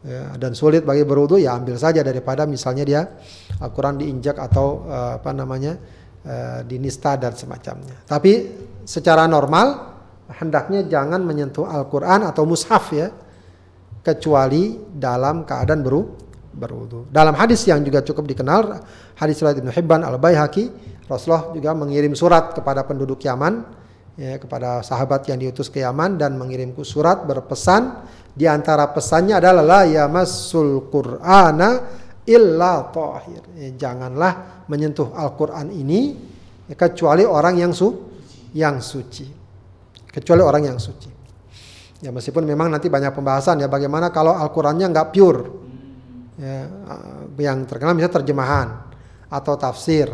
ya, 0.00 0.32
dan 0.40 0.56
sulit 0.56 0.80
bagi 0.80 1.04
berwudu 1.04 1.36
ya 1.36 1.60
ambil 1.60 1.76
saja 1.76 2.00
daripada 2.00 2.48
misalnya 2.48 2.84
dia 2.88 3.02
Al-Qur'an 3.60 4.00
diinjak 4.00 4.40
atau 4.40 4.88
uh, 4.88 5.20
apa 5.20 5.28
namanya 5.36 5.76
uh, 6.24 6.60
dinista 6.66 7.14
dan 7.20 7.36
semacamnya. 7.36 8.04
Tapi 8.08 8.32
secara 8.84 9.24
normal 9.28 9.94
hendaknya 10.40 10.84
jangan 10.88 11.20
menyentuh 11.20 11.68
Al-Qur'an 11.68 12.24
atau 12.24 12.48
mushaf 12.48 12.92
ya 12.96 13.08
kecuali 14.04 14.76
dalam 14.92 15.48
keadaan 15.48 15.80
beru 15.80 16.02
berwudu. 16.54 17.10
Dalam 17.10 17.34
hadis 17.34 17.66
yang 17.66 17.82
juga 17.82 18.04
cukup 18.04 18.30
dikenal 18.30 18.78
hadis 19.18 19.40
riwayat 19.42 19.58
Ibnu 19.58 19.72
Hibban 19.74 20.02
Al-Baihaqi 20.06 20.64
Rasulullah 21.04 21.52
juga 21.52 21.76
mengirim 21.76 22.16
surat 22.16 22.56
kepada 22.56 22.86
penduduk 22.88 23.20
Yaman 23.20 23.64
ya, 24.16 24.40
kepada 24.40 24.80
sahabat 24.80 25.26
yang 25.28 25.36
diutus 25.36 25.68
ke 25.68 25.82
Yaman 25.82 26.16
dan 26.16 26.38
mengirimku 26.38 26.86
surat 26.86 27.26
berpesan 27.26 28.06
di 28.34 28.48
antara 28.50 28.90
pesannya 28.90 29.38
adalah 29.38 29.62
la 29.62 29.82
yamassul 29.86 30.90
qur'ana 30.90 32.02
illa 32.24 32.88
tahir. 32.90 33.42
Ya, 33.56 33.70
janganlah 33.88 34.64
menyentuh 34.68 35.12
Al-Qur'an 35.12 35.68
ini 35.72 36.16
ya, 36.68 36.74
kecuali 36.76 37.24
orang 37.24 37.60
yang 37.60 37.72
su 37.72 37.88
yang 38.56 38.80
suci. 38.80 39.26
Kecuali 40.08 40.42
orang 40.42 40.62
yang 40.74 40.78
suci. 40.78 41.10
Ya 42.04 42.12
meskipun 42.12 42.44
memang 42.44 42.68
nanti 42.68 42.92
banyak 42.92 43.16
pembahasan 43.16 43.64
ya 43.64 43.68
bagaimana 43.68 44.12
kalau 44.12 44.36
Al-Qur'annya 44.36 44.86
nggak 44.90 45.08
pure. 45.12 45.40
Ya, 46.34 46.66
yang 47.38 47.62
terkenal 47.64 47.94
misalnya 47.94 48.18
terjemahan 48.18 48.68
atau 49.30 49.54
tafsir 49.54 50.10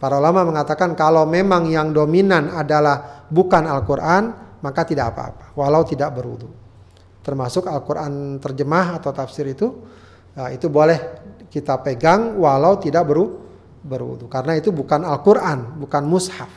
Para 0.00 0.16
ulama 0.16 0.48
mengatakan 0.48 0.96
kalau 0.96 1.28
memang 1.28 1.68
yang 1.68 1.92
dominan 1.92 2.56
adalah 2.56 3.28
bukan 3.28 3.68
Al-Quran, 3.68 4.32
maka 4.64 4.88
tidak 4.88 5.12
apa-apa, 5.12 5.52
walau 5.52 5.84
tidak 5.84 6.16
berwudu. 6.16 6.48
Termasuk 7.20 7.68
Al-Quran 7.68 8.40
terjemah 8.40 8.96
atau 8.96 9.12
tafsir 9.12 9.44
itu, 9.52 9.76
nah 10.36 10.48
itu 10.54 10.70
boleh 10.70 10.98
kita 11.50 11.82
pegang 11.82 12.38
walau 12.38 12.78
tidak 12.78 13.04
beru, 13.10 13.42
berwudu. 13.82 14.30
Karena 14.30 14.54
itu 14.54 14.70
bukan 14.70 15.02
Al-Quran, 15.02 15.82
bukan 15.82 16.02
mushaf. 16.06 16.48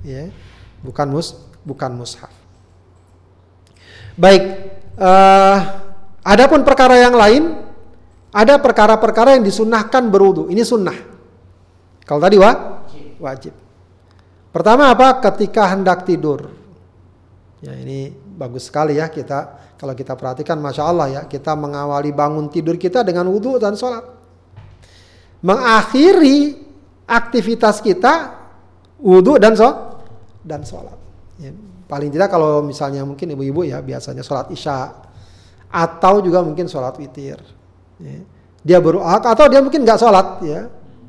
Ya. 0.00 0.32
Bukan 0.80 1.12
mus, 1.12 1.36
bukan 1.66 1.92
mushaf. 1.92 2.32
Baik, 4.18 4.42
uh, 4.98 5.56
adapun 6.24 6.64
perkara 6.64 6.96
yang 6.98 7.14
lain, 7.14 7.60
ada 8.32 8.56
perkara-perkara 8.58 9.36
yang 9.38 9.44
disunahkan 9.44 10.08
berwudu. 10.08 10.48
Ini 10.48 10.64
sunnah. 10.64 10.96
Kalau 12.08 12.20
tadi 12.24 12.40
wa, 12.40 12.82
wajib. 13.20 13.52
Pertama 14.48 14.88
apa? 14.88 15.20
Ketika 15.20 15.68
hendak 15.70 16.08
tidur. 16.08 16.50
Ya 17.60 17.74
ini 17.74 18.14
bagus 18.38 18.70
sekali 18.70 19.02
ya 19.02 19.10
kita 19.10 19.58
kalau 19.78 19.94
kita 19.94 20.18
perhatikan 20.18 20.58
masya 20.58 20.82
Allah 20.84 21.06
ya 21.08 21.22
kita 21.24 21.54
mengawali 21.54 22.10
bangun 22.10 22.50
tidur 22.50 22.74
kita 22.74 23.06
dengan 23.06 23.30
wudhu 23.30 23.56
dan 23.62 23.78
sholat. 23.78 24.02
Mengakhiri 25.40 26.58
aktivitas 27.06 27.78
kita 27.78 28.34
wudhu 28.98 29.38
dan 29.38 29.54
sholat 29.54 29.78
dan 30.42 30.66
sholat. 30.66 30.98
Ya, 31.38 31.54
paling 31.86 32.10
tidak 32.10 32.34
kalau 32.34 32.60
misalnya 32.66 33.06
mungkin 33.06 33.30
ibu-ibu 33.32 33.62
ya 33.62 33.78
biasanya 33.78 34.26
sholat 34.26 34.50
isya 34.50 34.90
atau 35.70 36.18
juga 36.20 36.42
mungkin 36.42 36.66
sholat 36.66 36.98
witir. 36.98 37.38
Ya. 38.02 38.20
Dia 38.66 38.78
baru 38.82 39.00
atau 39.00 39.46
dia 39.46 39.62
mungkin 39.62 39.86
nggak 39.86 40.00
sholat 40.02 40.42
ya, 40.42 40.66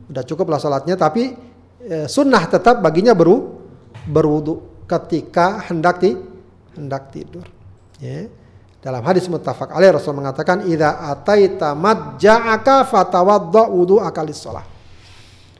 udah 0.07 0.23
cukup 0.23 0.53
lah 0.53 0.61
sholatnya 0.61 0.93
tapi 0.93 1.49
Eh, 1.79 2.11
sunnah 2.11 2.43
tetap 2.43 2.83
baginya 2.83 3.15
beru 3.15 3.55
berwudu 4.03 4.83
ketika 4.83 5.63
hendak 5.71 6.03
ti, 6.03 6.11
hendak 6.75 7.07
tidur. 7.09 7.47
Ya. 8.03 8.27
Dalam 8.79 9.03
hadis 9.03 9.27
muttafaq 9.27 9.75
alaih 9.75 9.99
Rasul 9.99 10.15
mengatakan 10.15 10.63
idza 10.63 11.03
ataita 11.11 11.75
madja'aka 11.75 12.87
fatawadda 12.87 13.67
wudu 13.67 13.99
akalis 13.99 14.39
shalah. 14.39 14.63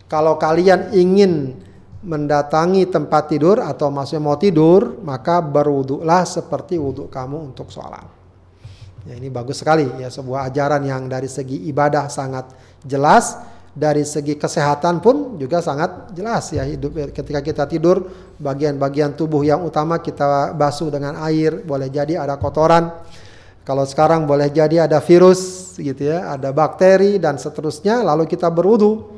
Kalau 0.08 0.40
kalian 0.40 0.96
ingin 0.96 1.60
mendatangi 2.00 2.88
tempat 2.88 3.28
tidur 3.28 3.60
atau 3.60 3.92
maksudnya 3.92 4.24
mau 4.24 4.40
tidur, 4.40 5.04
maka 5.04 5.44
berwudulah 5.44 6.24
seperti 6.24 6.80
wudhu 6.80 7.12
kamu 7.12 7.52
untuk 7.52 7.68
sholat. 7.68 8.08
Ya, 9.04 9.16
ini 9.16 9.28
bagus 9.28 9.60
sekali 9.60 9.88
ya 10.00 10.08
sebuah 10.12 10.52
ajaran 10.52 10.84
yang 10.84 11.08
dari 11.08 11.28
segi 11.28 11.68
ibadah 11.72 12.08
sangat 12.12 12.52
jelas 12.84 13.36
dari 13.74 14.02
segi 14.02 14.34
kesehatan 14.34 15.00
pun 15.00 15.38
juga 15.38 15.62
sangat 15.62 16.10
jelas 16.18 16.50
ya 16.50 16.66
hidup 16.66 17.14
ketika 17.14 17.40
kita 17.40 17.64
tidur 17.70 18.10
bagian-bagian 18.42 19.14
tubuh 19.14 19.46
yang 19.46 19.62
utama 19.62 20.02
kita 20.02 20.58
basuh 20.58 20.90
dengan 20.90 21.22
air 21.22 21.62
boleh 21.62 21.90
jadi 21.90 22.18
ada 22.22 22.36
kotoran. 22.42 22.90
Kalau 23.62 23.86
sekarang 23.86 24.26
boleh 24.26 24.50
jadi 24.50 24.90
ada 24.90 24.98
virus 24.98 25.78
gitu 25.78 26.10
ya 26.10 26.34
ada 26.34 26.50
bakteri 26.50 27.22
dan 27.22 27.38
seterusnya 27.38 28.02
lalu 28.02 28.26
kita 28.26 28.50
berwudu 28.50 29.14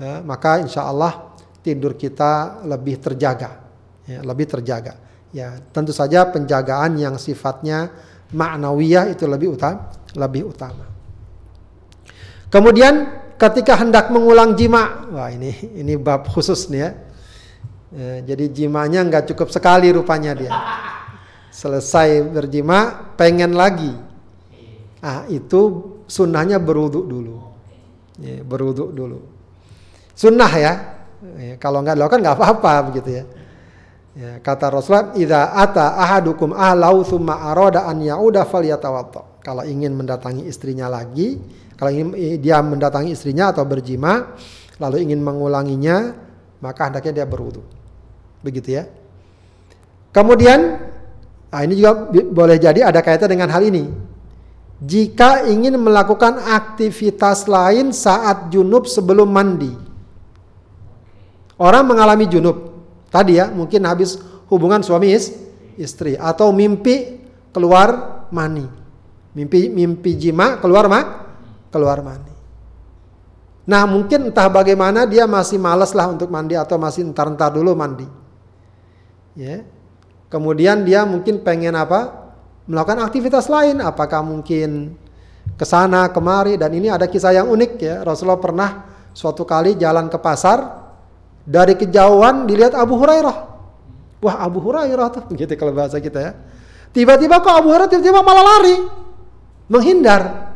ya, 0.00 0.24
maka 0.24 0.64
insya 0.64 0.88
Allah 0.88 1.36
tidur 1.60 1.92
kita 1.92 2.64
lebih 2.64 2.96
terjaga 2.96 3.60
ya, 4.08 4.24
lebih 4.24 4.48
terjaga. 4.48 4.96
Ya 5.30 5.60
tentu 5.70 5.92
saja 5.92 6.24
penjagaan 6.26 6.96
yang 6.96 7.20
sifatnya 7.20 7.92
maknawiyah 8.32 9.12
itu 9.12 9.28
lebih 9.28 9.54
utama 9.60 9.92
lebih 10.16 10.48
utama. 10.48 10.88
Kemudian 12.50 13.19
ketika 13.40 13.80
hendak 13.80 14.12
mengulang 14.12 14.52
jima. 14.52 15.08
Wah 15.08 15.32
ini 15.32 15.56
ini 15.72 15.96
bab 15.96 16.28
khusus 16.28 16.68
nih 16.68 16.80
ya. 16.84 16.90
ya 17.96 18.12
jadi 18.32 18.44
jimanya 18.52 19.00
nggak 19.08 19.32
cukup 19.32 19.48
sekali 19.48 19.88
rupanya 19.88 20.36
dia. 20.36 20.52
Selesai 21.50 22.22
berjima, 22.28 23.10
pengen 23.16 23.56
lagi. 23.56 23.90
Ah 25.00 25.24
itu 25.32 25.88
sunnahnya 26.04 26.60
beruduk 26.60 27.08
dulu. 27.08 27.40
Ya, 28.20 28.44
beruduk 28.44 28.92
dulu. 28.92 29.24
Sunnah 30.12 30.52
ya. 30.52 30.72
ya 31.40 31.54
kalau 31.56 31.80
nggak 31.80 31.96
dilakukan 31.96 32.20
nggak 32.20 32.36
apa-apa 32.36 32.72
begitu 32.92 33.10
ya. 33.16 33.24
Ya, 34.10 34.42
kata 34.42 34.74
Rasulullah, 34.74 35.14
"Idza 35.14 35.54
ata 35.54 35.94
ahadukum 35.96 36.50
ahlau 36.50 37.06
thumma 37.06 37.46
arada 37.46 37.86
an 37.86 38.02
yauda 38.02 38.42
falyatawadda." 38.42 39.40
Kalau 39.40 39.64
ingin 39.64 39.96
mendatangi 39.96 40.44
istrinya 40.44 40.90
lagi, 40.90 41.40
kalau 41.80 41.96
dia 42.36 42.60
mendatangi 42.60 43.16
istrinya 43.16 43.56
atau 43.56 43.64
berjima, 43.64 44.36
lalu 44.76 45.00
ingin 45.00 45.24
mengulanginya, 45.24 46.12
maka 46.60 46.92
hendaknya 46.92 47.24
dia 47.24 47.26
berwudu. 47.26 47.64
Begitu 48.44 48.76
ya. 48.76 48.84
Kemudian, 50.12 50.76
nah 51.48 51.64
ini 51.64 51.80
juga 51.80 52.04
boleh 52.12 52.60
jadi 52.60 52.84
ada 52.84 53.00
kaitan 53.00 53.32
dengan 53.32 53.48
hal 53.48 53.64
ini. 53.64 53.88
Jika 54.84 55.48
ingin 55.48 55.80
melakukan 55.80 56.36
aktivitas 56.36 57.48
lain 57.48 57.96
saat 57.96 58.52
junub 58.52 58.84
sebelum 58.84 59.32
mandi. 59.32 59.72
Orang 61.56 61.88
mengalami 61.88 62.28
junub. 62.28 62.76
Tadi 63.08 63.40
ya, 63.40 63.48
mungkin 63.48 63.88
habis 63.88 64.20
hubungan 64.52 64.84
suami 64.84 65.16
istri 65.80 66.12
atau 66.20 66.52
mimpi 66.52 67.24
keluar 67.56 68.20
mani. 68.28 68.68
Mimpi 69.32 69.72
mimpi 69.72 70.12
jima 70.20 70.60
keluar 70.60 70.84
ma 70.92 71.29
keluar 71.70 72.02
mandi. 72.02 72.34
Nah 73.70 73.86
mungkin 73.86 74.34
entah 74.34 74.50
bagaimana 74.50 75.06
dia 75.06 75.30
masih 75.30 75.56
malas 75.62 75.94
lah 75.94 76.10
untuk 76.10 76.26
mandi 76.26 76.58
atau 76.58 76.74
masih 76.74 77.06
entar-entar 77.06 77.54
dulu 77.54 77.70
mandi. 77.78 78.06
Ya. 79.38 79.62
Kemudian 80.26 80.82
dia 80.82 81.06
mungkin 81.06 81.42
pengen 81.46 81.78
apa? 81.78 82.30
Melakukan 82.66 83.02
aktivitas 83.06 83.46
lain. 83.46 83.78
Apakah 83.78 84.26
mungkin 84.26 84.98
ke 85.54 85.64
sana 85.66 86.10
kemari 86.10 86.58
dan 86.58 86.74
ini 86.74 86.90
ada 86.90 87.06
kisah 87.06 87.30
yang 87.30 87.46
unik 87.46 87.72
ya. 87.78 87.96
Rasulullah 88.02 88.42
pernah 88.42 88.70
suatu 89.14 89.46
kali 89.46 89.78
jalan 89.78 90.10
ke 90.10 90.18
pasar 90.18 90.82
dari 91.46 91.78
kejauhan 91.78 92.50
dilihat 92.50 92.74
Abu 92.74 92.98
Hurairah. 92.98 93.36
Wah 94.20 94.36
Abu 94.42 94.58
Hurairah 94.58 95.08
tuh 95.14 95.22
gitu 95.38 95.54
kalau 95.54 95.70
bahasa 95.70 96.02
kita 96.02 96.18
ya. 96.18 96.32
Tiba-tiba 96.90 97.38
kok 97.38 97.54
Abu 97.54 97.70
Hurairah 97.70 97.86
tiba-tiba 97.86 98.18
malah 98.18 98.42
lari 98.58 98.76
menghindar 99.70 100.49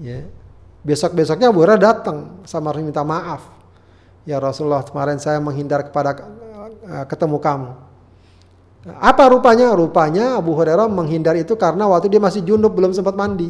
Ya. 0.00 0.26
Besok-besoknya 0.84 1.48
Abu 1.48 1.64
Hurairah 1.64 1.80
datang 1.80 2.44
sama 2.44 2.74
minta 2.76 3.00
maaf. 3.00 3.48
Ya 4.28 4.36
Rasulullah 4.36 4.84
kemarin 4.84 5.16
saya 5.16 5.40
menghindar 5.40 5.84
kepada 5.88 6.16
uh, 6.84 7.04
ketemu 7.08 7.40
kamu. 7.40 7.70
Apa 9.00 9.32
rupanya? 9.32 9.72
Rupanya 9.72 10.36
Abu 10.36 10.52
Hurairah 10.52 10.88
menghindar 10.92 11.36
itu 11.40 11.56
karena 11.56 11.88
waktu 11.88 12.12
dia 12.12 12.20
masih 12.20 12.44
junub 12.44 12.72
belum 12.76 12.92
sempat 12.92 13.16
mandi. 13.16 13.48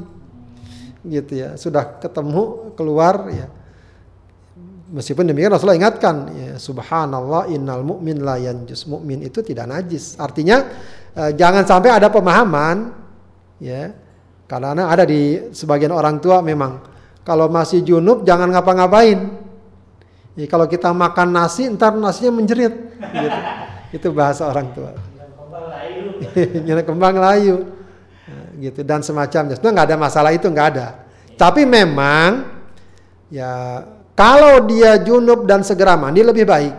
gitu 1.05 1.37
ya 1.37 1.53
sudah 1.61 2.01
ketemu 2.01 2.73
keluar 2.81 3.29
ya 3.29 3.53
meskipun 4.89 5.29
demikian 5.29 5.53
Rasulullah 5.53 5.77
ingatkan 5.77 6.33
ya 6.33 6.53
subhanallah 6.57 7.53
innal 7.53 7.85
mu'min 7.85 8.25
la 8.25 8.41
yanjus 8.41 8.89
mukmin 8.89 9.21
itu 9.21 9.45
tidak 9.45 9.69
najis 9.69 10.17
artinya 10.17 10.65
eh, 11.13 11.37
jangan 11.37 11.69
sampai 11.69 11.93
ada 11.93 12.09
pemahaman 12.09 12.97
ya 13.61 13.93
karena 14.45 14.89
ada 14.89 15.05
di 15.09 15.51
sebagian 15.53 15.93
orang 15.93 16.21
tua 16.21 16.45
memang 16.45 16.81
kalau 17.25 17.49
masih 17.49 17.81
junub 17.81 18.23
jangan 18.29 18.53
ngapa-ngapain 18.53 19.19
ya, 20.37 20.47
kalau 20.49 20.69
kita 20.69 20.93
makan 20.93 21.33
nasi 21.33 21.69
ntar 21.73 21.97
nasinya 21.97 22.37
menjerit 22.37 22.75
gitu. 23.01 23.39
itu 23.97 24.09
bahasa 24.13 24.49
orang 24.49 24.69
tua 24.77 24.93
kembang 26.89 27.17
layu 27.17 27.75
gitu 28.59 28.81
dan 28.87 29.03
semacamnya. 29.03 29.59
Sebenarnya 29.59 29.75
nggak 29.75 29.89
ada 29.91 29.99
masalah 29.99 30.31
itu 30.35 30.47
nggak 30.47 30.69
ada. 30.77 30.89
Tapi 31.35 31.67
memang 31.67 32.47
ya 33.31 33.83
kalau 34.15 34.63
dia 34.65 34.99
junub 35.03 35.47
dan 35.49 35.67
segera 35.67 35.99
mandi 35.99 36.23
lebih 36.23 36.47
baik. 36.47 36.75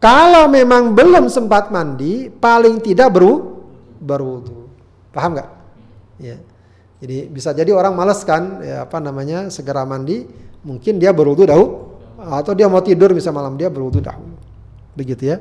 Kalau 0.00 0.48
memang 0.48 0.96
belum 0.96 1.28
sempat 1.28 1.68
mandi, 1.68 2.32
paling 2.32 2.80
tidak 2.80 3.12
beru 3.12 3.60
berwudu. 4.00 4.64
Paham 5.12 5.36
nggak? 5.36 5.50
Ya. 6.20 6.36
Jadi 7.00 7.32
bisa 7.32 7.56
jadi 7.56 7.72
orang 7.72 7.96
males 7.96 8.20
kan, 8.28 8.60
ya 8.60 8.84
apa 8.84 9.00
namanya 9.00 9.48
segera 9.48 9.88
mandi, 9.88 10.28
mungkin 10.60 11.00
dia 11.00 11.16
berwudu 11.16 11.48
dahulu, 11.48 11.96
atau 12.20 12.52
dia 12.52 12.68
mau 12.68 12.84
tidur 12.84 13.16
bisa 13.16 13.32
malam 13.32 13.56
dia 13.56 13.72
berwudu 13.72 14.04
dahulu. 14.04 14.36
Begitu 14.92 15.32
ya. 15.32 15.40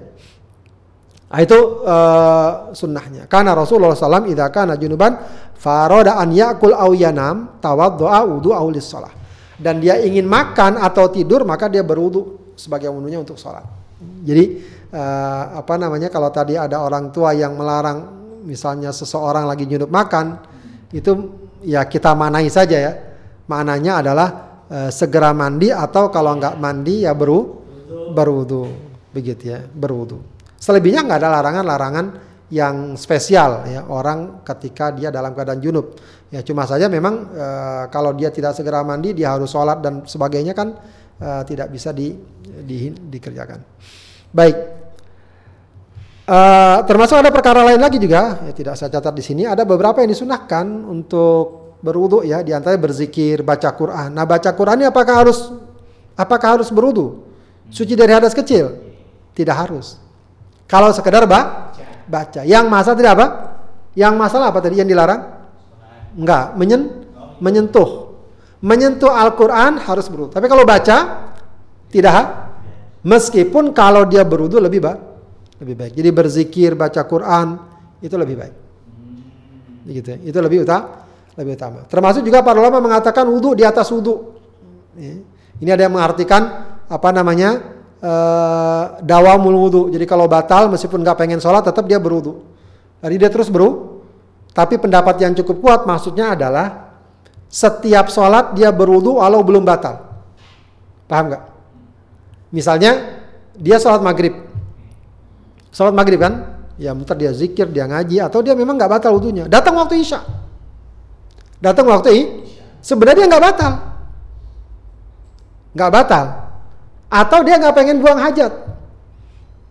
Nah, 1.29 1.39
itu 1.45 1.59
uh, 1.85 2.73
sunnahnya. 2.73 3.29
Karena 3.29 3.53
Rasulullah 3.53 3.93
SAW 3.93 4.25
idza 4.31 4.49
kana 4.49 4.79
junuban 4.79 5.13
faroda 5.53 6.17
an 6.17 6.33
yakul 6.33 6.73
aw 6.73 6.89
yanam 6.95 7.61
tawaddoa 7.61 8.25
wudu 8.25 8.49
aulis 8.55 8.87
salah. 8.89 9.13
Dan 9.59 9.83
dia 9.83 9.99
ingin 9.99 10.25
makan 10.25 10.79
atau 10.79 11.11
tidur 11.11 11.43
maka 11.43 11.67
dia 11.67 11.83
berwudu 11.83 12.55
sebagai 12.55 12.89
wudunya 12.89 13.19
untuk 13.21 13.35
sholat. 13.37 13.67
Jadi 13.99 14.63
uh, 14.95 15.59
apa 15.59 15.75
namanya 15.75 16.07
kalau 16.07 16.31
tadi 16.31 16.55
ada 16.55 16.79
orang 16.79 17.11
tua 17.11 17.35
yang 17.35 17.53
melarang 17.59 18.19
misalnya 18.47 18.89
seseorang 18.95 19.45
lagi 19.45 19.67
junub 19.67 19.91
makan 19.91 20.39
itu 20.89 21.11
ya 21.65 21.85
kita 21.85 22.13
manai 22.17 22.49
saja 22.49 22.77
ya. 22.77 22.93
Mananya 23.49 24.05
adalah 24.05 24.29
uh, 24.69 24.91
segera 24.93 25.33
mandi 25.33 25.73
atau 25.73 26.13
kalau 26.13 26.37
nggak 26.37 26.61
mandi 26.61 27.05
ya 27.05 27.17
beru 27.17 27.65
berwudu 28.13 28.69
begitu 29.09 29.53
ya 29.53 29.59
berwudu. 29.65 30.21
Selebihnya 30.59 31.01
nggak 31.05 31.19
ada 31.23 31.29
larangan-larangan 31.39 32.05
yang 32.49 32.97
spesial 32.97 33.69
ya 33.69 33.85
orang 33.85 34.41
ketika 34.41 34.89
dia 34.93 35.13
dalam 35.13 35.33
keadaan 35.37 35.61
junub. 35.61 35.97
Ya 36.29 36.45
cuma 36.45 36.65
saja 36.69 36.85
memang 36.85 37.29
e, 37.33 37.47
kalau 37.89 38.13
dia 38.13 38.29
tidak 38.29 38.53
segera 38.57 38.85
mandi 38.85 39.17
dia 39.17 39.33
harus 39.33 39.49
sholat 39.49 39.81
dan 39.81 40.05
sebagainya 40.05 40.53
kan 40.53 40.77
e, 41.17 41.29
tidak 41.45 41.73
bisa 41.73 41.93
di, 41.93 42.13
di, 42.65 42.93
dikerjakan. 42.93 43.61
Baik. 44.33 44.78
E, 46.29 46.39
termasuk 46.85 47.17
ada 47.17 47.33
perkara 47.33 47.65
lain 47.65 47.81
lagi 47.81 47.97
juga 47.97 48.45
ya 48.45 48.53
tidak 48.53 48.77
saya 48.77 48.93
catat 48.93 49.17
di 49.17 49.25
sini 49.25 49.49
ada 49.49 49.65
beberapa 49.65 49.97
yang 50.05 50.13
disunahkan 50.13 50.85
untuk 50.85 51.59
berwudu 51.79 52.27
ya 52.27 52.43
di 52.43 52.51
antaranya 52.51 52.91
berzikir, 52.91 53.41
baca 53.41 53.71
Quran. 53.71 54.11
Nah, 54.11 54.27
baca 54.27 54.51
Quran 54.51 54.83
ini 54.83 54.87
apakah 54.87 55.15
harus 55.25 55.51
apakah 56.15 56.59
harus 56.59 56.69
berwudu? 56.69 57.23
Suci 57.71 57.95
dari 57.95 58.11
hadas 58.11 58.35
kecil? 58.35 58.75
Tidak 59.33 59.55
harus. 59.55 59.95
Kalau 60.67 60.91
sekedar 60.91 61.23
ba 61.25 61.71
baca. 62.05 62.43
Yang 62.43 62.65
masalah 62.67 62.97
tidak 62.97 63.13
apa? 63.15 63.27
Yang 63.95 64.13
masalah 64.19 64.45
apa 64.51 64.59
tadi 64.59 64.81
yang 64.81 64.89
dilarang? 64.89 65.21
Enggak, 66.17 66.57
menyen 66.59 66.81
menyentuh. 67.39 68.11
Menyentuh 68.59 69.13
Al-Qur'an 69.15 69.79
harus 69.79 70.11
berwudu. 70.11 70.35
Tapi 70.35 70.51
kalau 70.51 70.67
baca 70.67 71.31
tidak 71.87 72.51
meskipun 73.07 73.71
kalau 73.71 74.03
dia 74.03 74.27
berwudu 74.27 74.59
lebih 74.59 74.83
baik. 74.83 75.08
Lebih 75.59 75.75
baik. 75.75 75.93
Jadi 75.95 76.09
berzikir, 76.15 76.71
baca 76.75 77.01
Quran 77.03 77.47
itu 77.99 78.15
lebih 78.15 78.35
baik. 78.39 78.55
Begitu 79.83 80.07
ya. 80.15 80.17
Itu 80.23 80.39
lebih 80.39 80.63
utama, 80.63 81.03
lebih 81.35 81.59
utama. 81.59 81.79
Termasuk 81.87 82.23
juga 82.23 82.39
para 82.43 82.59
ulama 82.59 82.79
mengatakan 82.79 83.27
wudu 83.27 83.55
di 83.55 83.67
atas 83.67 83.91
wudu. 83.91 84.39
Ini 85.59 85.69
ada 85.71 85.83
yang 85.87 85.95
mengartikan 85.95 86.41
apa 86.87 87.09
namanya? 87.11 87.79
uh, 88.03 88.83
dawamul 89.03 89.57
wudhu. 89.67 89.81
Jadi 89.91 90.05
kalau 90.07 90.25
batal 90.27 90.71
meskipun 90.71 91.03
nggak 91.03 91.17
pengen 91.19 91.39
sholat 91.39 91.63
tetap 91.67 91.85
dia 91.85 91.99
berwudhu. 91.99 92.43
Jadi 92.99 93.15
dia 93.15 93.29
terus 93.31 93.51
beru. 93.51 94.01
Tapi 94.51 94.81
pendapat 94.81 95.15
yang 95.23 95.33
cukup 95.37 95.61
kuat 95.61 95.81
maksudnya 95.85 96.35
adalah 96.35 96.97
setiap 97.47 98.09
sholat 98.11 98.57
dia 98.57 98.73
berwudhu 98.73 99.21
walau 99.21 99.45
belum 99.45 99.63
batal. 99.63 100.03
Paham 101.05 101.31
nggak? 101.31 101.43
Misalnya 102.49 102.91
dia 103.55 103.77
sholat 103.77 104.01
maghrib. 104.01 104.48
Sholat 105.69 105.93
maghrib 105.93 106.19
kan? 106.21 106.61
Ya 106.79 106.95
muter 106.95 107.15
dia 107.19 107.31
zikir, 107.35 107.67
dia 107.69 107.85
ngaji 107.85 108.23
atau 108.23 108.39
dia 108.39 108.55
memang 108.55 108.79
nggak 108.79 108.91
batal 108.99 109.15
wudhunya. 109.19 109.51
Datang 109.51 109.75
waktu 109.75 109.99
isya. 109.99 110.23
Datang 111.59 111.91
waktu 111.91 112.09
i, 112.15 112.21
sebenarnya 112.79 113.27
nggak 113.27 113.43
batal. 113.43 113.73
Nggak 115.75 115.91
batal 115.91 116.25
atau 117.09 117.39
dia 117.41 117.57
nggak 117.57 117.75
pengen 117.75 117.97
buang 117.99 118.21
hajat. 118.21 118.53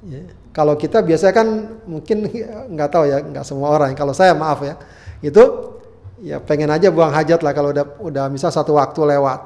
Ya. 0.05 0.23
Kalau 0.51 0.75
kita 0.75 1.07
biasanya 1.07 1.35
kan 1.35 1.49
mungkin 1.87 2.27
nggak 2.75 2.89
tahu 2.91 3.05
ya, 3.07 3.23
nggak 3.23 3.47
semua 3.47 3.71
orang. 3.71 3.95
Kalau 3.95 4.11
saya 4.13 4.35
maaf 4.35 4.61
ya, 4.67 4.75
itu 5.23 5.43
ya 6.19 6.43
pengen 6.43 6.67
aja 6.75 6.91
buang 6.91 7.15
hajat 7.15 7.47
lah 7.47 7.55
kalau 7.55 7.71
udah 7.71 7.87
udah 8.03 8.25
misal 8.27 8.51
satu 8.51 8.75
waktu 8.75 9.01
lewat. 9.17 9.41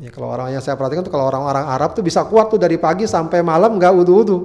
Ya 0.00 0.08
kalau 0.08 0.32
orang 0.32 0.56
yang 0.56 0.64
saya 0.64 0.80
perhatikan 0.80 1.04
tuh 1.04 1.12
kalau 1.12 1.28
orang-orang 1.28 1.68
Arab 1.68 1.92
tuh 1.92 2.00
bisa 2.00 2.24
kuat 2.24 2.48
tuh 2.48 2.56
dari 2.56 2.80
pagi 2.80 3.04
sampai 3.04 3.44
malam 3.44 3.76
nggak 3.76 3.92
wudhu-wudhu, 3.92 4.38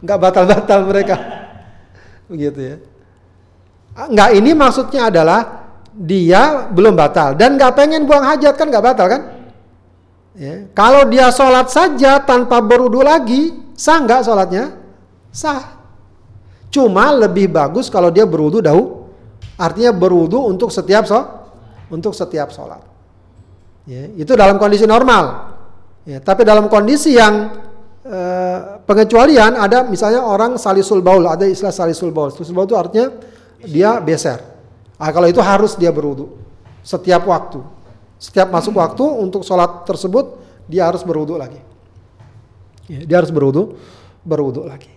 nggak 0.00 0.18
batal-batal 0.18 0.80
mereka, 0.88 1.16
begitu 2.26 2.60
ya. 2.60 2.76
Ah, 3.96 4.06
nggak 4.08 4.30
ini 4.38 4.50
maksudnya 4.56 5.12
adalah 5.12 5.40
dia 5.90 6.70
belum 6.70 6.94
batal 6.94 7.34
dan 7.34 7.58
nggak 7.58 7.74
pengen 7.74 8.06
buang 8.06 8.22
hajat 8.24 8.54
kan 8.56 8.66
nggak 8.70 8.84
batal 8.84 9.06
kan? 9.10 9.22
Ya. 10.38 10.70
Kalau 10.72 11.04
dia 11.10 11.28
sholat 11.34 11.68
saja 11.68 12.22
tanpa 12.22 12.62
berudu 12.62 13.02
lagi, 13.02 13.52
sah 13.74 13.98
nggak 14.00 14.22
sholatnya? 14.24 14.72
Sah. 15.34 15.78
Cuma 16.70 17.10
lebih 17.10 17.50
bagus 17.50 17.90
kalau 17.90 18.08
dia 18.14 18.24
berudu 18.24 18.62
dahulu. 18.62 19.10
Artinya 19.60 19.92
berudu 19.92 20.48
untuk 20.48 20.72
setiap 20.72 21.04
so, 21.04 21.20
untuk 21.92 22.16
setiap 22.16 22.48
sholat. 22.54 22.80
Ya, 23.84 24.08
itu 24.16 24.32
dalam 24.38 24.56
kondisi 24.56 24.88
normal. 24.88 25.52
Ya, 26.08 26.22
tapi 26.22 26.48
dalam 26.48 26.72
kondisi 26.72 27.18
yang 27.18 27.52
uh, 28.06 28.79
pengecualian 28.90 29.54
ada 29.54 29.86
misalnya 29.86 30.26
orang 30.26 30.58
salisul 30.58 30.98
baul, 30.98 31.22
ada 31.30 31.46
istilah 31.46 31.70
salisul 31.70 32.10
baul. 32.10 32.34
Salisul 32.34 32.58
baul 32.58 32.66
itu 32.66 32.74
artinya 32.74 33.06
dia 33.62 34.02
beser. 34.02 34.42
Nah, 34.98 35.14
kalau 35.14 35.30
itu 35.30 35.38
harus 35.38 35.78
dia 35.78 35.94
berudu 35.94 36.34
setiap 36.82 37.22
waktu. 37.30 37.62
Setiap 38.18 38.50
masuk 38.50 38.74
waktu 38.82 39.06
untuk 39.06 39.46
sholat 39.46 39.86
tersebut 39.86 40.42
dia 40.66 40.90
harus 40.90 41.06
berwudu 41.06 41.38
lagi. 41.38 41.62
Ya, 42.90 43.06
dia 43.06 43.16
harus 43.22 43.30
berwudu, 43.30 43.78
berwudu 44.26 44.66
lagi. 44.66 44.90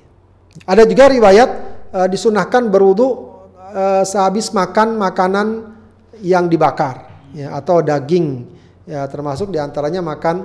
Ada 0.65 0.89
juga 0.89 1.13
riwayat 1.13 1.49
uh, 1.93 2.07
disunahkan 2.09 2.73
berwudu 2.73 3.05
uh, 3.53 4.01
sehabis 4.01 4.49
makan 4.49 4.97
makanan 4.97 5.77
yang 6.19 6.49
dibakar 6.49 7.29
ya, 7.37 7.53
atau 7.53 7.85
daging 7.85 8.49
ya 8.89 9.05
termasuk 9.07 9.53
di 9.53 9.61
antaranya 9.61 10.03
makan 10.03 10.43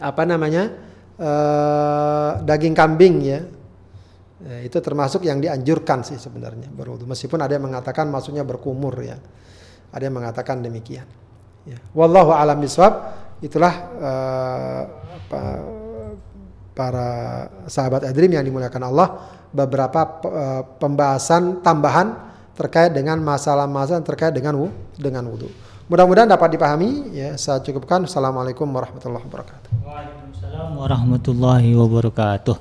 apa 0.00 0.22
namanya 0.26 0.87
uh, 1.18 2.42
daging 2.42 2.74
kambing 2.74 3.14
ya. 3.22 3.40
ya 4.42 4.56
itu 4.62 4.78
termasuk 4.78 5.26
yang 5.26 5.42
dianjurkan 5.42 6.06
sih 6.06 6.16
sebenarnya 6.16 6.70
berwudu 6.70 7.04
meskipun 7.04 7.42
ada 7.42 7.58
yang 7.58 7.66
mengatakan 7.66 8.06
maksudnya 8.10 8.46
berkumur 8.46 8.94
ya 9.02 9.18
ada 9.90 10.02
yang 10.02 10.14
mengatakan 10.14 10.62
demikian 10.62 11.06
Ya. 11.68 11.78
Wallahu 11.92 12.32
alam 12.32 12.56
biswab. 12.64 12.92
Itulah 13.38 13.74
uh, 14.00 14.82
apa, 15.14 15.42
para 16.74 17.10
sahabat 17.70 18.08
adrim 18.08 18.34
yang 18.34 18.42
dimuliakan 18.42 18.82
Allah 18.88 19.08
beberapa 19.54 20.00
uh, 20.26 20.62
pembahasan 20.80 21.62
tambahan 21.62 22.18
terkait 22.58 22.90
dengan 22.90 23.22
masalah-masalah 23.22 24.02
terkait 24.02 24.34
dengan 24.34 24.66
dengan 24.98 25.22
wudhu. 25.30 25.46
Mudah-mudahan 25.86 26.28
dapat 26.28 26.58
dipahami. 26.58 27.14
Ya, 27.14 27.38
saya 27.38 27.62
cukupkan. 27.62 28.04
Assalamualaikum 28.04 28.66
warahmatullahi 28.66 29.24
wabarakatuh. 29.24 29.70
Waalaikumsalam 30.58 30.74
warahmatullahi 30.74 31.70
wabarakatuh. 31.70 32.56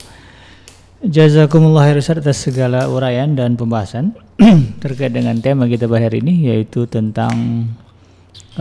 Jazakumullah 1.02 1.90
khairan 1.90 2.22
atas 2.22 2.38
segala 2.46 2.86
uraian 2.94 3.26
dan 3.34 3.58
pembahasan 3.58 4.14
terkait 4.86 5.10
dengan 5.10 5.34
tema 5.42 5.66
kita 5.66 5.90
pada 5.90 6.06
hari 6.06 6.22
ini 6.22 6.46
yaitu 6.54 6.86
tentang 6.86 7.34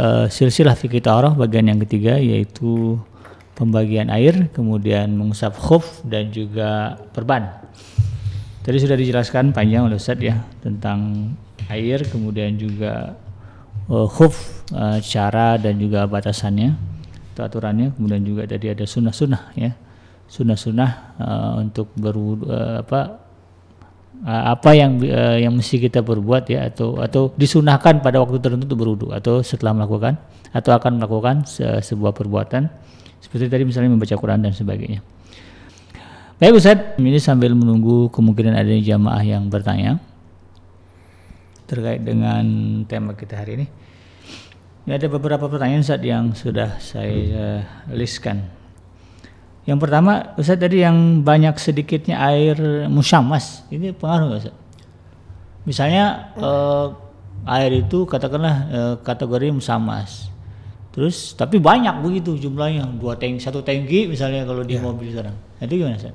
uh, 0.01 0.25
silsilah 0.33 0.73
fikih 0.73 1.05
ta'arah 1.05 1.37
bagian 1.37 1.69
yang 1.69 1.77
ketiga 1.85 2.17
yaitu 2.17 2.97
pembagian 3.53 4.09
air, 4.09 4.49
kemudian 4.57 5.13
mengusap 5.13 5.53
khuf 5.53 6.01
dan 6.09 6.33
juga 6.33 6.97
perban. 7.13 7.61
Tadi 8.65 8.81
sudah 8.81 8.97
dijelaskan 8.97 9.53
panjang 9.53 9.85
oleh 9.85 10.01
Ustaz 10.01 10.17
ya 10.17 10.49
tentang 10.65 11.29
air, 11.69 12.09
kemudian 12.09 12.57
juga 12.57 13.21
uh, 13.93 14.09
khuf 14.09 14.65
uh, 14.73 14.97
cara 15.05 15.61
dan 15.61 15.77
juga 15.77 16.09
batasannya 16.09 16.96
atau 17.37 17.45
aturannya 17.45 17.93
kemudian 17.93 18.25
juga 18.25 18.49
tadi 18.49 18.73
ada 18.73 18.89
sunnah-sunnah 18.89 19.53
ya 19.61 19.77
sunnah-sunnah 20.25 20.91
uh, 21.21 21.53
untuk 21.61 21.93
berwudu 21.93 22.49
uh, 22.49 22.81
apa 22.81 23.21
uh, 24.25 24.45
apa 24.57 24.71
yang 24.73 24.97
uh, 25.05 25.37
yang 25.37 25.53
mesti 25.53 25.77
kita 25.77 26.01
perbuat 26.01 26.49
ya 26.49 26.73
atau 26.73 26.97
atau 26.97 27.29
disunahkan 27.37 28.01
pada 28.01 28.25
waktu 28.25 28.41
tertentu 28.41 28.65
untuk 28.73 28.81
berwudu 28.81 29.07
atau 29.13 29.45
setelah 29.45 29.77
melakukan 29.77 30.17
atau 30.57 30.73
akan 30.73 30.97
melakukan 30.97 31.45
se 31.45 31.69
sebuah 31.85 32.17
perbuatan 32.17 32.73
seperti 33.21 33.53
tadi 33.53 33.69
misalnya 33.69 33.93
membaca 33.93 34.17
Quran 34.17 34.41
dan 34.41 34.57
sebagainya. 34.57 35.05
Baik 36.37 36.61
Ustaz, 36.61 37.01
ini 37.01 37.17
sambil 37.17 37.57
menunggu 37.57 38.13
kemungkinan 38.13 38.61
adanya 38.61 38.85
jamaah 38.85 39.25
yang 39.25 39.49
bertanya 39.49 39.97
terkait 41.65 42.05
dengan 42.05 42.45
tema 42.87 43.17
kita 43.17 43.41
hari 43.41 43.61
ini. 43.61 43.67
Ini 44.87 45.03
ada 45.03 45.11
beberapa 45.11 45.51
pertanyaan 45.51 45.83
Ustaz 45.83 45.99
yang 45.99 46.31
sudah 46.31 46.79
saya 46.79 47.67
listkan. 47.91 48.47
Yang 49.67 49.79
pertama, 49.83 50.31
Ustaz 50.39 50.63
tadi 50.63 50.79
yang 50.87 51.27
banyak 51.27 51.59
sedikitnya 51.59 52.23
air 52.23 52.87
musyamas, 52.87 53.67
ini 53.67 53.91
pengaruh 53.91 54.31
nggak 54.31 54.41
Ustaz? 54.47 54.57
Misalnya 55.67 56.31
eh, 56.39 56.87
air 57.51 57.83
itu 57.83 58.07
katakanlah 58.07 58.57
eh, 58.71 58.95
kategori 59.03 59.51
musamas. 59.51 60.31
Terus 60.95 61.35
tapi 61.35 61.59
banyak 61.59 61.99
begitu 62.01 62.39
jumlahnya, 62.39 62.87
dua 62.95 63.19
tank, 63.19 63.43
satu 63.43 63.67
tangki 63.67 64.07
misalnya 64.07 64.47
kalau 64.47 64.63
di 64.63 64.79
Ya. 64.79 64.87
mobil 64.87 65.11
sekarang. 65.11 65.35
Itu 65.59 65.83
gimana 65.83 65.99
Ustaz? 65.99 66.15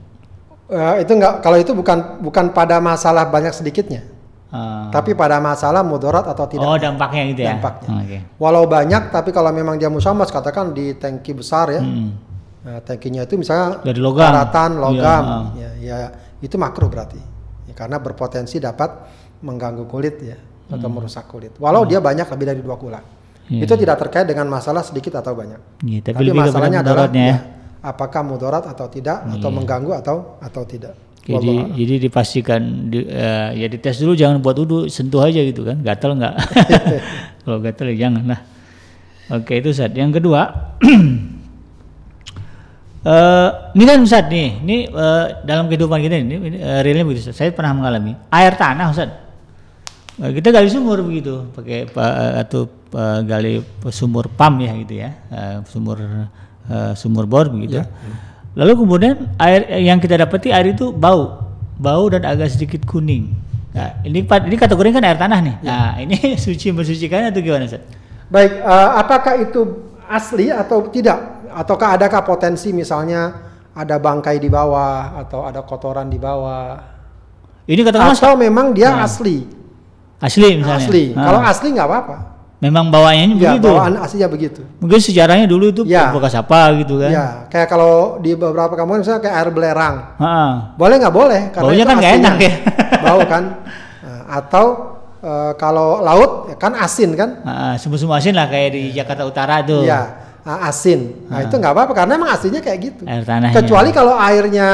Eh, 0.72 0.96
itu 1.04 1.12
enggak 1.12 1.44
kalau 1.44 1.60
itu 1.60 1.76
bukan 1.76 2.24
bukan 2.24 2.56
pada 2.56 2.80
masalah 2.80 3.28
banyak 3.28 3.52
sedikitnya, 3.52 4.08
Ah. 4.52 4.92
tapi 4.92 5.16
pada 5.16 5.40
masalah 5.40 5.80
mudarat 5.80 6.28
atau 6.28 6.44
tidak. 6.44 6.68
oh 6.68 6.76
dampaknya 6.76 7.24
gitu 7.32 7.42
ya? 7.48 7.56
Dampaknya. 7.56 7.88
Oke. 8.04 8.18
Walau 8.36 8.68
banyak, 8.68 9.08
tapi 9.08 9.32
kalau 9.32 9.48
memang 9.50 9.80
dia 9.80 9.88
musamas, 9.88 10.28
katakan 10.28 10.76
di 10.76 10.92
tangki 10.94 11.32
besar 11.32 11.72
ya, 11.72 11.80
Hmm. 11.80 12.20
nah, 12.60 12.84
tangkinya 12.84 13.24
itu 13.24 13.40
misalnya 13.40 13.80
Dari 13.80 14.04
logam. 14.04 14.28
daratan 14.28 14.76
logam, 14.76 15.56
Iya. 15.56 15.72
ya, 15.80 15.96
ya 16.04 16.08
itu 16.44 16.60
makruh 16.60 16.92
berarti, 16.92 17.16
ya, 17.64 17.74
karena 17.74 17.96
berpotensi 17.98 18.60
dapat 18.60 18.92
mengganggu 19.40 19.88
kulit 19.88 20.20
ya 20.20 20.36
atau 20.68 20.88
merusak 20.88 21.32
kulit. 21.32 21.56
Walau 21.56 21.88
dia 21.88 22.04
banyak 22.04 22.28
lebih 22.28 22.46
dari 22.46 22.60
dua 22.60 22.76
kula, 22.76 23.00
Hmm. 23.00 23.56
Iya. 23.56 23.64
itu 23.64 23.74
tidak 23.80 24.04
terkait 24.04 24.28
dengan 24.28 24.52
masalah 24.52 24.84
sedikit 24.84 25.16
atau 25.16 25.32
banyak. 25.32 25.80
Iya, 25.80 26.00
tapi, 26.04 26.28
Tapi, 26.28 26.36
masalahnya 26.36 26.84
adalah 26.84 27.08
ya. 27.08 27.24
ya, 27.24 27.38
apakah 27.80 28.20
mudarat 28.22 28.68
atau 28.68 28.92
tidak, 28.92 29.24
atau 29.32 29.48
mengganggu 29.48 29.96
atau 29.96 30.36
atau 30.40 30.68
tidak. 30.68 30.92
Jadi 31.22 31.54
jadi 31.78 31.94
dipastikan 32.10 32.62
di, 32.90 33.06
eh, 33.06 33.50
ya 33.56 33.68
dites 33.70 34.02
dulu 34.02 34.18
jangan 34.18 34.42
buat 34.42 34.58
wudhu 34.58 34.90
sentuh 34.90 35.22
aja 35.22 35.38
gitu 35.42 35.62
kan. 35.62 35.78
Gatal 35.80 36.18
nggak? 36.18 36.34
Kalau 37.46 37.58
gatal 37.62 37.94
ya 37.94 38.10
jangan 38.10 38.24
lah. 38.26 38.42
Oke 39.32 39.62
itu 39.62 39.72
Ustaz 39.72 39.94
yang 39.96 40.12
kedua 40.12 40.76
eh 43.02 43.50
ini 43.74 43.84
kan 43.88 43.98
Ustaz 44.04 44.28
nih 44.28 44.50
ini 44.62 44.78
eh, 44.86 45.26
dalam 45.42 45.66
kehidupan 45.66 46.04
kita 46.04 46.16
ini, 46.20 46.36
ini 46.38 46.58
eh, 46.60 46.80
realnya 46.84 47.06
begitu 47.08 47.30
Ustaz. 47.30 47.40
saya 47.40 47.50
pernah 47.50 47.74
mengalami 47.74 48.14
air 48.30 48.54
tanah 48.56 48.88
Ustaz 48.92 49.12
Eh, 50.22 50.38
kita 50.38 50.52
gali 50.54 50.68
sumur 50.70 51.02
begitu 51.02 51.50
pakai 51.50 51.88
pa- 51.90 52.14
eh, 52.14 52.34
atau 52.44 52.68
eh, 52.94 53.20
gali 53.26 53.54
sumur 53.90 54.28
pam 54.30 54.60
ya 54.60 54.76
gitu 54.78 54.94
ya 55.00 55.10
eh, 55.32 55.64
sumur 55.66 55.98
eh, 56.68 56.94
sumur 56.94 57.26
bor 57.26 57.48
begitu 57.50 57.82
lalu 58.58 58.74
kemudian 58.84 59.16
air 59.40 59.68
yang 59.80 59.98
kita 60.00 60.20
dapati 60.20 60.52
air 60.52 60.76
itu 60.76 60.92
bau 60.92 61.52
bau 61.80 62.06
dan 62.12 62.28
agak 62.28 62.52
sedikit 62.52 62.84
kuning 62.84 63.32
nah, 63.72 64.00
ini 64.04 64.24
ini 64.24 64.56
kategori 64.60 64.90
kan 64.92 65.04
air 65.04 65.18
tanah 65.18 65.40
nih 65.40 65.56
nah 65.64 65.96
ini 66.00 66.34
suci 66.46 66.72
mensucikan 66.76 67.32
atau 67.32 67.42
gimana 67.44 67.66
Ustaz? 67.68 67.84
Baik, 68.32 68.64
eh, 68.64 68.90
apakah 68.96 69.44
itu 69.44 69.92
asli 70.08 70.48
atau 70.48 70.88
tidak? 70.88 71.44
Ataukah 71.52 72.00
adakah 72.00 72.24
potensi 72.24 72.72
misalnya 72.72 73.52
ada 73.76 74.00
bangkai 74.00 74.40
di 74.40 74.48
bawah 74.48 75.20
atau 75.20 75.44
ada 75.44 75.68
kotoran 75.68 76.08
di 76.08 76.16
bawah? 76.16 76.80
ini 77.68 77.84
katakanlah 77.84 78.16
Atau 78.16 78.36
memang 78.40 78.72
dia 78.72 79.04
asli? 79.04 79.44
asli 80.22 80.64
misalnya 80.64 80.80
Asli. 80.80 81.04
Ah. 81.12 81.24
Kalau 81.28 81.40
asli 81.44 81.68
nggak 81.76 81.88
apa-apa. 81.88 82.18
Memang 82.62 82.88
bawaannya 82.88 83.36
Ya, 83.36 83.58
begitu 83.58 83.68
bawaan 83.68 83.98
aslinya 83.98 84.30
begitu. 84.30 84.62
mungkin 84.78 85.02
sejarahnya 85.02 85.46
dulu 85.46 85.66
itu 85.70 85.82
Ya. 85.84 86.14
bekas 86.14 86.32
apa 86.34 86.78
gitu 86.78 86.96
kan 86.96 87.10
Ya, 87.10 87.26
kayak 87.50 87.68
kalau 87.68 88.22
di 88.22 88.32
beberapa 88.34 88.72
kampung 88.72 89.02
misalnya 89.02 89.20
kayak 89.20 89.36
air 89.36 89.50
belerang. 89.50 89.96
Ha-ha. 90.16 90.78
Boleh 90.78 90.96
nggak 90.96 91.12
boleh? 91.12 91.42
Baunya 91.52 91.74
itu 91.76 91.90
kan 91.90 91.98
nggak 91.98 92.14
enak 92.16 92.36
ya. 92.38 92.54
Bau 93.04 93.22
kan. 93.26 93.44
Nah, 94.00 94.22
atau 94.32 94.66
eh, 95.20 95.52
kalau 95.58 96.00
laut 96.00 96.32
ya 96.48 96.56
kan 96.56 96.78
asin 96.78 97.18
kan? 97.18 97.42
Ha-ha, 97.42 97.76
semua-semua 97.76 98.22
asin 98.22 98.32
lah 98.32 98.46
kayak 98.46 98.70
di 98.72 98.94
Jakarta 98.94 99.26
Utara 99.26 99.60
tuh 99.62 99.82
Iya, 99.82 100.02
asin. 100.46 101.28
Nah, 101.28 101.42
itu 101.42 101.54
nggak 101.54 101.74
apa-apa 101.74 101.94
karena 101.96 102.14
emang 102.16 102.30
aslinya 102.30 102.62
kayak 102.62 102.80
gitu. 102.80 103.02
air 103.04 103.26
tanahnya 103.26 103.58
Kecuali 103.58 103.90
kalau 103.90 104.14
airnya 104.14 104.70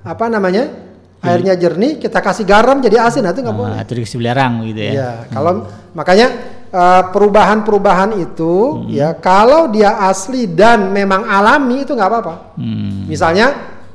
apa 0.00 0.24
namanya? 0.26 0.88
Airnya 1.18 1.58
jernih, 1.58 1.98
kita 1.98 2.22
kasih 2.22 2.46
garam 2.46 2.78
jadi 2.78 3.02
asin, 3.02 3.20
nah, 3.20 3.34
itu 3.34 3.42
nggak 3.42 3.52
boleh. 3.52 3.74
Ah, 3.74 3.82
atau 3.82 3.92
dikasih 3.92 4.16
belerang 4.16 4.62
gitu 4.64 4.78
ya. 4.80 4.92
Iya, 4.94 5.10
kalau 5.28 5.66
makanya 5.90 6.26
eh, 6.30 6.57
perubahan-perubahan 7.08 8.16
itu 8.18 8.84
ya 8.86 9.12
kalau 9.12 9.68
dia 9.68 9.96
asli 10.02 10.44
dan 10.46 10.90
memang 10.90 11.24
alami 11.24 11.82
itu 11.82 11.92
nggak 11.92 12.08
apa-apa. 12.08 12.34
Hmm, 12.54 13.08
Misalnya 13.08 13.46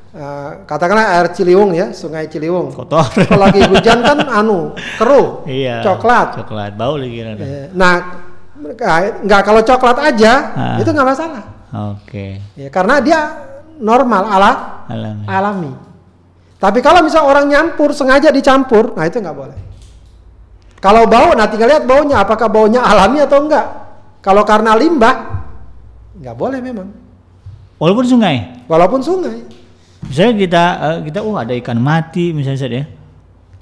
eh, 0.09 0.49
katakanlah 0.63 1.17
air 1.17 1.27
Ciliwung 1.31 1.71
ya, 1.71 1.89
Sungai 1.91 2.25
Ciliwung. 2.25 2.69
kotor. 2.69 3.05
Kalau 3.09 3.37
lagi 3.39 3.61
hujan 3.63 3.99
kan 3.99 4.17
anu 4.39 4.73
keruh, 4.95 5.45
iya. 5.45 5.81
coklat. 5.81 6.41
Coklat 6.41 6.73
bau 6.73 6.97
lagi 6.97 7.17
kan. 7.19 7.35
Eh, 7.37 7.65
Nah, 7.73 7.93
nggak 9.19 9.41
kalau 9.43 9.61
coklat 9.61 9.97
aja 9.99 10.33
Ah. 10.53 10.77
itu 10.77 10.89
nggak 10.89 11.07
masalah. 11.07 11.43
Oke. 11.93 12.37
Ya, 12.53 12.69
karena 12.69 13.01
dia 13.01 13.19
normal 13.77 14.23
ala 14.25 14.51
Alami. 14.85 15.25
alami. 15.25 15.71
Tapi 16.57 16.79
kalau 16.79 17.03
misal 17.03 17.25
orang 17.25 17.49
nyampur 17.49 17.91
sengaja 17.91 18.29
dicampur, 18.29 18.93
nah 18.93 19.03
itu 19.03 19.17
nggak 19.17 19.35
boleh. 19.35 19.57
Kalau 20.83 21.07
bau, 21.07 21.31
nah 21.31 21.47
tinggal 21.47 21.71
lihat 21.71 21.87
baunya, 21.87 22.19
apakah 22.19 22.51
baunya 22.51 22.83
alami 22.83 23.23
atau 23.23 23.39
enggak. 23.39 23.63
Kalau 24.19 24.43
karena 24.43 24.75
limbah, 24.75 25.15
nggak 26.19 26.35
boleh 26.35 26.59
memang. 26.59 26.91
Walaupun 27.79 28.03
sungai. 28.03 28.67
Walaupun 28.67 28.99
sungai. 28.99 29.47
Misalnya 30.03 30.35
kita 30.35 30.63
eh, 30.75 30.97
kita 31.07 31.19
oh 31.23 31.39
ada 31.39 31.55
ikan 31.55 31.79
mati 31.79 32.35
misalnya 32.35 32.59
Ustaz 32.59 32.75
ya. 32.75 32.85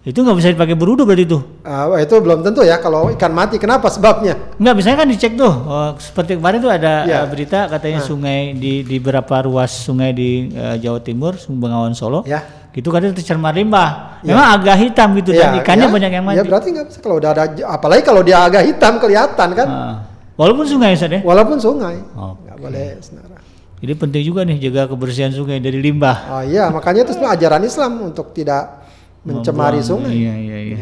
Itu 0.02 0.26
nggak 0.26 0.34
bisa 0.34 0.50
dipakai 0.50 0.74
berwudu 0.74 1.06
berarti 1.06 1.30
itu. 1.30 1.38
Ah, 1.62 1.86
itu 2.02 2.18
belum 2.18 2.42
tentu 2.42 2.66
ya 2.66 2.82
kalau 2.82 3.14
ikan 3.14 3.30
mati. 3.30 3.62
Kenapa 3.62 3.86
sebabnya? 3.86 4.34
Enggak, 4.58 4.82
misalnya 4.82 4.98
kan 5.06 5.10
dicek 5.14 5.38
tuh. 5.38 5.54
Oh, 5.54 5.94
seperti 6.02 6.42
kemarin 6.42 6.58
tuh 6.58 6.74
ada 6.74 7.06
Ya. 7.06 7.22
eh, 7.22 7.30
berita 7.30 7.70
katanya 7.70 8.02
Ah. 8.02 8.06
sungai 8.10 8.58
di 8.58 8.82
di 8.82 8.98
beberapa 8.98 9.46
ruas 9.46 9.70
sungai 9.70 10.10
di 10.10 10.50
eh, 10.50 10.82
Jawa 10.82 11.06
Timur, 11.06 11.38
Bengawan 11.46 11.94
Solo. 11.94 12.26
Ya. 12.72 12.80
Itu 12.80 12.88
katanya 12.88 13.14
tercemar 13.20 13.52
limbah. 13.52 14.24
Ya. 14.24 14.32
Memang 14.32 14.48
agak 14.56 14.76
hitam 14.80 15.08
gitu 15.20 15.36
dan 15.36 15.60
ikannya 15.60 15.88
banyak 15.92 16.12
yang 16.12 16.24
mati. 16.24 16.40
Ya 16.40 16.44
berarti 16.48 16.68
nggak 16.72 16.86
bisa 16.88 17.00
kalau 17.04 17.16
udah 17.20 17.32
ada, 17.36 17.44
apalagi 17.68 18.02
kalau 18.08 18.22
dia 18.24 18.38
agak 18.48 18.64
hitam 18.64 18.96
kelihatan 18.98 19.50
kan. 19.52 19.68
Ah. 19.68 19.96
Walaupun 20.40 20.66
sungai 20.66 20.96
Ustaz 20.96 21.12
ya. 21.12 21.20
Walaupun 21.22 21.58
sungai, 21.60 22.00
nggak 22.16 22.58
boleh 22.58 22.98
senara. 23.04 23.38
Jadi 23.82 23.94
penting 23.98 24.22
juga 24.22 24.46
nih 24.46 24.58
jaga 24.62 24.94
kebersihan 24.94 25.34
sungai 25.34 25.58
dari 25.58 25.82
limbah. 25.82 26.18
Oh 26.30 26.44
iya, 26.46 26.70
makanya 26.70 27.02
itu 27.02 27.18
sebenarnya 27.18 27.38
ajaran 27.38 27.64
Islam 27.66 27.92
untuk 28.14 28.30
tidak 28.32 28.86
mencemari 29.26 29.82
Membuang. 29.82 29.90
sungai. 30.06 30.14
Iya 30.16 30.34
iya 30.38 30.58
iya. 30.62 30.78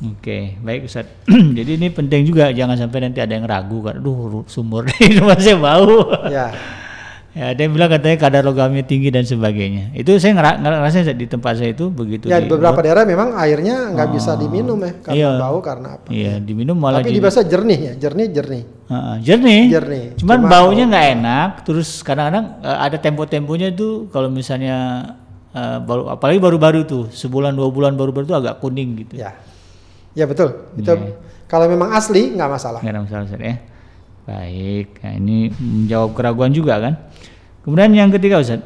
Oke, 0.00 0.56
baik 0.64 0.88
Ustaz. 0.88 1.04
Jadi 1.58 1.76
ini 1.76 1.92
penting 1.92 2.24
juga 2.24 2.48
jangan 2.56 2.78
sampai 2.78 3.04
nanti 3.04 3.20
ada 3.20 3.36
yang 3.36 3.44
ragu 3.44 3.84
kan. 3.84 4.00
Aduh, 4.00 4.46
sumur 4.48 4.88
di 4.88 5.20
rumah 5.20 5.36
saya 5.36 5.60
bau. 5.60 6.08
Ya. 6.32 6.48
Ya, 7.30 7.52
yang 7.52 7.70
bilang 7.70 7.88
katanya 7.88 8.16
kadar 8.16 8.42
logamnya 8.42 8.82
tinggi 8.82 9.08
dan 9.08 9.22
sebagainya. 9.22 9.90
Itu 9.92 10.16
saya 10.16 10.34
ngera- 10.34 10.58
ngerasain 10.58 11.04
Ustaz, 11.04 11.14
di 11.14 11.26
tempat 11.26 11.52
saya 11.54 11.70
itu 11.70 11.86
begitu 11.86 12.26
Ya 12.26 12.38
di 12.38 12.46
beberapa 12.46 12.78
daerah 12.78 13.02
memang 13.02 13.32
airnya 13.34 13.90
nggak 13.90 14.08
Oh. 14.08 14.12
bisa 14.12 14.34
diminum 14.34 14.78
ya 14.78 14.92
karena 15.00 15.16
Iya. 15.16 15.30
bau 15.36 15.58
karena 15.60 15.88
apa? 15.94 16.06
Iya, 16.08 16.32
diminum 16.38 16.74
malah 16.74 17.00
Tapi 17.00 17.12
di 17.12 17.20
bahasa 17.20 17.42
jernih 17.42 17.78
ya, 17.80 17.92
jernih 17.96 18.26
jernih. 18.28 18.62
Heeh, 18.86 19.16
jernih. 19.22 19.62
Jernih. 19.70 20.04
Cuman 20.18 20.38
Cuma 20.38 20.50
baunya 20.50 20.84
bau- 20.84 20.90
nggak 20.90 21.06
enak. 21.14 21.50
Terus 21.62 21.88
kadang-kadang 22.00 22.44
eh, 22.60 22.78
ada 22.80 22.96
tempo-temponya 22.96 23.68
tuh 23.70 24.08
kalau 24.08 24.26
misalnya 24.26 24.76
eh, 25.50 25.78
baru 25.78 26.06
apalagi 26.08 26.38
baru-baru 26.38 26.80
tuh 26.84 27.04
sebulan 27.10 27.54
dua 27.54 27.68
bulan 27.68 27.94
baru-baru 27.94 28.22
tuh 28.24 28.36
agak 28.36 28.58
kuning 28.58 29.02
gitu. 29.02 29.18
Ya, 29.18 29.34
ya 30.12 30.26
betul. 30.26 30.70
Itu 30.74 30.90
Iya. 30.90 31.14
kalau 31.46 31.66
memang 31.66 31.90
asli 31.90 32.34
nggak 32.34 32.50
masalah. 32.50 32.78
Nggak 32.82 32.92
ada 32.92 33.02
masalah 33.02 33.26
ya. 33.38 33.56
Baik, 34.30 35.02
nah 35.02 35.12
ini 35.18 35.50
menjawab 35.58 36.14
keraguan 36.14 36.54
juga 36.54 36.78
kan. 36.78 36.94
Kemudian 37.66 37.90
yang 37.90 38.14
ketiga 38.14 38.38
Ustaz. 38.38 38.62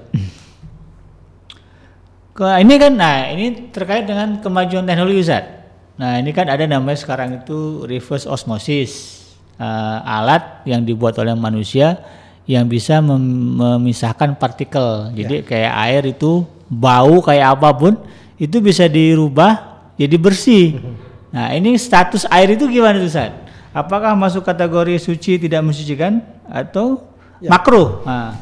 Ke, 2.37 2.61
ini 2.61 2.77
kan, 2.77 2.93
nah 2.93 3.33
ini 3.33 3.73
terkait 3.73 4.05
dengan 4.05 4.45
kemajuan 4.45 4.85
teknologi 4.85 5.25
Ustaz. 5.25 5.49
Nah 5.97 6.21
ini 6.21 6.37
kan 6.37 6.53
ada 6.53 6.69
namanya 6.69 7.01
sekarang 7.01 7.41
itu 7.41 7.89
reverse 7.89 8.29
osmosis. 8.29 9.25
Eh, 9.55 9.99
alat 10.03 10.67
yang 10.67 10.83
dibuat 10.83 11.15
oleh 11.17 11.33
manusia 11.33 12.03
yang 12.45 12.67
bisa 12.67 12.99
mem- 12.99 13.55
memisahkan 13.57 14.35
partikel. 14.37 15.15
Jadi 15.15 15.47
kayak 15.47 15.75
air 15.89 16.03
itu 16.11 16.45
bau 16.67 17.23
kayak 17.23 17.57
apa 17.57 17.71
pun 17.71 17.95
itu 18.37 18.59
bisa 18.59 18.85
dirubah 18.85 19.81
jadi 19.97 20.17
bersih. 20.21 20.69
Nah 21.35 21.51
ini 21.51 21.75
status 21.75 22.31
air 22.31 22.55
itu 22.55 22.63
gimana 22.71 22.95
Ustaz? 23.03 23.35
Apakah 23.75 24.15
masuk 24.15 24.47
kategori 24.47 25.03
suci 25.03 25.37
tidak 25.37 25.67
mensucikan 25.67 26.23
atau 26.47 27.03
Ya. 27.43 27.51
makruh? 27.51 28.07
Nah, 28.07 28.39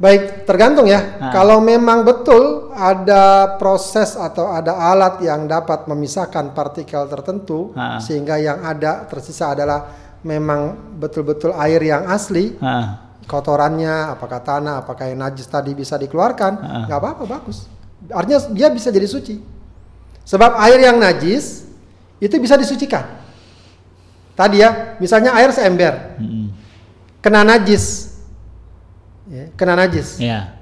Baik, 0.00 0.48
tergantung 0.48 0.88
ya. 0.88 1.20
Ah. 1.20 1.28
Kalau 1.28 1.60
memang 1.60 2.08
betul 2.08 2.72
ada 2.72 3.56
proses 3.60 4.16
atau 4.16 4.48
ada 4.48 4.72
alat 4.72 5.20
yang 5.20 5.44
dapat 5.44 5.84
memisahkan 5.84 6.56
partikel 6.56 7.04
tertentu 7.04 7.76
Ah. 7.76 8.00
sehingga 8.00 8.40
yang 8.40 8.64
ada 8.64 9.04
tersisa 9.04 9.52
adalah 9.52 9.92
memang 10.24 10.72
betul-betul 10.96 11.52
air 11.52 11.84
yang 11.84 12.08
asli, 12.08 12.56
ah, 12.64 13.12
kotorannya, 13.28 14.16
apakah 14.16 14.40
tanah, 14.40 14.80
apakah 14.80 15.04
yang 15.04 15.20
najis 15.20 15.44
tadi 15.44 15.76
bisa 15.76 16.00
dikeluarkan, 16.00 16.88
nggak 16.88 16.96
apa-apa, 16.96 17.28
bagus. 17.28 17.68
Artinya 18.08 18.40
dia 18.56 18.72
bisa 18.72 18.88
jadi 18.88 19.04
suci. 19.04 19.36
Sebab 20.24 20.56
air 20.64 20.80
yang 20.80 20.96
najis 20.96 21.68
itu 22.16 22.32
bisa 22.40 22.56
disucikan. 22.56 23.19
Tadi 24.40 24.56
ya, 24.56 24.96
misalnya 24.96 25.36
air 25.36 25.52
seember, 25.52 26.16
mm, 26.16 26.46
kena 27.20 27.44
najis, 27.44 28.16
ya, 29.28 29.52
kena 29.52 29.76
najis, 29.76 30.16
ya. 30.16 30.56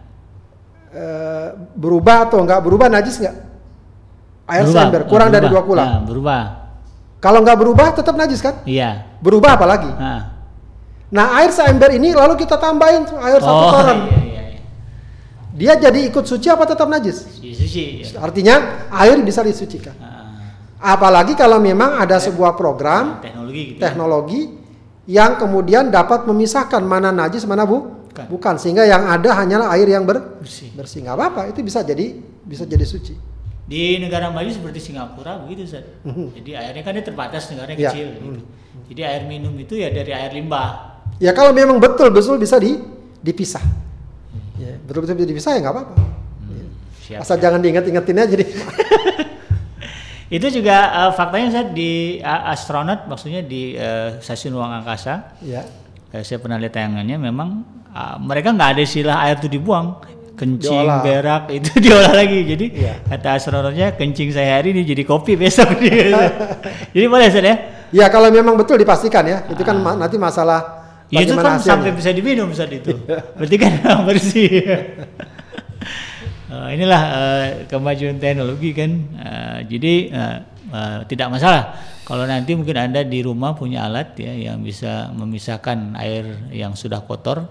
Eh, 0.90 1.48
berubah 1.78 2.26
atau 2.26 2.42
nggak 2.42 2.58
berubah 2.58 2.90
najis 2.90 3.22
nggak? 3.22 3.36
Air 4.48 4.64
Berubah. 4.66 4.74
seember, 4.82 5.00
kurang 5.06 5.28
Ah, 5.30 5.34
dari 5.38 5.46
dua 5.46 5.62
berubah. 5.62 5.68
kula. 5.70 5.84
Nah, 5.84 6.00
berubah. 6.02 6.42
Kalau 7.18 7.38
nggak 7.38 7.54
berubah 7.56 7.86
tetap 7.92 8.14
najis 8.14 8.40
kan? 8.40 8.54
Iya. 8.64 9.06
Berubah 9.20 9.54
apa 9.54 9.66
lagi? 9.68 9.90
Ah. 9.92 10.34
Nah 11.08 11.38
air 11.38 11.50
seember 11.50 11.92
ini 11.92 12.12
lalu 12.12 12.34
kita 12.36 12.58
tambahin 12.58 13.04
air 13.04 13.38
satu 13.38 13.54
Oh, 13.54 13.70
koran. 13.70 13.98
iya, 14.06 14.18
iya, 14.18 14.42
iya. 14.48 14.60
Dia 15.54 15.72
jadi 15.78 16.00
ikut 16.04 16.24
suci 16.24 16.46
apa 16.46 16.64
tetap 16.64 16.84
najis? 16.84 17.30
Suci, 17.30 17.50
suci. 17.54 17.82
ya. 18.02 18.18
Artinya 18.18 18.54
air 18.96 19.16
bisa 19.20 19.40
disucikan. 19.40 19.94
Ah, 19.98 20.17
Apalagi 20.78 21.34
kalau 21.34 21.58
memang 21.58 21.98
ada 21.98 22.22
sebuah 22.22 22.54
program 22.54 23.18
teknologi 23.18 23.62
gitu. 23.74 23.78
teknologi 23.82 24.40
yang 25.10 25.34
kemudian 25.34 25.90
dapat 25.90 26.22
memisahkan 26.22 26.78
mana 26.86 27.10
najis 27.10 27.42
mana 27.42 27.66
bu 27.66 27.98
Bukan. 28.08 28.24
bukan 28.30 28.54
sehingga 28.58 28.86
yang 28.86 29.06
ada 29.06 29.30
hanyalah 29.34 29.74
air 29.74 29.90
yang 29.90 30.02
ber 30.02 30.38
Bersih. 30.38 30.70
bersih 30.74 31.02
nggak 31.02 31.14
apa-apa 31.18 31.40
itu 31.50 31.62
bisa 31.62 31.82
jadi 31.82 32.18
bisa 32.42 32.62
jadi 32.62 32.86
suci. 32.86 33.14
Di 33.68 34.00
negara 34.00 34.32
maju 34.32 34.48
seperti 34.48 34.80
Singapura 34.80 35.38
begitu 35.44 35.66
Ustaz. 35.68 35.84
Mhm. 36.06 36.32
Jadi 36.40 36.50
airnya 36.56 36.82
kan 36.82 36.92
dia 36.94 37.04
terbatas 37.04 37.50
negaranya 37.50 37.78
kecil 37.90 38.06
gitu. 38.16 38.28
Jadi 38.94 39.00
air 39.04 39.22
minum 39.28 39.52
itu 39.58 39.74
ya 39.76 39.90
dari 39.90 40.14
air 40.14 40.30
limbah. 40.32 40.98
Ya 41.18 41.34
kalau 41.34 41.50
memang 41.50 41.76
betul-betul 41.82 42.38
bisa 42.38 42.56
di 42.56 42.78
dipisah. 43.18 43.60
Ya, 44.58 44.78
betul-betul 44.86 45.14
bisa 45.18 45.28
dipisah 45.28 45.50
ya 45.54 45.60
nggak 45.62 45.74
apa-apa. 45.74 45.94
Siap. 47.06 47.22
Asal 47.22 47.36
jangan 47.38 47.58
diingat-ingetin 47.58 48.14
aja 48.14 48.28
jadi. 48.30 48.44
Itu 50.28 50.46
juga 50.50 50.76
eh, 50.86 51.10
faktanya 51.12 51.46
Ustaz 51.48 51.66
di 51.72 51.92
a- 52.20 52.52
astronot 52.52 53.04
maksudnya 53.04 53.40
di 53.40 53.72
eh, 53.72 54.20
stasiun 54.20 54.52
ruang 54.52 54.72
angkasa. 54.74 55.34
ya. 55.40 55.64
eh, 56.08 56.22
saya 56.22 56.36
pernah 56.36 56.56
lihat 56.56 56.72
tayangannya 56.72 57.16
memang 57.18 57.48
ah, 57.90 58.16
mereka 58.16 58.52
nggak 58.52 58.76
ada 58.76 58.82
istilah 58.82 59.16
air 59.22 59.36
itu 59.36 59.48
dibuang. 59.48 60.04
Kencing, 60.38 60.70
Diolah. 60.86 61.02
berak 61.02 61.42
itu 61.58 61.70
diolah 61.76 62.14
lagi. 62.14 62.46
Jadi 62.46 62.66
Iya. 62.78 62.94
kata 63.04 63.28
astronotnya 63.36 63.90
kencing 63.92 64.30
saya 64.30 64.62
hari 64.62 64.70
ini 64.70 64.86
jadi 64.86 65.02
kopi 65.02 65.34
besok. 65.34 65.66
jadi 66.94 67.06
boleh 67.08 67.26
Ustaz 67.26 67.42
ya? 67.42 67.54
Ya 67.90 68.06
kalau 68.06 68.28
memang 68.28 68.54
betul 68.54 68.76
dipastikan 68.76 69.24
ya. 69.24 69.42
Itu 69.48 69.64
kan 69.64 69.80
ma- 69.80 69.96
nanti 69.96 70.14
masalah 70.14 70.78
Ya 71.08 71.24
itu 71.24 71.32
kan 71.34 71.56
sampai 71.56 71.88
hasilnya. 71.88 71.92
bisa 71.96 72.10
diminum 72.12 72.52
saat 72.52 72.68
itu. 72.70 72.92
Berarti 73.08 73.56
kan 73.56 73.72
bersih. 74.06 74.52
Eh, 76.48 76.68
inilah 76.80 77.02
eh, 77.12 77.46
kemajuan 77.68 78.16
teknologi 78.16 78.72
kan. 78.72 78.90
Eh, 79.20 79.58
jadi 79.68 79.94
eh, 80.08 80.36
eh, 80.72 80.98
tidak 81.04 81.28
masalah 81.28 81.76
kalau 82.08 82.24
nanti 82.24 82.56
mungkin 82.56 82.88
anda 82.88 83.04
di 83.04 83.20
rumah 83.20 83.52
punya 83.52 83.84
alat 83.84 84.16
ya 84.16 84.32
yang 84.32 84.64
bisa 84.64 85.12
memisahkan 85.12 85.92
air 86.00 86.24
yang 86.48 86.72
sudah 86.72 87.04
kotor 87.04 87.44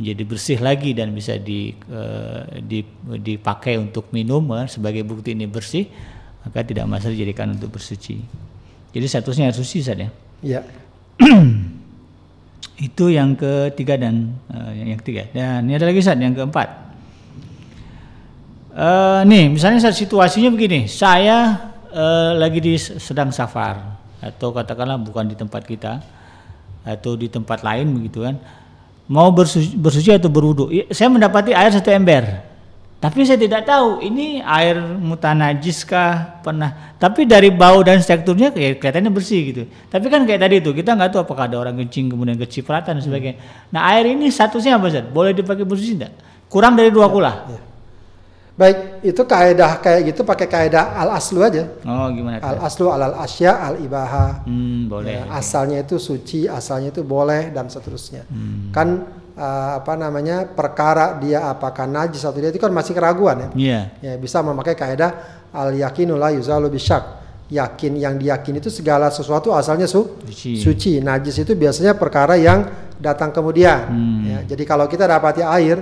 menjadi 0.00 0.22
bersih 0.24 0.58
lagi 0.64 0.96
dan 0.96 1.12
bisa 1.12 1.36
di, 1.36 1.76
di- 2.64 2.96
dipakai 3.20 3.76
untuk 3.76 4.08
minum 4.16 4.40
sebagai 4.64 5.04
bukti 5.04 5.36
ini 5.36 5.44
bersih 5.44 5.84
maka 6.40 6.64
tidak 6.64 6.88
masalah 6.88 7.12
dijadikan 7.12 7.52
untuk 7.52 7.76
bersuci. 7.76 8.16
Jadi 8.96 9.04
statusnya 9.04 9.52
suci 9.52 9.84
saja. 9.84 10.08
Ya. 10.40 10.64
Itu 12.88 13.12
yang 13.12 13.36
ketiga 13.36 14.00
dan 14.00 14.32
yang 14.72 14.96
ketiga. 15.04 15.28
Dan 15.28 15.68
ini 15.68 15.76
ada 15.76 15.84
lagi 15.84 16.00
saat 16.00 16.16
yang 16.16 16.32
keempat. 16.32 16.91
Eh, 18.72 19.20
nih, 19.28 19.52
misalnya 19.52 19.84
saat 19.84 20.00
situasinya 20.00 20.48
begini, 20.48 20.88
saya 20.88 21.68
eh, 21.92 22.32
lagi 22.40 22.56
di 22.56 22.72
sedang 22.80 23.28
safar 23.28 24.00
atau 24.16 24.48
katakanlah 24.48 24.96
bukan 24.96 25.28
di 25.28 25.36
tempat 25.36 25.60
kita 25.68 26.00
atau 26.80 27.12
di 27.12 27.28
tempat 27.28 27.60
lain 27.60 27.92
begitu 27.92 28.24
kan. 28.24 28.40
Mau 29.12 29.28
bersuci, 29.28 29.76
bersuci 29.76 30.08
atau 30.16 30.32
berwudu. 30.32 30.72
I- 30.72 30.88
Saya 30.88 31.12
mendapati 31.12 31.52
air 31.52 31.68
satu 31.68 31.92
ember. 31.92 32.48
Tapi 33.02 33.26
saya 33.26 33.34
tidak 33.34 33.66
tahu 33.66 33.98
ini 33.98 34.38
air 34.40 34.78
mutanajis 34.78 35.82
kah 35.82 36.38
pernah. 36.40 36.94
Tapi 37.02 37.26
dari 37.26 37.50
bau 37.50 37.82
dan 37.82 37.98
teksturnya 37.98 38.54
kayak 38.54 38.78
kelihatannya 38.78 39.10
bersih 39.10 39.40
gitu. 39.52 39.62
Tapi 39.90 40.06
kan 40.06 40.22
kayak 40.22 40.40
tadi 40.48 40.62
itu 40.62 40.70
kita 40.70 40.94
nggak 40.94 41.10
tahu 41.12 41.20
apakah 41.26 41.50
ada 41.50 41.58
orang 41.60 41.82
kencing 41.82 42.14
kemudian 42.14 42.38
kecipratan 42.38 42.96
dan 42.96 43.02
sebagainya. 43.02 43.42
Nah 43.74 43.90
air 43.90 44.06
ini 44.06 44.30
statusnya 44.30 44.78
apa 44.78 44.86
Zat? 44.88 45.10
Boleh 45.10 45.34
dipakai 45.34 45.66
bersuci 45.66 45.98
tidak? 45.98 46.14
Kurang 46.46 46.78
dari 46.78 46.94
dua 46.94 47.10
kula. 47.10 47.32
ya. 47.50 47.71
Baik, 48.52 49.00
itu 49.00 49.22
kaedah 49.24 49.80
kayak 49.80 50.12
gitu 50.12 50.28
pakai 50.28 50.44
kaedah 50.44 50.92
al 50.92 51.16
aslu 51.16 51.40
aja. 51.40 51.64
Oh 51.88 52.12
gimana? 52.12 52.36
Al 52.44 52.60
aslu 52.68 52.92
al 52.92 53.16
asya 53.16 53.56
al 53.56 53.80
ibaha. 53.80 54.44
Hmm, 54.44 54.92
boleh. 54.92 55.24
Ya, 55.24 55.32
asalnya 55.32 55.80
itu 55.80 55.96
suci, 55.96 56.44
asalnya 56.44 56.92
itu 56.92 57.00
boleh 57.00 57.48
dan 57.48 57.72
seterusnya. 57.72 58.28
Hmm. 58.28 58.68
Kan 58.68 59.08
eh, 59.32 59.70
apa 59.80 59.96
namanya 59.96 60.44
perkara 60.44 61.16
dia 61.16 61.48
apakah 61.48 61.88
najis 61.88 62.20
atau 62.28 62.36
tidak 62.36 62.52
itu 62.52 62.60
kan 62.60 62.68
masih 62.76 62.92
keraguan 62.92 63.36
ya. 63.40 63.48
Iya. 63.56 63.80
Ya 64.04 64.12
bisa 64.20 64.44
memakai 64.44 64.76
kaedah 64.76 65.10
al 65.56 65.72
yakinu 65.72 66.20
la 66.20 66.28
yuzalu 66.36 66.68
bisyak. 66.68 67.24
Yakin 67.52 68.00
yang 68.00 68.16
diyakini 68.16 68.64
itu 68.64 68.72
segala 68.72 69.12
sesuatu 69.12 69.52
asalnya 69.52 69.84
su 69.84 70.20
Suci. 70.24 70.56
suci. 70.56 70.92
Najis 71.04 71.44
itu 71.44 71.52
biasanya 71.52 71.96
perkara 71.96 72.36
yang 72.36 72.68
datang 72.96 73.28
kemudian. 73.28 73.92
Hmm. 73.92 74.20
Ya, 74.24 74.38
jadi 74.56 74.64
kalau 74.64 74.88
kita 74.88 75.04
dapati 75.04 75.44
air, 75.44 75.80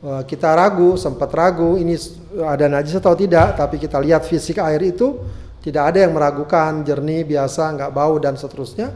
kita 0.00 0.56
ragu, 0.56 0.96
sempat 0.96 1.28
ragu 1.36 1.76
ini 1.76 1.92
ada 2.40 2.72
najis 2.72 2.96
atau 2.96 3.12
tidak, 3.12 3.52
tapi 3.52 3.76
kita 3.76 4.00
lihat 4.00 4.24
fisik 4.24 4.56
air 4.56 4.80
itu 4.80 5.20
tidak 5.60 5.92
ada 5.92 6.08
yang 6.08 6.16
meragukan, 6.16 6.80
jernih, 6.80 7.28
biasa, 7.28 7.68
nggak 7.76 7.92
bau 7.92 8.16
dan 8.16 8.32
seterusnya. 8.40 8.88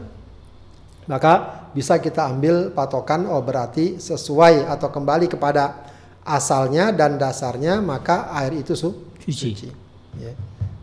Maka 1.05 1.65
bisa 1.77 2.01
kita 2.01 2.25
ambil 2.25 2.73
patokan 2.73 3.29
oh 3.29 3.37
berarti 3.45 4.01
sesuai 4.01 4.65
atau 4.65 4.89
kembali 4.89 5.29
kepada 5.29 5.85
asalnya 6.25 6.89
dan 6.89 7.21
dasarnya 7.21 7.77
maka 7.77 8.33
air 8.33 8.65
itu 8.65 8.73
su 8.73 8.89
Suci. 9.21 9.69
Ya. 10.17 10.33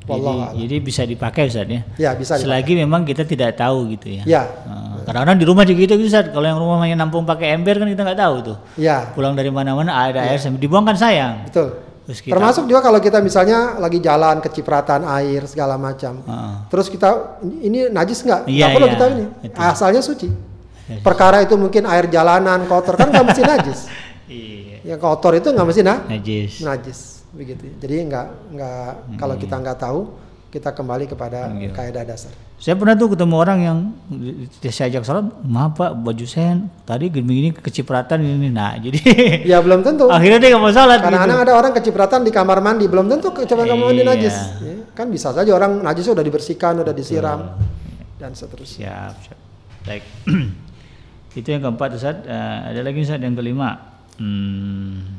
Jadi, 0.03 0.67
jadi 0.67 0.77
bisa 0.79 1.03
dipakai 1.03 1.43
Ustaz 1.47 1.67
ya. 1.67 1.81
Ya 1.97 2.11
bisa 2.13 2.35
dipakai. 2.35 2.45
Selagi 2.45 2.73
memang 2.75 3.03
kita 3.03 3.23
tidak 3.23 3.55
tahu 3.55 3.95
gitu 3.95 4.19
ya. 4.19 4.23
Ya. 4.27 4.43
Eh, 4.47 5.03
Kadang-kadang 5.03 5.39
di 5.39 5.47
rumah 5.47 5.63
juga 5.63 5.79
gitu 5.83 5.95
gitu 5.97 6.11
Ustaz. 6.11 6.31
Kalau 6.31 6.47
yang 6.47 6.59
rumahnya 6.59 6.95
nampung 6.95 7.23
pakai 7.23 7.55
ember 7.55 7.79
kan 7.79 7.87
kita 7.87 8.03
nggak 8.03 8.21
tahu 8.21 8.35
tuh. 8.43 8.57
Ya, 8.75 9.11
Pulang 9.15 9.35
dari 9.35 9.51
mana-mana 9.51 9.95
ada 9.95 10.23
air 10.27 10.39
sampai 10.39 10.59
dibuang 10.59 10.83
kan 10.83 10.99
sayang. 10.99 11.47
betul. 11.47 11.69
Terus 12.03 12.19
kita 12.19 12.35
Termasuk 12.35 12.67
juga 12.67 12.83
kalau 12.83 12.99
kita 12.99 13.23
misalnya 13.23 13.79
lagi 13.79 14.03
jalan 14.03 14.43
kecipratan 14.43 15.07
air 15.07 15.47
segala 15.47 15.79
macam. 15.79 16.19
Heeh. 16.27 16.55
Terus 16.67 16.87
kita 16.91 17.39
ini 17.63 17.87
najis 17.95 18.27
nggak? 18.27 18.51
Nggak 18.51 18.59
Iya, 18.59 18.67
perlu 18.75 18.87
iya. 18.87 18.95
kita 18.99 19.05
ini. 19.07 19.25
Betul. 19.47 19.63
Asalnya 19.63 20.03
suci. 20.03 20.29
Perkara 21.01 21.41
itu 21.47 21.55
mungkin 21.55 21.87
air 21.87 22.11
jalanan 22.11 22.67
kotor 22.67 22.99
kan 22.99 23.09
nggak 23.09 23.27
mesti 23.31 23.43
najis. 23.47 23.81
Iya. 24.33 24.97
Yang 24.97 25.01
kotor 25.05 25.33
itu 25.37 25.49
nggak 25.53 25.67
mesti 25.67 25.83
nah, 25.85 25.99
Najis. 26.09 26.65
najis 26.65 26.99
begitu. 27.33 27.65
Jadi 27.77 27.95
nggak 28.07 28.27
nggak 28.53 28.87
kalau 29.17 29.35
kita 29.37 29.55
nggak 29.57 29.79
tahu 29.79 30.01
kita 30.49 30.69
kembali 30.71 31.05
kepada 31.07 31.49
Iya. 31.51 31.73
kaidah 31.73 32.05
dasar. 32.05 32.33
Saya 32.57 32.79
pernah 32.79 32.95
tuh 32.95 33.11
ketemu 33.11 33.35
orang 33.35 33.59
yang 33.59 33.79
saya 34.63 34.87
ajak 34.89 35.03
sholat, 35.03 35.25
maaf 35.43 35.75
pak 35.75 35.99
baju 35.99 36.23
saya 36.23 36.57
tadi 36.83 37.09
gini-gini 37.09 37.51
kecipratan 37.51 38.23
ini. 38.23 38.49
Nah 38.49 38.77
jadi 38.77 39.01
Ya 39.51 39.59
belum 39.59 39.83
tentu. 39.83 40.07
akhirnya 40.07 40.39
dia 40.39 40.49
nggak 40.53 40.63
mau 40.63 40.71
sholat. 40.71 41.01
Kadang-kadang 41.01 41.39
gitu. 41.39 41.47
ada 41.49 41.55
orang 41.57 41.73
kecipratan 41.73 42.21
di 42.21 42.31
kamar 42.31 42.61
mandi, 42.61 42.85
belum 42.87 43.09
tentu 43.09 43.33
kecipratan 43.33 43.67
kamar 43.67 43.85
mandi 43.89 44.05
Iya. 44.05 44.11
najis. 44.13 44.37
Ya, 44.61 44.75
kan 44.93 45.09
bisa 45.09 45.33
saja 45.33 45.51
orang 45.51 45.81
najis 45.81 46.05
sudah 46.07 46.23
dibersihkan, 46.23 46.79
sudah 46.79 46.95
disiram 46.95 47.57
dan 48.21 48.31
seterusnya. 48.31 49.11
Siap, 49.11 49.15
siap. 49.27 49.39
Baik. 49.83 50.05
Itu 51.35 51.49
yang 51.49 51.65
keempat 51.65 51.97
Ustaz. 51.97 52.23
Eh, 52.23 52.59
ada 52.71 52.81
lagi 52.85 53.01
Ustaz 53.01 53.19
yang 53.19 53.35
kelima. 53.35 53.75
Hmm. 54.21 55.19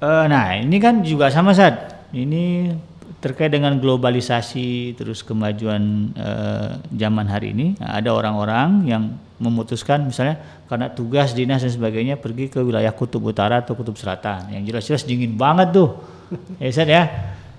Eh, 0.00 0.24
nah, 0.32 0.56
ini 0.56 0.80
kan 0.80 1.04
juga 1.04 1.28
sama 1.28 1.52
Ustaz. 1.52 1.92
Ini 2.16 2.72
terkait 3.20 3.52
dengan 3.52 3.76
globalisasi 3.76 4.96
terus 4.96 5.20
kemajuan 5.20 6.16
eh, 6.16 6.70
zaman 6.96 7.28
hari 7.28 7.52
ini. 7.52 7.66
Nah, 7.76 8.00
ada 8.00 8.16
orang-orang 8.16 8.88
yang 8.88 9.12
memutuskan 9.36 10.08
misalnya 10.08 10.40
karena 10.72 10.88
tugas 10.88 11.36
dinas 11.36 11.60
dan 11.60 11.72
sebagainya 11.72 12.16
pergi 12.16 12.48
ke 12.48 12.64
wilayah 12.64 12.96
kutub 12.96 13.28
utara 13.28 13.60
atau 13.60 13.76
kutub 13.76 14.00
selatan. 14.00 14.48
Yang 14.56 14.62
jelas-jelas 14.72 15.02
dingin 15.04 15.36
banget 15.36 15.68
tuh. 15.76 16.00
ya 16.62 16.72
Ustaz 16.72 16.88
ya. 16.88 17.04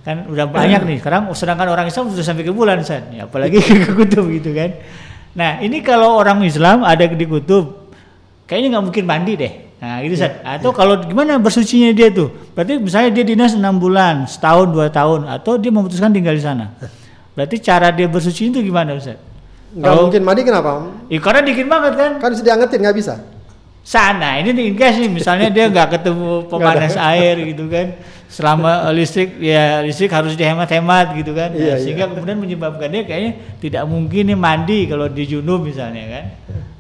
kan 0.01 0.25
udah 0.25 0.49
banyak 0.49 0.81
nih 0.81 0.97
sekarang 0.97 1.29
sedangkan 1.37 1.77
orang 1.77 1.85
Islam 1.85 2.09
sudah 2.09 2.25
sampai 2.25 2.41
ke 2.41 2.49
bulan 2.49 2.81
Ustaz 2.81 3.05
ya, 3.13 3.29
apalagi 3.29 3.61
ke 3.85 3.93
kutub 3.93 4.33
gitu 4.33 4.49
kan 4.49 4.73
nah 5.37 5.61
ini 5.61 5.85
kalau 5.85 6.17
orang 6.17 6.41
Islam 6.41 6.81
ada 6.81 7.05
di 7.05 7.21
kutub 7.29 7.93
kayaknya 8.49 8.73
nggak 8.73 8.85
mungkin 8.89 9.05
mandi 9.05 9.33
deh 9.37 9.53
nah 9.81 9.97
itu 10.05 10.13
Ustaz. 10.13 10.37
Ya, 10.45 10.61
atau 10.61 10.69
kalau 10.69 11.01
gimana 11.01 11.41
bersucinya 11.41 11.89
dia 11.89 12.13
tuh? 12.13 12.29
Berarti 12.53 12.77
misalnya 12.77 13.09
dia 13.17 13.25
dinas 13.25 13.57
enam 13.57 13.81
bulan 13.81 14.29
setahun 14.29 14.69
dua 14.69 14.93
tahun 14.93 15.25
atau 15.25 15.57
dia 15.57 15.73
memutuskan 15.73 16.13
tinggal 16.13 16.37
di 16.37 16.43
sana? 16.45 16.69
Berarti 17.33 17.57
cara 17.57 17.89
dia 17.89 18.05
bersuci 18.05 18.53
itu 18.53 18.61
gimana 18.61 18.93
Ustaz? 18.93 19.17
Nggak 19.73 19.81
Kalau- 19.89 20.03
mungkin. 20.05 20.21
Mandi 20.21 20.41
kenapa? 20.45 20.69
Ya, 21.09 21.17
karena 21.17 21.41
dikit 21.41 21.65
banget 21.65 21.93
kan? 21.97 22.11
Kan 22.21 22.29
bisa 22.29 22.43
diangetin 22.45 22.79
nggak 22.85 22.95
bisa. 22.95 23.13
Sana 23.81 24.37
ini 24.37 24.53
nih 24.53 24.67
guys 24.71 24.95
nih 24.95 25.09
misalnya 25.09 25.49
dia 25.49 25.65
nggak 25.67 25.97
ketemu 25.97 26.29
pemanas 26.51 26.93
air 26.95 27.35
gitu 27.41 27.65
kan 27.65 27.97
selama 28.31 28.87
listrik 28.95 29.35
ya 29.41 29.83
listrik 29.83 30.07
harus 30.07 30.37
dihemat-hemat 30.37 31.17
gitu 31.19 31.33
kan 31.33 31.51
Nah, 31.51 31.59
Iya, 31.59 31.75
iya. 31.75 31.83
sehingga 31.83 32.05
kemudian 32.07 32.39
menyebabkan 32.39 32.87
dia 32.87 33.03
kayaknya 33.03 33.31
tidak 33.59 33.83
mungkin 33.89 34.23
nih 34.31 34.39
mandi 34.39 34.79
kalau 34.87 35.11
di 35.11 35.23
junub 35.25 35.65
misalnya 35.65 36.05
kan 36.07 36.25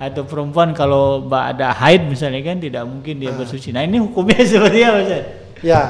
atau 0.01 0.23
perempuan 0.23 0.71
kalau 0.71 1.27
ada 1.27 1.75
haid 1.75 2.07
misalnya 2.07 2.39
kan 2.41 2.57
tidak 2.57 2.87
mungkin 2.87 3.19
dia 3.19 3.35
bersuci 3.35 3.69
nah 3.69 3.83
ini 3.83 3.99
hukumnya 3.99 4.39
seperti 4.47 4.79
apa 4.81 4.99
Ustaz? 5.03 5.23
Ya, 5.61 5.81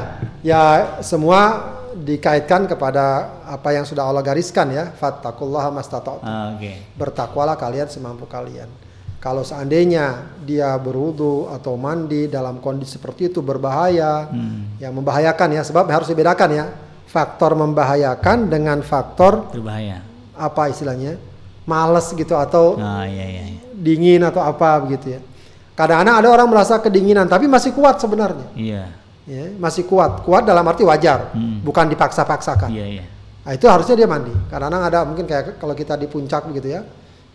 ya 0.43 0.61
semua 0.99 1.63
dikaitkan 1.95 2.67
kepada 2.67 3.39
apa 3.47 3.71
yang 3.71 3.87
sudah 3.87 4.03
Allah 4.03 4.19
gariskan 4.19 4.67
ya. 4.67 4.91
Fattakullaha 4.91 5.71
mastata'tum. 5.71 6.19
Ah, 6.19 6.51
oke 6.55 6.71
Bertakwalah 6.99 7.55
kalian 7.55 7.87
semampu 7.87 8.27
kalian. 8.27 8.67
Kalau 9.21 9.45
seandainya 9.45 10.17
dia 10.41 10.73
berwudu 10.75 11.45
atau 11.47 11.77
mandi 11.77 12.25
dalam 12.25 12.57
kondisi 12.57 12.97
seperti 12.97 13.29
itu 13.29 13.39
berbahaya, 13.39 14.25
Hmm, 14.27 14.81
ya 14.81 14.89
membahayakan 14.89 15.53
ya. 15.53 15.61
Sebab 15.61 15.85
harus 15.87 16.09
dibedakan 16.09 16.49
ya. 16.51 16.65
Faktor 17.05 17.53
membahayakan 17.53 18.49
dengan 18.49 18.81
faktor 18.81 19.45
berbahaya 19.53 20.01
apa 20.33 20.73
istilahnya? 20.73 21.21
Males 21.61 22.09
gitu 22.09 22.33
atau 22.33 22.81
ah 22.81 23.05
iya 23.05 23.25
iya 23.29 23.43
dingin 23.77 24.25
atau 24.25 24.41
apa 24.41 24.81
begitu 24.81 25.13
ya. 25.13 25.19
Kadang-kadang 25.71 26.15
ada 26.17 26.27
orang 26.31 26.47
merasa 26.49 26.77
kedinginan 26.77 27.25
tapi 27.25 27.45
masih 27.45 27.71
kuat 27.71 28.01
sebenarnya. 28.01 28.49
iya 28.53 28.89
Ya, 29.21 29.53
masih 29.53 29.85
kuat. 29.85 30.25
Kuat 30.25 30.43
dalam 30.43 30.65
arti 30.65 30.81
wajar, 30.81 31.29
Hmm. 31.31 31.61
bukan 31.61 31.85
dipaksa-paksakan. 31.87 32.73
iya 32.73 32.85
iya 32.89 33.05
Nah, 33.41 33.53
itu 33.53 33.69
harusnya 33.69 33.93
dia 33.95 34.05
mandi. 34.05 34.33
Kadang-kadang 34.49 34.81
ada 34.81 34.99
mungkin 35.01 35.25
kayak 35.25 35.57
kalau 35.57 35.73
kita 35.73 35.93
di 35.93 36.05
puncak 36.05 36.49
begitu 36.49 36.73
ya. 36.73 36.81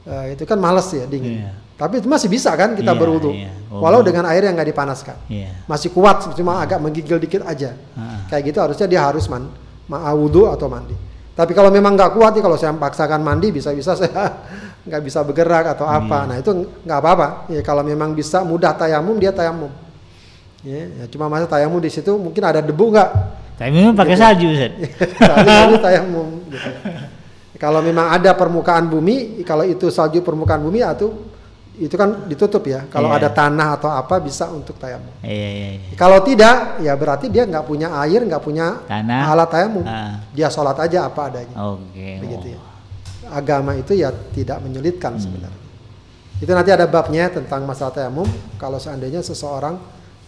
eh, 0.03 0.35
itu 0.35 0.43
kan 0.43 0.59
males 0.59 0.87
ya 0.89 1.03
dingin. 1.05 1.43
Iya. 1.47 1.51
Tapi 1.77 2.01
itu 2.01 2.09
masih 2.09 2.33
bisa 2.33 2.57
kan 2.57 2.73
kita 2.73 2.97
Iya, 2.97 3.01
berwudu. 3.01 3.31
iya. 3.37 3.53
Oh. 3.69 3.85
Walau 3.85 4.01
dengan 4.01 4.25
air 4.33 4.49
yang 4.49 4.57
nggak 4.57 4.73
dipanaskan. 4.73 5.17
iya 5.29 5.53
Masih 5.69 5.93
kuat 5.93 6.25
cuma 6.33 6.65
agak 6.65 6.81
menggigil 6.81 7.21
dikit 7.21 7.45
aja. 7.45 7.77
Ah. 7.93 8.25
Kayak 8.33 8.43
gitu 8.49 8.59
harusnya 8.65 8.87
dia 8.89 9.05
harus 9.05 9.29
man, 9.29 9.53
ma- 9.85 10.01
wudu 10.17 10.49
atau 10.49 10.73
mandi. 10.73 10.97
Tapi 11.37 11.53
kalau 11.53 11.69
memang 11.69 11.93
nggak 11.93 12.17
kuat 12.17 12.33
nih 12.33 12.41
kalau 12.41 12.57
saya 12.57 12.73
paksakan 12.73 13.21
mandi 13.21 13.53
bisa-bisa 13.53 13.93
saya 13.93 14.41
nggak 14.89 15.03
bisa 15.05 15.21
bergerak 15.21 15.77
atau 15.77 15.85
apa. 15.85 16.25
Iya. 16.25 16.29
Nah 16.33 16.37
itu 16.41 16.51
nggak 16.89 16.99
apa-apa. 16.99 17.27
Ya 17.53 17.61
kalau 17.61 17.85
memang 17.85 18.17
bisa 18.17 18.41
mudah 18.41 18.73
tayamum 18.73 19.21
dia 19.21 19.37
tayamum. 19.37 19.69
Ya, 20.65 20.89
ya 20.89 21.05
cuma 21.13 21.29
masa 21.29 21.45
tayamum 21.45 21.77
di 21.79 21.93
situ 21.93 22.17
mungkin 22.17 22.41
ada 22.43 22.65
debu 22.65 22.91
nggak? 22.91 23.11
tapi 23.57 23.73
memang 23.73 23.97
pakai 23.97 24.21
salju 24.21 24.53
Ustaz 24.53 24.73
tayamum 25.85 26.45
gitu. 26.53 26.71
Kalau 27.57 27.81
memang 27.81 28.13
ada 28.13 28.37
permukaan 28.37 28.85
bumi, 28.85 29.41
kalau 29.49 29.65
itu 29.65 29.89
salju 29.89 30.21
permukaan 30.21 30.61
bumi 30.61 30.85
atau 30.85 31.09
itu 31.09 31.09
kan 31.77 32.25
ditutup 32.25 32.65
ya. 32.65 32.89
Kalau 32.89 33.13
Iya. 33.13 33.21
ada 33.21 33.29
tanah 33.29 33.69
atau 33.77 33.93
apa 33.93 34.17
bisa 34.17 34.49
untuk 34.49 34.81
tayamum. 34.81 35.13
iya 35.21 35.49
iya 35.53 35.69
iya 35.77 35.93
Kalau 35.93 36.25
tidak, 36.25 36.81
ya 36.81 36.97
berarti 36.97 37.29
dia 37.29 37.45
nggak 37.45 37.65
punya 37.69 37.93
air, 38.01 38.25
nggak 38.25 38.41
punya 38.41 38.81
Tanah. 38.89 39.29
alat 39.29 39.49
tayamum. 39.53 39.85
Ah. 39.85 40.25
Dia 40.33 40.49
sholat 40.49 40.81
aja 40.81 41.05
apa 41.05 41.29
adanya. 41.29 41.53
oke 41.53 42.09
Begitu 42.25 42.57
ya. 42.57 42.61
Agama 43.29 43.77
itu 43.77 43.93
ya 43.93 44.09
tidak 44.33 44.65
menyulitkan 44.65 45.21
sebenarnya. 45.21 45.61
Itu 46.37 46.53
nanti 46.53 46.73
ada 46.73 46.89
babnya 46.89 47.29
tentang 47.29 47.65
masalah 47.65 47.93
tayamum. 47.93 48.29
Kalau 48.57 48.81
seandainya 48.81 49.21
seseorang 49.21 49.77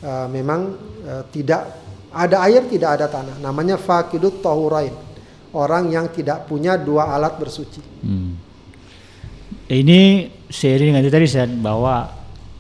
eh, 0.05 0.26
memang 0.28 0.76
eh, 1.05 1.22
tidak 1.32 1.64
ada 2.09 2.44
air, 2.44 2.64
tidak 2.68 2.96
ada 3.01 3.07
tanah, 3.09 3.36
namanya 3.40 3.76
fakidut 3.76 4.40
tahurain. 4.40 4.92
Orang 5.49 5.88
yang 5.88 6.12
tidak 6.12 6.44
punya 6.44 6.76
dua 6.76 7.09
alat 7.09 7.40
bersuci. 7.40 7.80
Hmm. 8.05 8.36
Ini 9.68 10.01
seiring 10.49 10.92
dengan 10.96 11.03
itu 11.05 11.12
tadi 11.12 11.24
Ustaz, 11.28 11.49
bahwa 11.61 12.09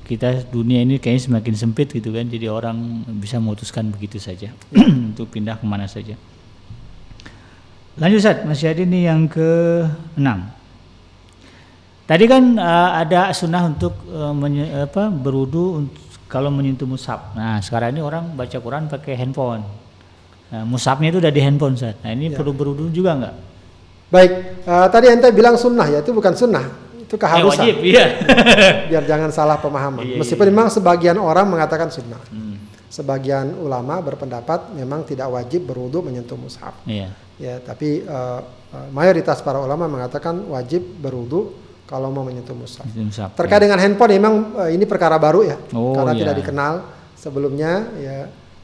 kita 0.08 0.48
dunia 0.48 0.80
ini 0.80 0.96
kayaknya 0.96 1.28
semakin 1.28 1.54
sempit 1.56 1.92
gitu 1.92 2.12
kan, 2.12 2.24
jadi 2.24 2.48
orang 2.48 3.04
bisa 3.20 3.36
memutuskan 3.36 3.92
begitu 3.92 4.16
saja 4.16 4.52
untuk 5.12 5.28
pindah 5.28 5.60
ke 5.60 5.64
mana 5.68 5.84
saja. 5.84 6.16
Lanjut 7.98 8.22
Ustaz, 8.22 8.46
masih 8.46 8.72
ada 8.72 8.82
nih 8.86 9.02
yang 9.10 9.26
ke 9.26 9.48
enam. 10.14 10.48
Tadi 12.08 12.24
kan 12.24 12.56
eh, 12.56 12.90
ada 13.04 13.28
sunnah 13.36 13.68
untuk 13.68 13.92
eh, 14.08 14.32
menye- 14.32 14.88
apa, 14.88 15.12
berudu 15.12 15.84
untuk, 15.84 16.00
kalau 16.24 16.48
menyentuh 16.48 16.88
mushaf. 16.88 17.36
Nah 17.36 17.60
sekarang 17.60 17.92
ini 17.96 18.00
orang 18.00 18.32
baca 18.32 18.56
Quran 18.56 18.88
pakai 18.88 19.12
handphone. 19.12 19.64
Nah, 20.48 20.64
mushafnya 20.64 21.12
itu 21.12 21.20
udah 21.20 21.28
di 21.28 21.40
handphone 21.44 21.76
Ustaz. 21.76 22.00
Nah 22.00 22.16
ini 22.16 22.32
perlu 22.32 22.56
berudu 22.56 22.88
juga 22.88 23.12
nggak? 23.12 23.34
Baik, 24.08 24.32
eh, 24.64 24.86
tadi 24.88 25.06
ente 25.12 25.28
bilang 25.36 25.60
sunnah 25.60 25.84
ya, 25.84 26.00
itu 26.00 26.16
bukan 26.16 26.32
sunnah, 26.32 26.64
itu 27.08 27.16
Eh, 27.16 27.18
keharusan. 27.18 27.64
wajib, 27.64 27.76
iya. 27.80 28.04
Biar 28.92 29.02
jangan 29.02 29.32
salah 29.32 29.56
pemahaman. 29.56 30.04
Iya, 30.04 30.16
Meskipun 30.20 30.46
memang 30.46 30.68
sebagian 30.68 31.16
orang 31.16 31.48
mengatakan 31.48 31.88
sunnah. 31.88 32.20
Hmm, 32.28 32.60
Sebagian 32.88 33.52
ulama 33.54 34.00
berpendapat 34.00 34.72
memang 34.72 35.04
tidak 35.04 35.28
wajib 35.28 35.64
berwudu 35.64 36.00
menyentuh 36.00 36.36
mushaf. 36.36 36.76
iya. 36.84 37.08
Ya, 37.38 37.56
tapi 37.58 38.02
eh, 38.02 38.40
mayoritas 38.90 39.40
para 39.40 39.56
ulama 39.56 39.86
mengatakan 39.86 40.42
wajib 40.46 40.82
berwudu 40.98 41.54
kalau 41.84 42.10
mau 42.10 42.20
menyentuh 42.20 42.52
mushaf. 42.52 42.84
Terkait 43.32 43.62
dengan 43.62 43.78
handphone 43.78 44.12
memang 44.12 44.34
eh, 44.66 44.74
ini 44.74 44.84
perkara 44.84 45.16
baru 45.16 45.46
ya, 45.46 45.56
Oh, 45.72 45.94
karena 45.94 46.12
iya. 46.12 46.20
tidak 46.20 46.34
dikenal 46.36 46.72
sebelumnya 47.14 47.72
ya 47.94 48.16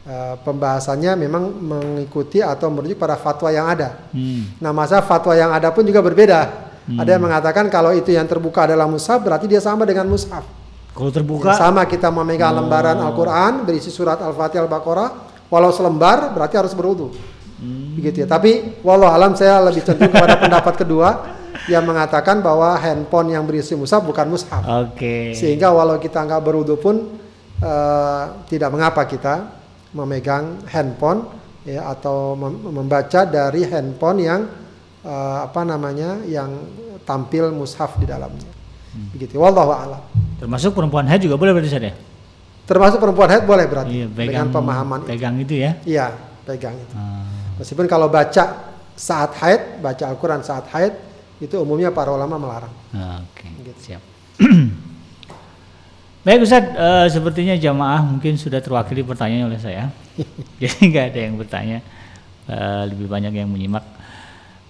eh, 0.04 0.34
pembahasannya 0.40 1.12
memang 1.16 1.44
mengikuti 1.54 2.42
atau 2.42 2.66
merujuk 2.68 2.98
pada 2.98 3.14
fatwa 3.14 3.48
yang 3.48 3.64
ada. 3.64 4.10
Hmm. 4.10 4.58
Nah, 4.58 4.74
masa 4.74 4.98
fatwa 5.00 5.32
yang 5.32 5.48
ada 5.48 5.70
pun 5.70 5.80
juga 5.82 6.02
berbeda. 6.02 6.40
Hmm. 6.84 7.00
Ada 7.00 7.16
yang 7.16 7.24
mengatakan 7.24 7.64
kalau 7.72 7.96
itu 7.96 8.12
yang 8.12 8.28
terbuka 8.28 8.68
adalah 8.68 8.84
mushaf 8.84 9.24
berarti 9.24 9.48
dia 9.48 9.60
sama 9.60 9.88
dengan 9.88 10.04
mushaf. 10.04 10.44
Kalau 10.94 11.10
terbuka, 11.10 11.56
sama 11.56 11.82
kita 11.88 12.12
memegang 12.12 12.54
lembaran 12.54 13.00
Oh. 13.00 13.08
Al-Qur'an 13.10 13.64
berisi 13.66 13.88
surat 13.90 14.20
Al-Fatihah 14.20 14.68
Al-Baqarah, 14.68 15.08
walau 15.48 15.72
selembar 15.72 16.30
berarti 16.36 16.54
harus 16.60 16.76
berwudu. 16.76 17.10
Hmm. 17.58 17.96
Begitu 17.96 18.22
ya. 18.22 18.26
Tapi 18.28 18.78
walau 18.84 19.08
alam 19.08 19.32
saya 19.34 19.58
lebih 19.64 19.80
cenderung 19.82 20.12
kepada 20.12 20.36
pendapat 20.38 20.74
kedua 20.84 21.08
yang 21.66 21.88
mengatakan 21.88 22.44
bahwa 22.44 22.76
handphone 22.76 23.32
yang 23.32 23.48
berisi 23.48 23.72
mushaf 23.74 24.04
bukan 24.04 24.28
mushaf. 24.28 24.60
oke. 24.60 25.32
Sehingga 25.32 25.72
walau 25.72 25.96
kita 25.96 26.20
nggak 26.20 26.42
berwudu 26.44 26.76
pun 26.76 27.16
eh, 27.58 28.22
tidak 28.52 28.68
mengapa 28.70 29.08
kita 29.08 29.34
memegang 29.96 30.60
handphone 30.68 31.26
ya 31.64 31.88
atau 31.88 32.36
mem- 32.36 32.60
membaca 32.70 33.24
dari 33.24 33.64
handphone 33.64 34.18
yang 34.20 34.40
eh, 35.04 35.38
apa 35.44 35.60
namanya 35.62 36.24
yang 36.24 36.50
tampil 37.04 37.52
mushaf 37.52 37.94
di 37.96 38.08
dalamnya. 38.08 38.48
Hmm. 38.90 39.12
Begitu. 39.12 39.36
Wallahu 39.36 39.70
a'lam. 39.70 40.00
Termasuk 40.40 40.72
perempuan 40.72 41.04
haid 41.04 41.22
juga 41.22 41.36
boleh 41.36 41.52
berarti 41.52 41.68
Ustaz 41.68 41.84
ya? 41.84 41.94
Termasuk 42.64 42.96
perempuan 42.96 43.28
haid 43.28 43.44
boleh 43.44 43.66
berarti 43.68 43.92
Iya, 43.92 44.06
dengan 44.08 44.16
pegang 44.16 44.48
pemahaman 44.50 44.98
itu. 45.02 45.08
pegang 45.08 45.34
itu 45.36 45.54
ya. 45.54 45.70
Iya, 45.84 46.06
pegang 46.42 46.74
itu. 46.74 46.94
Ah, 46.96 47.28
Meskipun 47.54 47.84
kalau 47.84 48.08
baca 48.08 48.44
saat 48.94 49.30
haid, 49.36 49.78
baca 49.78 50.04
Al-Qur'an 50.06 50.40
saat 50.40 50.64
haid 50.72 50.94
itu 51.38 51.54
umumnya 51.58 51.90
para 51.90 52.08
ulama 52.08 52.40
melarang. 52.40 52.72
ah, 52.92 53.20
oke. 53.20 53.46
Gitu. 53.62 53.80
Siap. 53.92 54.02
Baik 56.24 56.40
Ustaz, 56.40 56.64
eh, 56.64 57.06
sepertinya 57.12 57.52
jamaah 57.52 58.00
mungkin 58.00 58.40
sudah 58.40 58.56
terwakili 58.56 59.04
pertanyaan 59.04 59.52
oleh 59.52 59.60
saya. 59.60 59.92
Jadi 60.62 60.88
nggak 60.88 61.04
ada 61.12 61.20
yang 61.20 61.34
bertanya, 61.36 61.78
eh, 62.48 62.82
lebih 62.88 63.12
banyak 63.12 63.32
yang 63.34 63.48
menyimak. 63.50 63.84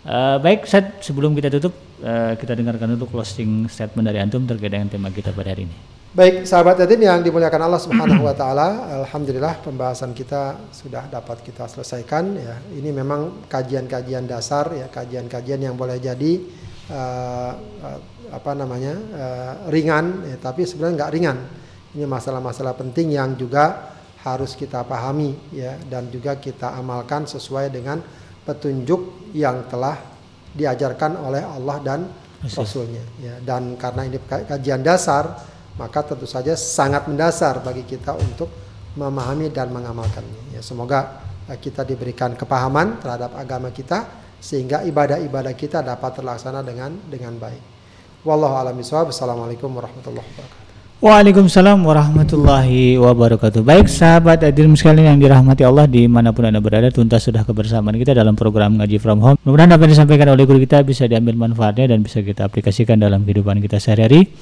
Eh, 0.05 0.37
baik 0.37 0.69
Ustaz, 0.69 1.01
sebelum 1.01 1.33
kita 1.33 1.49
tutup, 1.49 1.73
eh, 2.05 2.37
kita 2.37 2.53
dengarkan 2.53 2.93
dulu 2.93 3.09
closing 3.09 3.65
statement 3.73 4.05
dari 4.05 4.21
Antum 4.21 4.45
terkait 4.45 4.69
dengan 4.69 4.85
tema 4.85 5.09
kita 5.09 5.33
pada 5.33 5.57
hari 5.57 5.65
ini. 5.65 5.77
Baik, 6.13 6.45
sahabat 6.45 6.77
yatim 6.77 7.09
yang 7.09 7.25
dimuliakan 7.25 7.65
Allah 7.65 7.81
Subhanahu 7.81 8.29
wa 8.29 8.37
taala, 8.37 9.01
alhamdulillah 9.01 9.65
pembahasan 9.65 10.13
kita 10.13 10.61
sudah 10.77 11.09
dapat 11.09 11.41
kita 11.41 11.65
selesaikan 11.65 12.37
ya. 12.37 12.61
Ini 12.77 12.93
memang 12.93 13.49
kajian-kajian 13.49 14.29
dasar 14.29 14.77
ya, 14.77 14.93
kajian-kajian 14.93 15.73
yang 15.73 15.75
boleh 15.75 15.97
jadi 15.97 16.33
eh, 16.93 17.53
eh, 17.81 17.99
apa 18.29 18.53
namanya? 18.53 18.95
eh, 19.01 19.53
ringan 19.73 20.29
ya, 20.29 20.37
tapi 20.37 20.69
sebenarnya 20.69 21.01
nggak 21.01 21.13
ringan. 21.17 21.39
Ini 21.97 22.05
masalah-masalah 22.05 22.77
penting 22.77 23.17
yang 23.17 23.41
juga 23.41 23.97
harus 24.21 24.53
kita 24.53 24.85
pahami 24.85 25.33
ya 25.49 25.81
dan 25.89 26.13
juga 26.13 26.37
kita 26.37 26.77
amalkan 26.77 27.25
sesuai 27.25 27.73
dengan 27.73 28.05
petunjuk 28.45 29.33
yang 29.33 29.67
telah 29.67 29.97
diajarkan 30.55 31.19
oleh 31.19 31.43
Allah 31.43 31.77
dan 31.83 32.01
Rasul. 32.45 32.63
Rasulnya 32.63 33.05
ya 33.19 33.35
dan 33.41 33.75
karena 33.81 34.05
ini 34.05 34.21
ka- 34.23 34.45
kajian 34.45 34.85
dasar 34.85 35.43
maka 35.75 36.05
tentu 36.07 36.29
saja 36.29 36.55
sangat 36.55 37.09
mendasar 37.11 37.65
bagi 37.65 37.83
kita 37.83 38.15
untuk 38.15 38.47
memahami 38.95 39.51
dan 39.51 39.73
mengamalkannya 39.75 40.55
ya 40.55 40.61
semoga 40.63 41.25
uh, 41.49 41.59
kita 41.59 41.83
diberikan 41.83 42.37
kepahaman 42.39 43.03
terhadap 43.03 43.35
agama 43.35 43.73
kita 43.75 44.07
sehingga 44.45 44.85
ibadah-ibadah 44.85 45.57
kita 45.57 45.81
dapat 45.81 46.21
terlaksana 46.21 46.61
dengan 46.61 46.93
dengan 47.09 47.33
baik. 47.41 47.65
Wallahu 48.29 48.61
a'lam 48.61 48.77
bishawab. 48.77 49.09
Assalamualaikum 49.09 49.73
warahmatullahi 49.73 50.21
wabarakatuh. 50.21 50.64
Waalaikumsalam 51.05 51.85
warahmatullahi 51.85 52.97
wabarakatuh. 52.97 53.61
Baik 53.61 53.93
sahabat 53.93 54.41
hadirin 54.41 54.73
sekalian 54.73 55.13
yang 55.13 55.21
dirahmati 55.21 55.61
Allah 55.61 55.85
di 55.85 56.09
mana 56.09 56.33
pun 56.33 56.49
anda 56.49 56.65
berada, 56.65 56.89
tuntas 56.89 57.29
sudah 57.29 57.45
kebersamaan 57.45 57.93
kita 58.01 58.17
dalam 58.17 58.33
program 58.33 58.81
ngaji 58.81 58.97
from 58.97 59.21
home. 59.21 59.37
Mudah-mudahan 59.45 59.77
apa 59.77 59.85
yang 59.85 59.93
disampaikan 59.93 60.33
oleh 60.33 60.49
guru 60.49 60.65
kita 60.65 60.81
bisa 60.81 61.05
diambil 61.05 61.37
manfaatnya 61.37 61.93
dan 61.93 62.01
bisa 62.01 62.25
kita 62.25 62.49
aplikasikan 62.49 62.97
dalam 62.97 63.21
kehidupan 63.29 63.61
kita 63.61 63.77
sehari-hari. 63.77 64.33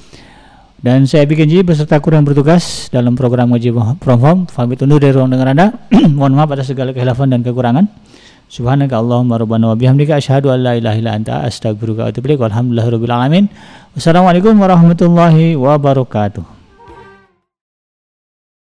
Dan 0.79 1.03
saya 1.03 1.27
bikin 1.27 1.51
jadi 1.51 1.67
beserta 1.67 1.99
kurang 1.99 2.23
bertugas 2.23 2.87
dalam 2.87 3.19
program 3.19 3.51
ngaji 3.51 3.99
from 3.99 4.23
home. 4.23 4.41
Pamit 4.47 4.79
undur 4.87 5.03
dari 5.03 5.11
ruang 5.11 5.35
dengar 5.35 5.51
anda. 5.51 5.67
Mohon 6.15 6.47
maaf 6.47 6.55
atas 6.55 6.71
segala 6.71 6.95
kehilafan 6.95 7.27
dan 7.27 7.43
kekurangan. 7.43 7.91
Subhanaka 8.53 9.01
Allahumma 9.01 9.41
rabbana 9.41 9.73
wa 9.73 9.75
bihamdika 9.75 10.21
asyhadu 10.21 10.53
an 10.53 10.61
la 10.61 10.77
ilaha 10.77 10.97
illa 11.01 11.11
anta 11.17 11.41
astaghfiruka 11.41 12.05
wa 12.05 12.09
atubu 12.13 12.29
ilaik. 12.29 12.41
Walhamdulillahirabbil 12.45 13.13
alamin. 13.17 13.45
Wassalamualaikum 13.97 14.53
warahmatullahi 14.61 15.57
wabarakatuh. 15.57 16.62